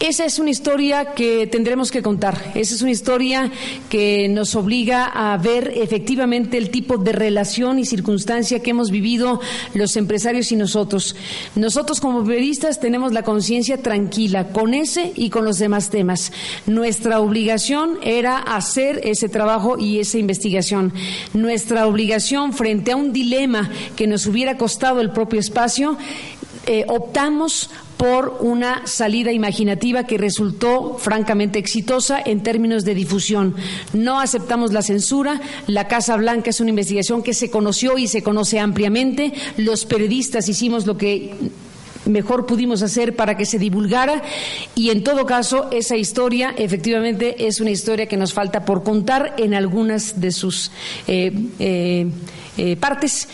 Esa 0.00 0.24
es 0.24 0.38
una 0.38 0.50
historia 0.50 1.06
que 1.06 1.48
tendremos 1.48 1.90
que 1.90 2.02
contar. 2.02 2.52
Esa 2.54 2.72
es 2.72 2.82
una 2.82 2.92
historia 2.92 3.50
que 3.90 4.28
nos 4.28 4.54
obliga 4.54 5.06
a 5.06 5.36
ver 5.38 5.72
efectivamente 5.74 6.56
el 6.56 6.70
tipo 6.70 6.98
de 6.98 7.10
relación 7.10 7.80
y 7.80 7.84
circunstancia 7.84 8.60
que 8.60 8.70
hemos 8.70 8.92
vivido 8.92 9.40
los 9.74 9.96
empresarios 9.96 10.52
y 10.52 10.56
nosotros. 10.56 11.16
Nosotros 11.56 12.00
como 12.00 12.24
periodistas 12.24 12.78
tenemos 12.78 13.12
la 13.12 13.24
conciencia 13.24 13.82
tranquila 13.82 14.52
con 14.52 14.72
ese 14.72 15.12
y 15.16 15.30
con 15.30 15.44
los 15.44 15.58
demás 15.58 15.90
temas. 15.90 16.30
Nuestra 16.66 17.18
obligación 17.18 17.98
era 18.04 18.38
hacer 18.38 19.00
ese 19.02 19.28
trabajo 19.28 19.78
y 19.80 19.98
esa 19.98 20.18
investigación. 20.18 20.92
Nuestra 21.34 21.88
obligación 21.88 22.52
frente 22.52 22.92
a 22.92 22.96
un 22.96 23.12
dilema 23.12 23.68
que 23.96 24.06
nos 24.06 24.26
hubiera 24.26 24.56
costado 24.56 25.00
el 25.00 25.10
propio 25.10 25.40
espacio, 25.40 25.98
eh, 26.70 26.84
optamos 26.86 27.70
por 27.96 28.38
una 28.40 28.86
salida 28.86 29.32
imaginativa 29.32 30.04
que 30.04 30.18
resultó 30.18 30.98
francamente 30.98 31.58
exitosa 31.58 32.20
en 32.22 32.42
términos 32.42 32.84
de 32.84 32.94
difusión. 32.94 33.56
No 33.94 34.20
aceptamos 34.20 34.74
la 34.74 34.82
censura. 34.82 35.40
La 35.66 35.88
Casa 35.88 36.14
Blanca 36.16 36.50
es 36.50 36.60
una 36.60 36.68
investigación 36.68 37.22
que 37.22 37.32
se 37.32 37.50
conoció 37.50 37.96
y 37.96 38.06
se 38.06 38.22
conoce 38.22 38.60
ampliamente. 38.60 39.32
Los 39.56 39.86
periodistas 39.86 40.46
hicimos 40.50 40.84
lo 40.84 40.98
que 40.98 41.34
mejor 42.08 42.46
pudimos 42.46 42.82
hacer 42.82 43.14
para 43.14 43.36
que 43.36 43.46
se 43.46 43.58
divulgara 43.58 44.22
y 44.74 44.90
en 44.90 45.04
todo 45.04 45.26
caso 45.26 45.68
esa 45.70 45.96
historia 45.96 46.54
efectivamente 46.56 47.46
es 47.46 47.60
una 47.60 47.70
historia 47.70 48.06
que 48.06 48.16
nos 48.16 48.32
falta 48.32 48.64
por 48.64 48.82
contar 48.82 49.34
en 49.38 49.54
algunas 49.54 50.20
de 50.20 50.32
sus 50.32 50.70
eh, 51.06 51.32
eh, 51.58 52.06
eh, 52.56 52.76
partes. 52.76 53.28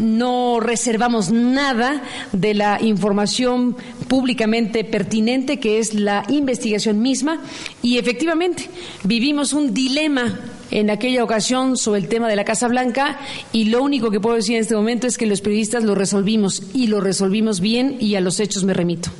no 0.00 0.58
reservamos 0.60 1.30
nada 1.30 2.02
de 2.32 2.52
la 2.52 2.82
información 2.82 3.76
públicamente 4.08 4.82
pertinente 4.84 5.60
que 5.60 5.78
es 5.78 5.94
la 5.94 6.24
investigación 6.28 7.00
misma 7.00 7.40
y 7.80 7.98
efectivamente 7.98 8.68
vivimos 9.04 9.52
un 9.52 9.72
dilema 9.72 10.40
en 10.70 10.90
aquella 10.90 11.24
ocasión 11.24 11.76
sobre 11.76 12.00
el 12.00 12.08
tema 12.08 12.28
de 12.28 12.36
la 12.36 12.44
Casa 12.44 12.68
Blanca 12.68 13.18
y 13.52 13.64
lo 13.64 13.82
único 13.82 14.10
que 14.10 14.20
puedo 14.20 14.36
decir 14.36 14.56
en 14.56 14.62
este 14.62 14.76
momento 14.76 15.06
es 15.06 15.18
que 15.18 15.26
los 15.26 15.40
periodistas 15.40 15.84
lo 15.84 15.94
resolvimos 15.94 16.62
y 16.74 16.88
lo 16.88 17.00
resolvimos 17.00 17.60
bien 17.60 17.96
y 18.00 18.14
a 18.14 18.20
los 18.20 18.40
hechos 18.40 18.64
me 18.64 18.74
remito. 18.74 19.10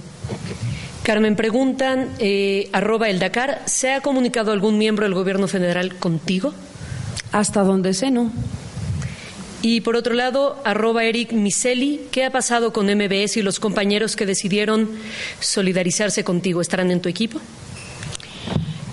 Carmen, 1.03 1.37
preguntan, 1.37 2.11
eh, 2.19 2.69
arroba 2.73 3.09
el 3.09 3.19
Dakar, 3.19 3.63
¿se 3.65 3.93
ha 3.93 4.03
comunicado 4.03 4.53
algún 4.53 4.77
miembro 4.77 5.05
del 5.07 5.15
gobierno 5.15 5.49
federal 5.49 5.97
contigo? 5.97 6.53
Hasta 7.33 7.63
donde 7.63 7.95
sé, 7.95 8.11
no. 8.11 8.31
Y 9.63 9.81
por 9.81 9.97
otro 9.97 10.15
lado, 10.15 10.61
arroba 10.65 11.05
Eric 11.05 11.33
Miseli, 11.33 12.03
¿qué 12.13 12.25
ha 12.25 12.31
pasado 12.31 12.73
con 12.73 12.87
MBS 12.87 13.39
y 13.39 13.43
los 13.43 13.59
compañeros 13.59 14.15
que 14.15 14.27
decidieron 14.27 14.89
solidarizarse 15.41 16.23
contigo? 16.23 16.61
¿Estarán 16.61 16.91
en 16.91 17.01
tu 17.01 17.09
equipo? 17.09 17.41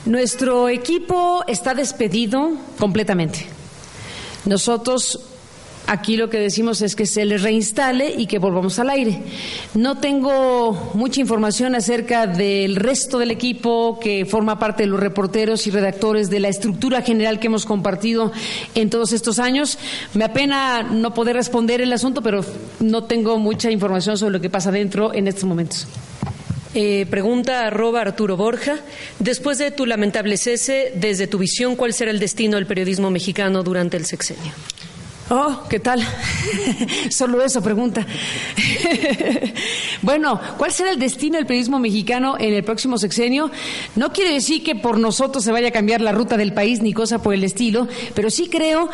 Nuestro 0.05 0.69
equipo 0.69 1.43
está 1.47 1.73
despedido 1.73 2.51
completamente. 2.77 3.47
Nosotros 4.45 5.19
aquí 5.87 6.15
lo 6.15 6.29
que 6.29 6.39
decimos 6.39 6.83
es 6.83 6.95
que 6.95 7.07
se 7.07 7.25
les 7.25 7.41
reinstale 7.41 8.13
y 8.15 8.27
que 8.27 8.37
volvamos 8.37 8.77
al 8.77 8.91
aire. 8.91 9.23
No 9.73 9.97
tengo 9.97 10.91
mucha 10.93 11.21
información 11.21 11.73
acerca 11.73 12.27
del 12.27 12.75
resto 12.75 13.17
del 13.17 13.31
equipo 13.31 13.99
que 13.99 14.25
forma 14.25 14.59
parte 14.59 14.83
de 14.83 14.89
los 14.89 14.99
reporteros 14.99 15.65
y 15.65 15.71
redactores 15.71 16.29
de 16.29 16.39
la 16.39 16.49
estructura 16.49 17.01
general 17.01 17.39
que 17.39 17.47
hemos 17.47 17.65
compartido 17.65 18.31
en 18.75 18.91
todos 18.91 19.11
estos 19.11 19.39
años. 19.39 19.79
Me 20.13 20.25
apena 20.25 20.83
no 20.83 21.15
poder 21.15 21.35
responder 21.35 21.81
el 21.81 21.93
asunto, 21.93 22.21
pero 22.21 22.45
no 22.79 23.05
tengo 23.05 23.39
mucha 23.39 23.71
información 23.71 24.17
sobre 24.17 24.33
lo 24.33 24.41
que 24.41 24.51
pasa 24.51 24.71
dentro 24.71 25.15
en 25.15 25.27
estos 25.27 25.45
momentos. 25.45 25.87
Eh, 26.77 27.05
pregunta 27.09 27.65
arroba 27.65 28.01
Arturo 28.01 28.35
Borja. 28.35 28.79
Después 29.19 29.57
de 29.57 29.71
tu 29.71 29.85
lamentable 29.85 30.35
cese, 30.35 30.91
desde 30.95 31.25
tu 31.25 31.37
visión, 31.37 31.77
¿cuál 31.77 31.93
será 31.93 32.11
el 32.11 32.19
destino 32.19 32.57
del 32.57 32.65
periodismo 32.65 33.09
mexicano 33.09 33.63
durante 33.63 33.95
el 33.95 34.05
sexenio? 34.05 34.51
Oh, 35.29 35.63
¿qué 35.67 35.79
tal? 35.79 36.05
Solo 37.09 37.43
eso 37.43 37.59
pregunta. 37.59 38.05
bueno, 40.03 40.39
¿cuál 40.55 40.71
será 40.71 40.91
el 40.91 40.99
destino 40.99 41.37
del 41.37 41.47
periodismo 41.47 41.79
mexicano 41.79 42.35
en 42.37 42.53
el 42.53 42.63
próximo 42.63 42.99
sexenio? 42.99 43.49
No 43.95 44.13
quiere 44.13 44.33
decir 44.33 44.63
que 44.63 44.75
por 44.75 44.99
nosotros 44.99 45.43
se 45.43 45.51
vaya 45.51 45.69
a 45.69 45.71
cambiar 45.71 46.01
la 46.01 46.11
ruta 46.11 46.37
del 46.37 46.53
país 46.53 46.83
ni 46.83 46.93
cosa 46.93 47.23
por 47.23 47.33
el 47.33 47.43
estilo, 47.43 47.87
pero 48.13 48.29
sí 48.29 48.49
creo 48.49 48.87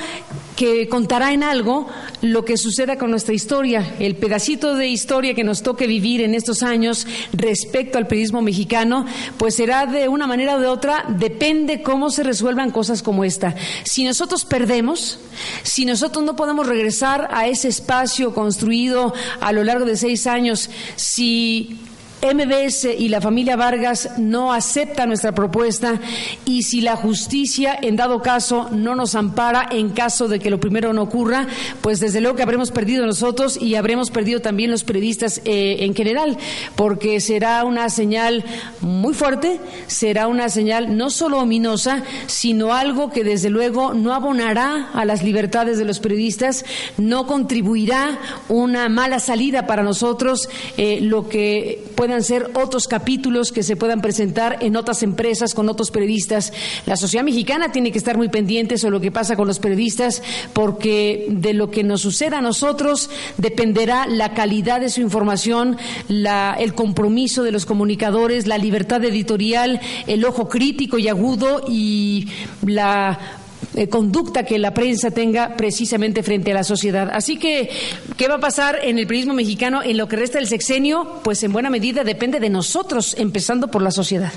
que 0.55 0.87
contará 0.87 1.33
en 1.33 1.43
algo 1.43 1.87
lo 2.21 2.45
que 2.45 2.55
suceda 2.55 2.97
con 2.97 3.11
nuestra 3.11 3.33
historia, 3.33 3.95
el 3.99 4.15
pedacito 4.15 4.75
de 4.75 4.87
historia 4.87 5.33
que 5.33 5.43
nos 5.43 5.63
toque 5.63 5.85
vivir 5.85 6.21
en 6.21 6.33
estos 6.33 6.63
años 6.63 7.07
respecto 7.33 7.97
al 7.97 8.07
periodismo 8.07 8.41
mexicano, 8.41 9.05
pues 9.37 9.55
será 9.55 9.85
de 9.85 10.07
una 10.07 10.27
manera 10.27 10.55
o 10.55 10.61
de 10.61 10.67
otra, 10.67 11.03
depende 11.09 11.81
cómo 11.81 12.09
se 12.09 12.23
resuelvan 12.23 12.71
cosas 12.71 13.03
como 13.03 13.25
esta. 13.25 13.53
Si 13.83 14.05
nosotros 14.05 14.45
perdemos, 14.45 15.19
si 15.63 15.83
nosotros 15.83 16.20
no 16.21 16.35
podemos 16.35 16.67
regresar 16.67 17.27
a 17.31 17.47
ese 17.47 17.67
espacio 17.67 18.33
construido 18.33 19.13
a 19.39 19.51
lo 19.51 19.63
largo 19.63 19.85
de 19.85 19.97
seis 19.97 20.27
años, 20.27 20.69
si 20.95 21.79
MBS 22.21 22.85
y 22.97 23.09
la 23.09 23.19
familia 23.19 23.55
Vargas 23.55 24.11
no 24.17 24.53
aceptan 24.53 25.09
nuestra 25.09 25.33
propuesta 25.33 25.99
y 26.45 26.63
si 26.63 26.81
la 26.81 26.95
justicia, 26.95 27.77
en 27.81 27.95
dado 27.95 28.21
caso, 28.21 28.69
no 28.71 28.95
nos 28.95 29.15
ampara 29.15 29.67
en 29.71 29.89
caso 29.89 30.27
de 30.27 30.39
que 30.39 30.51
lo 30.51 30.59
primero 30.59 30.93
no 30.93 31.01
ocurra, 31.01 31.47
pues 31.81 31.99
desde 31.99 32.21
luego 32.21 32.37
que 32.37 32.43
habremos 32.43 32.71
perdido 32.71 33.05
nosotros 33.05 33.59
y 33.59 33.75
habremos 33.75 34.11
perdido 34.11 34.39
también 34.39 34.69
los 34.69 34.83
periodistas 34.83 35.41
eh, 35.45 35.77
en 35.79 35.95
general, 35.95 36.37
porque 36.75 37.19
será 37.19 37.63
una 37.63 37.89
señal 37.89 38.45
muy 38.81 39.13
fuerte, 39.13 39.59
será 39.87 40.27
una 40.27 40.49
señal 40.49 40.97
no 40.97 41.09
solo 41.09 41.39
ominosa, 41.39 42.03
sino 42.27 42.73
algo 42.73 43.09
que 43.09 43.23
desde 43.23 43.49
luego 43.49 43.93
no 43.93 44.13
abonará 44.13 44.89
a 44.93 45.05
las 45.05 45.23
libertades 45.23 45.79
de 45.79 45.85
los 45.85 45.99
periodistas, 45.99 46.65
no 46.97 47.25
contribuirá 47.25 48.19
una 48.47 48.89
mala 48.89 49.19
salida 49.19 49.65
para 49.65 49.81
nosotros, 49.81 50.49
eh, 50.77 50.99
lo 51.01 51.27
que 51.27 51.83
puede 51.95 52.10
ser 52.19 52.51
otros 52.55 52.87
capítulos 52.87 53.51
que 53.51 53.63
se 53.63 53.75
puedan 53.75 54.01
presentar 54.01 54.57
en 54.61 54.75
otras 54.75 55.03
empresas 55.03 55.53
con 55.53 55.69
otros 55.69 55.91
periodistas. 55.91 56.51
La 56.85 56.97
sociedad 56.97 57.23
mexicana 57.23 57.71
tiene 57.71 57.91
que 57.91 57.97
estar 57.97 58.17
muy 58.17 58.29
pendiente 58.29 58.77
sobre 58.77 58.91
lo 58.93 59.01
que 59.01 59.11
pasa 59.11 59.35
con 59.35 59.47
los 59.47 59.59
periodistas 59.59 60.21
porque 60.53 61.27
de 61.29 61.53
lo 61.53 61.71
que 61.71 61.83
nos 61.83 62.01
suceda 62.01 62.39
a 62.39 62.41
nosotros 62.41 63.09
dependerá 63.37 64.07
la 64.07 64.33
calidad 64.33 64.81
de 64.81 64.89
su 64.89 65.01
información, 65.01 65.77
el 66.09 66.73
compromiso 66.73 67.43
de 67.43 67.51
los 67.51 67.65
comunicadores, 67.65 68.47
la 68.47 68.57
libertad 68.57 69.03
editorial, 69.03 69.79
el 70.07 70.25
ojo 70.25 70.49
crítico 70.49 70.97
y 70.97 71.07
agudo 71.07 71.63
y 71.67 72.27
la 72.65 73.40
eh, 73.75 73.87
conducta 73.87 74.43
que 74.43 74.59
la 74.59 74.73
prensa 74.73 75.11
tenga 75.11 75.55
precisamente 75.55 76.23
frente 76.23 76.51
a 76.51 76.55
la 76.55 76.63
sociedad. 76.63 77.09
Así 77.11 77.37
que, 77.37 77.69
¿qué 78.17 78.27
va 78.27 78.35
a 78.35 78.39
pasar 78.39 78.79
en 78.83 78.99
el 78.99 79.07
periodismo 79.07 79.33
mexicano 79.33 79.81
en 79.83 79.97
lo 79.97 80.07
que 80.07 80.17
resta 80.17 80.39
del 80.39 80.47
sexenio? 80.47 81.19
Pues 81.23 81.41
en 81.43 81.53
buena 81.53 81.69
medida 81.69 82.03
depende 82.03 82.39
de 82.39 82.49
nosotros, 82.49 83.15
empezando 83.17 83.69
por 83.69 83.81
la 83.81 83.91
sociedad. 83.91 84.31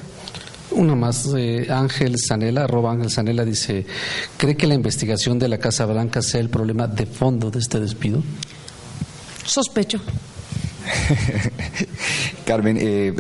Una 0.71 0.95
más, 0.95 1.29
eh, 1.37 1.67
Ángel 1.71 2.17
Sanela, 2.19 2.65
arroba 2.65 2.93
Ángel 2.93 3.11
Sanela, 3.11 3.45
dice, 3.45 3.87
¿cree 4.37 4.57
que 4.57 4.67
la 4.67 4.75
investigación 4.75 5.39
de 5.39 5.49
la 5.49 5.59
Casa 5.59 5.87
Blanca 5.87 6.23
sea 6.23 6.41
el 6.41 6.49
problema 6.49 6.87
de 6.87 7.07
fondo 7.07 7.51
de 7.51 7.61
este 7.61 7.81
despido? 7.81 8.23
Sospecho. 9.45 10.01
Carmen, 12.47 12.77
eh, 12.79 13.13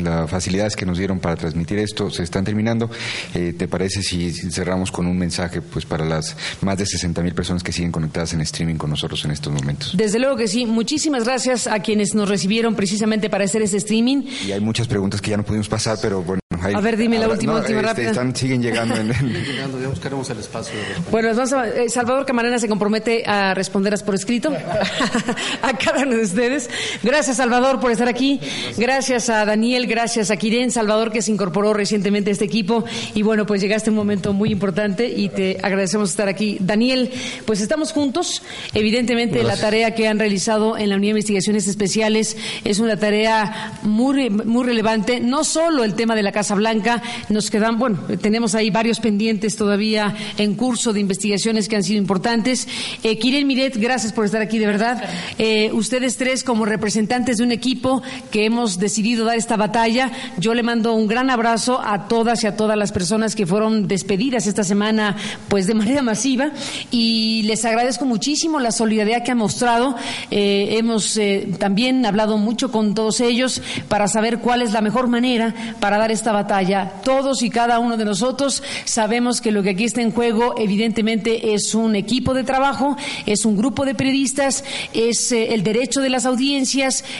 las 0.00 0.30
facilidades 0.30 0.76
que 0.76 0.84
nos 0.84 0.98
dieron 0.98 1.20
para 1.20 1.36
transmitir 1.36 1.78
esto 1.78 2.10
se 2.10 2.22
están 2.22 2.44
terminando. 2.44 2.90
Eh, 3.34 3.54
¿Te 3.56 3.68
parece 3.68 4.02
si, 4.02 4.32
cerramos 4.32 4.90
con 4.90 5.06
un 5.06 5.16
mensaje 5.16 5.62
pues 5.62 5.84
para 5.84 6.04
las 6.04 6.36
más 6.60 6.78
de 6.78 6.86
60 6.86 7.22
mil 7.22 7.34
personas 7.34 7.62
que 7.62 7.72
siguen 7.72 7.92
conectadas 7.92 8.32
en 8.34 8.40
streaming 8.40 8.76
con 8.76 8.90
nosotros 8.90 9.24
en 9.24 9.30
estos 9.30 9.52
momentos? 9.52 9.96
Desde 9.96 10.18
luego 10.18 10.36
que 10.36 10.48
sí. 10.48 10.66
Muchísimas 10.66 11.24
gracias 11.24 11.66
a 11.66 11.78
quienes 11.80 12.14
nos 12.14 12.28
recibieron 12.28 12.74
precisamente 12.74 13.30
para 13.30 13.44
hacer 13.44 13.62
ese 13.62 13.76
streaming. 13.76 14.24
Y 14.46 14.52
hay 14.52 14.60
muchas 14.60 14.88
preguntas 14.88 15.20
que 15.20 15.30
ya 15.30 15.36
no 15.36 15.44
pudimos 15.44 15.68
pasar, 15.68 15.98
pero 16.02 16.22
bueno. 16.22 16.40
a 16.60 16.80
ver, 16.80 16.96
dime 16.96 17.18
la 17.18 17.28
última, 17.28 17.54
última 17.54 17.80
este, 17.80 17.88
rápida. 17.88 18.10
Están, 18.10 18.34
siguen 18.34 18.62
llegando. 18.62 18.96
En, 18.96 19.12
ya 19.12 19.88
buscaremos 19.88 20.28
el 20.30 20.38
espacio. 20.38 20.74
bueno, 21.10 21.30
eh, 21.30 21.88
Salvador 21.88 22.26
Camarena 22.26 22.58
se 22.58 22.68
compromete 22.68 23.24
a 23.26 23.54
responderlas 23.54 24.02
por 24.02 24.14
escrito 24.14 24.52
a 25.62 25.72
cada 25.76 26.02
uno 26.02 26.16
de 26.16 26.22
ustedes. 26.22 26.63
Gracias, 27.02 27.38
Salvador, 27.38 27.80
por 27.80 27.90
estar 27.90 28.08
aquí. 28.08 28.40
Gracias 28.76 29.28
a 29.28 29.44
Daniel, 29.44 29.86
gracias 29.86 30.30
a 30.30 30.36
Kiren 30.36 30.70
Salvador, 30.70 31.10
que 31.12 31.22
se 31.22 31.32
incorporó 31.32 31.74
recientemente 31.74 32.30
a 32.30 32.32
este 32.32 32.44
equipo. 32.44 32.84
Y 33.14 33.22
bueno, 33.22 33.46
pues 33.46 33.60
llegaste 33.60 33.90
a 33.90 33.92
un 33.92 33.96
momento 33.96 34.32
muy 34.32 34.52
importante 34.52 35.08
y 35.08 35.28
te 35.28 35.58
agradecemos 35.62 36.10
estar 36.10 36.28
aquí. 36.28 36.58
Daniel, 36.60 37.10
pues 37.46 37.60
estamos 37.60 37.92
juntos. 37.92 38.42
Evidentemente, 38.74 39.42
la 39.42 39.56
tarea 39.56 39.94
que 39.94 40.06
han 40.06 40.18
realizado 40.18 40.78
en 40.78 40.88
la 40.88 40.96
Unidad 40.96 41.14
de 41.14 41.18
Investigaciones 41.18 41.66
Especiales 41.66 42.36
es 42.64 42.78
una 42.78 42.96
tarea 42.96 43.78
muy, 43.82 44.30
muy 44.30 44.64
relevante. 44.64 45.18
No 45.20 45.42
solo 45.42 45.82
el 45.82 45.94
tema 45.94 46.14
de 46.14 46.22
la 46.22 46.30
Casa 46.30 46.44
Casablanca. 46.44 47.02
Nos 47.30 47.50
quedan, 47.50 47.78
bueno, 47.78 47.98
tenemos 48.20 48.54
ahí 48.54 48.70
varios 48.70 49.00
pendientes 49.00 49.56
todavía 49.56 50.14
en 50.38 50.54
curso 50.54 50.92
de 50.92 51.00
investigaciones 51.00 51.68
que 51.68 51.74
han 51.74 51.82
sido 51.82 51.98
importantes. 51.98 52.68
Eh, 53.02 53.18
Kiren 53.18 53.46
Miret, 53.46 53.76
gracias 53.76 54.12
por 54.12 54.24
estar 54.24 54.40
aquí, 54.40 54.58
de 54.58 54.66
verdad. 54.66 55.02
Eh, 55.38 55.70
ustedes 55.72 56.16
tres, 56.16 56.44
como 56.44 56.53
representantes 56.62 57.38
de 57.38 57.44
un 57.44 57.52
equipo 57.52 58.02
que 58.30 58.44
hemos 58.44 58.78
decidido 58.78 59.24
dar 59.24 59.36
esta 59.36 59.56
batalla, 59.56 60.10
yo 60.38 60.54
le 60.54 60.62
mando 60.62 60.94
un 60.94 61.06
gran 61.06 61.30
abrazo 61.30 61.80
a 61.82 62.06
todas 62.08 62.44
y 62.44 62.46
a 62.46 62.56
todas 62.56 62.76
las 62.76 62.92
personas 62.92 63.34
que 63.34 63.46
fueron 63.46 63.88
despedidas 63.88 64.46
esta 64.46 64.64
semana, 64.64 65.16
pues 65.48 65.66
de 65.66 65.74
manera 65.74 66.02
masiva, 66.02 66.50
y 66.90 67.42
les 67.44 67.64
agradezco 67.64 68.04
muchísimo 68.04 68.60
la 68.60 68.72
solidaridad 68.72 69.22
que 69.22 69.32
han 69.32 69.38
mostrado. 69.38 69.96
Eh, 70.30 70.76
hemos 70.78 71.16
eh, 71.16 71.48
también 71.58 72.06
hablado 72.06 72.38
mucho 72.38 72.70
con 72.70 72.94
todos 72.94 73.20
ellos 73.20 73.60
para 73.88 74.08
saber 74.08 74.38
cuál 74.38 74.62
es 74.62 74.72
la 74.72 74.80
mejor 74.80 75.08
manera 75.08 75.54
para 75.80 75.98
dar 75.98 76.10
esta 76.10 76.32
batalla. 76.32 76.92
Todos 77.04 77.42
y 77.42 77.50
cada 77.50 77.78
uno 77.78 77.96
de 77.96 78.04
nosotros 78.04 78.62
sabemos 78.84 79.40
que 79.40 79.52
lo 79.52 79.62
que 79.62 79.70
aquí 79.70 79.84
está 79.84 80.02
en 80.02 80.12
juego, 80.12 80.54
evidentemente, 80.58 81.54
es 81.54 81.74
un 81.74 81.96
equipo 81.96 82.34
de 82.34 82.44
trabajo, 82.44 82.96
es 83.26 83.44
un 83.44 83.56
grupo 83.56 83.84
de 83.84 83.94
periodistas, 83.94 84.64
es 84.92 85.32
eh, 85.32 85.54
el 85.54 85.62
derecho 85.62 86.00
de 86.00 86.10
las 86.10 86.26
audiencias, 86.26 86.43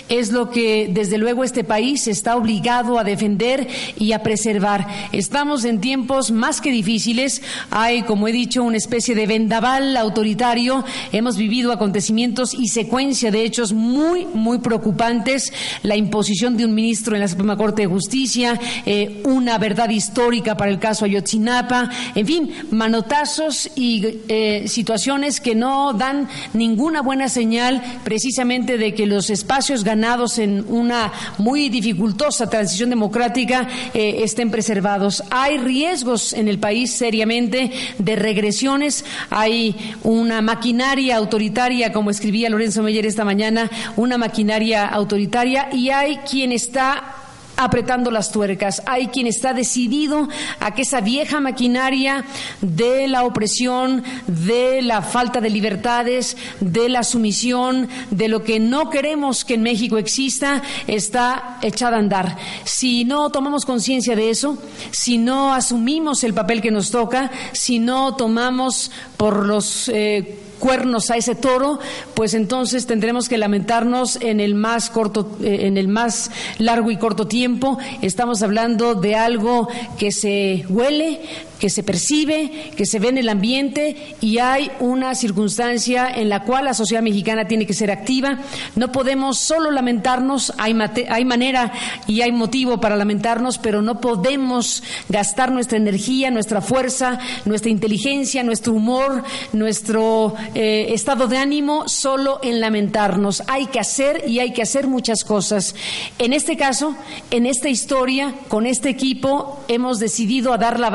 es 0.08 0.32
lo 0.32 0.50
que 0.50 0.90
desde 0.92 1.16
luego 1.16 1.44
este 1.44 1.64
país 1.64 2.06
está 2.08 2.36
obligado 2.36 2.98
a 2.98 3.04
defender 3.04 3.66
y 3.98 4.12
a 4.12 4.22
preservar. 4.22 4.86
Estamos 5.12 5.64
en 5.64 5.80
tiempos 5.80 6.30
más 6.30 6.60
que 6.60 6.70
difíciles. 6.70 7.40
Hay, 7.70 8.02
como 8.02 8.28
he 8.28 8.32
dicho, 8.32 8.62
una 8.62 8.76
especie 8.76 9.14
de 9.14 9.26
vendaval 9.26 9.96
autoritario. 9.96 10.84
Hemos 11.12 11.36
vivido 11.36 11.72
acontecimientos 11.72 12.52
y 12.52 12.68
secuencia 12.68 13.30
de 13.30 13.44
hechos 13.44 13.72
muy, 13.72 14.26
muy 14.26 14.58
preocupantes. 14.58 15.52
La 15.82 15.96
imposición 15.96 16.56
de 16.56 16.66
un 16.66 16.74
ministro 16.74 17.14
en 17.14 17.22
la 17.22 17.28
Suprema 17.28 17.56
Corte 17.56 17.82
de 17.82 17.88
Justicia, 17.88 18.60
eh, 18.84 19.22
una 19.24 19.56
verdad 19.56 19.88
histórica 19.88 20.56
para 20.56 20.70
el 20.70 20.78
caso 20.78 21.06
Ayotzinapa, 21.06 21.90
en 22.14 22.26
fin, 22.26 22.50
manotazos 22.70 23.70
y 23.74 24.20
eh, 24.28 24.64
situaciones 24.66 25.40
que 25.40 25.54
no 25.54 25.94
dan 25.94 26.28
ninguna 26.52 27.00
buena 27.00 27.28
señal 27.28 27.82
precisamente 28.04 28.76
de 28.76 28.94
que 28.94 29.06
los 29.06 29.13
espacios 29.30 29.84
ganados 29.84 30.38
en 30.38 30.64
una 30.68 31.12
muy 31.38 31.68
dificultosa 31.68 32.48
transición 32.48 32.90
democrática 32.90 33.68
eh, 33.92 34.20
estén 34.22 34.50
preservados. 34.50 35.22
Hay 35.30 35.58
riesgos 35.58 36.32
en 36.32 36.48
el 36.48 36.58
país 36.58 36.92
seriamente 36.92 37.70
de 37.98 38.16
regresiones, 38.16 39.04
hay 39.30 39.94
una 40.02 40.40
maquinaria 40.42 41.16
autoritaria, 41.16 41.92
como 41.92 42.10
escribía 42.10 42.50
Lorenzo 42.50 42.82
Meyer 42.82 43.06
esta 43.06 43.24
mañana, 43.24 43.70
una 43.96 44.18
maquinaria 44.18 44.86
autoritaria 44.86 45.68
y 45.72 45.90
hay 45.90 46.18
quien 46.18 46.52
está 46.52 47.13
apretando 47.56 48.10
las 48.10 48.32
tuercas. 48.32 48.82
Hay 48.86 49.08
quien 49.08 49.26
está 49.26 49.52
decidido 49.52 50.28
a 50.60 50.74
que 50.74 50.82
esa 50.82 51.00
vieja 51.00 51.40
maquinaria 51.40 52.24
de 52.60 53.08
la 53.08 53.24
opresión, 53.24 54.04
de 54.26 54.82
la 54.82 55.02
falta 55.02 55.40
de 55.40 55.50
libertades, 55.50 56.36
de 56.60 56.88
la 56.88 57.02
sumisión, 57.02 57.88
de 58.10 58.28
lo 58.28 58.42
que 58.44 58.60
no 58.60 58.90
queremos 58.90 59.44
que 59.44 59.54
en 59.54 59.62
México 59.62 59.98
exista, 59.98 60.62
está 60.86 61.58
echada 61.62 61.96
a 61.96 62.00
andar. 62.00 62.36
Si 62.64 63.04
no 63.04 63.30
tomamos 63.30 63.64
conciencia 63.64 64.16
de 64.16 64.30
eso, 64.30 64.58
si 64.90 65.18
no 65.18 65.54
asumimos 65.54 66.24
el 66.24 66.34
papel 66.34 66.60
que 66.60 66.70
nos 66.70 66.90
toca, 66.90 67.30
si 67.52 67.78
no 67.78 68.16
tomamos 68.16 68.90
por 69.16 69.46
los 69.46 69.88
eh, 69.88 70.43
cuernos 70.58 71.10
a 71.10 71.16
ese 71.16 71.34
toro, 71.34 71.78
pues 72.14 72.34
entonces 72.34 72.86
tendremos 72.86 73.28
que 73.28 73.38
lamentarnos 73.38 74.16
en 74.20 74.40
el 74.40 74.54
más 74.54 74.90
corto, 74.90 75.36
eh, 75.42 75.66
en 75.66 75.76
el 75.76 75.88
más 75.88 76.30
largo 76.58 76.90
y 76.90 76.96
corto 76.96 77.26
tiempo. 77.26 77.78
Estamos 78.02 78.42
hablando 78.42 78.94
de 78.94 79.16
algo 79.16 79.68
que 79.98 80.12
se 80.12 80.64
huele, 80.68 81.20
que 81.64 81.70
se 81.70 81.82
percibe, 81.82 82.72
que 82.76 82.84
se 82.84 82.98
ve 82.98 83.08
en 83.08 83.16
el 83.16 83.30
ambiente 83.30 84.16
y 84.20 84.36
hay 84.36 84.70
una 84.80 85.14
circunstancia 85.14 86.10
en 86.14 86.28
la 86.28 86.42
cual 86.42 86.66
la 86.66 86.74
sociedad 86.74 87.02
mexicana 87.02 87.48
tiene 87.48 87.66
que 87.66 87.72
ser 87.72 87.90
activa. 87.90 88.38
No 88.76 88.92
podemos 88.92 89.38
solo 89.38 89.70
lamentarnos, 89.70 90.52
hay, 90.58 90.74
manera 90.74 91.72
y 92.06 92.20
hay 92.20 92.32
motivo 92.32 92.82
para 92.82 92.96
lamentarnos, 92.96 93.56
pero 93.56 93.80
no 93.80 93.98
podemos 93.98 94.82
gastar 95.08 95.52
nuestra 95.52 95.78
energía, 95.78 96.30
nuestra 96.30 96.60
fuerza, 96.60 97.18
nuestra 97.46 97.70
inteligencia, 97.70 98.42
nuestro 98.42 98.74
humor, 98.74 99.24
nuestro 99.54 100.34
eh, 100.54 100.88
estado 100.90 101.28
de 101.28 101.38
ánimo 101.38 101.88
solo 101.88 102.40
en 102.42 102.60
lamentarnos. 102.60 103.42
Hay 103.46 103.68
que 103.68 103.80
hacer 103.80 104.24
y 104.28 104.40
hay 104.40 104.52
que 104.52 104.60
hacer 104.60 104.86
muchas 104.86 105.24
cosas. 105.24 105.74
En 106.18 106.34
este 106.34 106.58
caso, 106.58 106.94
en 107.30 107.46
esta 107.46 107.70
historia, 107.70 108.34
con 108.48 108.66
este 108.66 108.90
equipo, 108.90 109.64
hemos 109.68 109.98
decidido 109.98 110.52
a 110.52 110.58
dar 110.58 110.78
la 110.78 110.90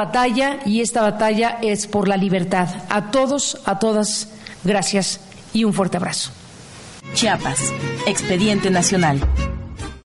y 0.66 0.82
esta 0.82 1.02
batalla 1.02 1.60
es 1.62 1.88
por 1.88 2.08
la 2.08 2.18
libertad. 2.18 2.68
A 2.90 3.12
todos, 3.12 3.60
a 3.66 3.80
todas, 3.80 4.30
gracias 4.64 5.22
y 5.54 5.64
un 5.64 5.74
fuerte 5.74 5.98
abrazo. 5.98 6.32
Chiapas, 7.14 7.60
Expediente 8.06 8.70
Nacional. 8.70 9.20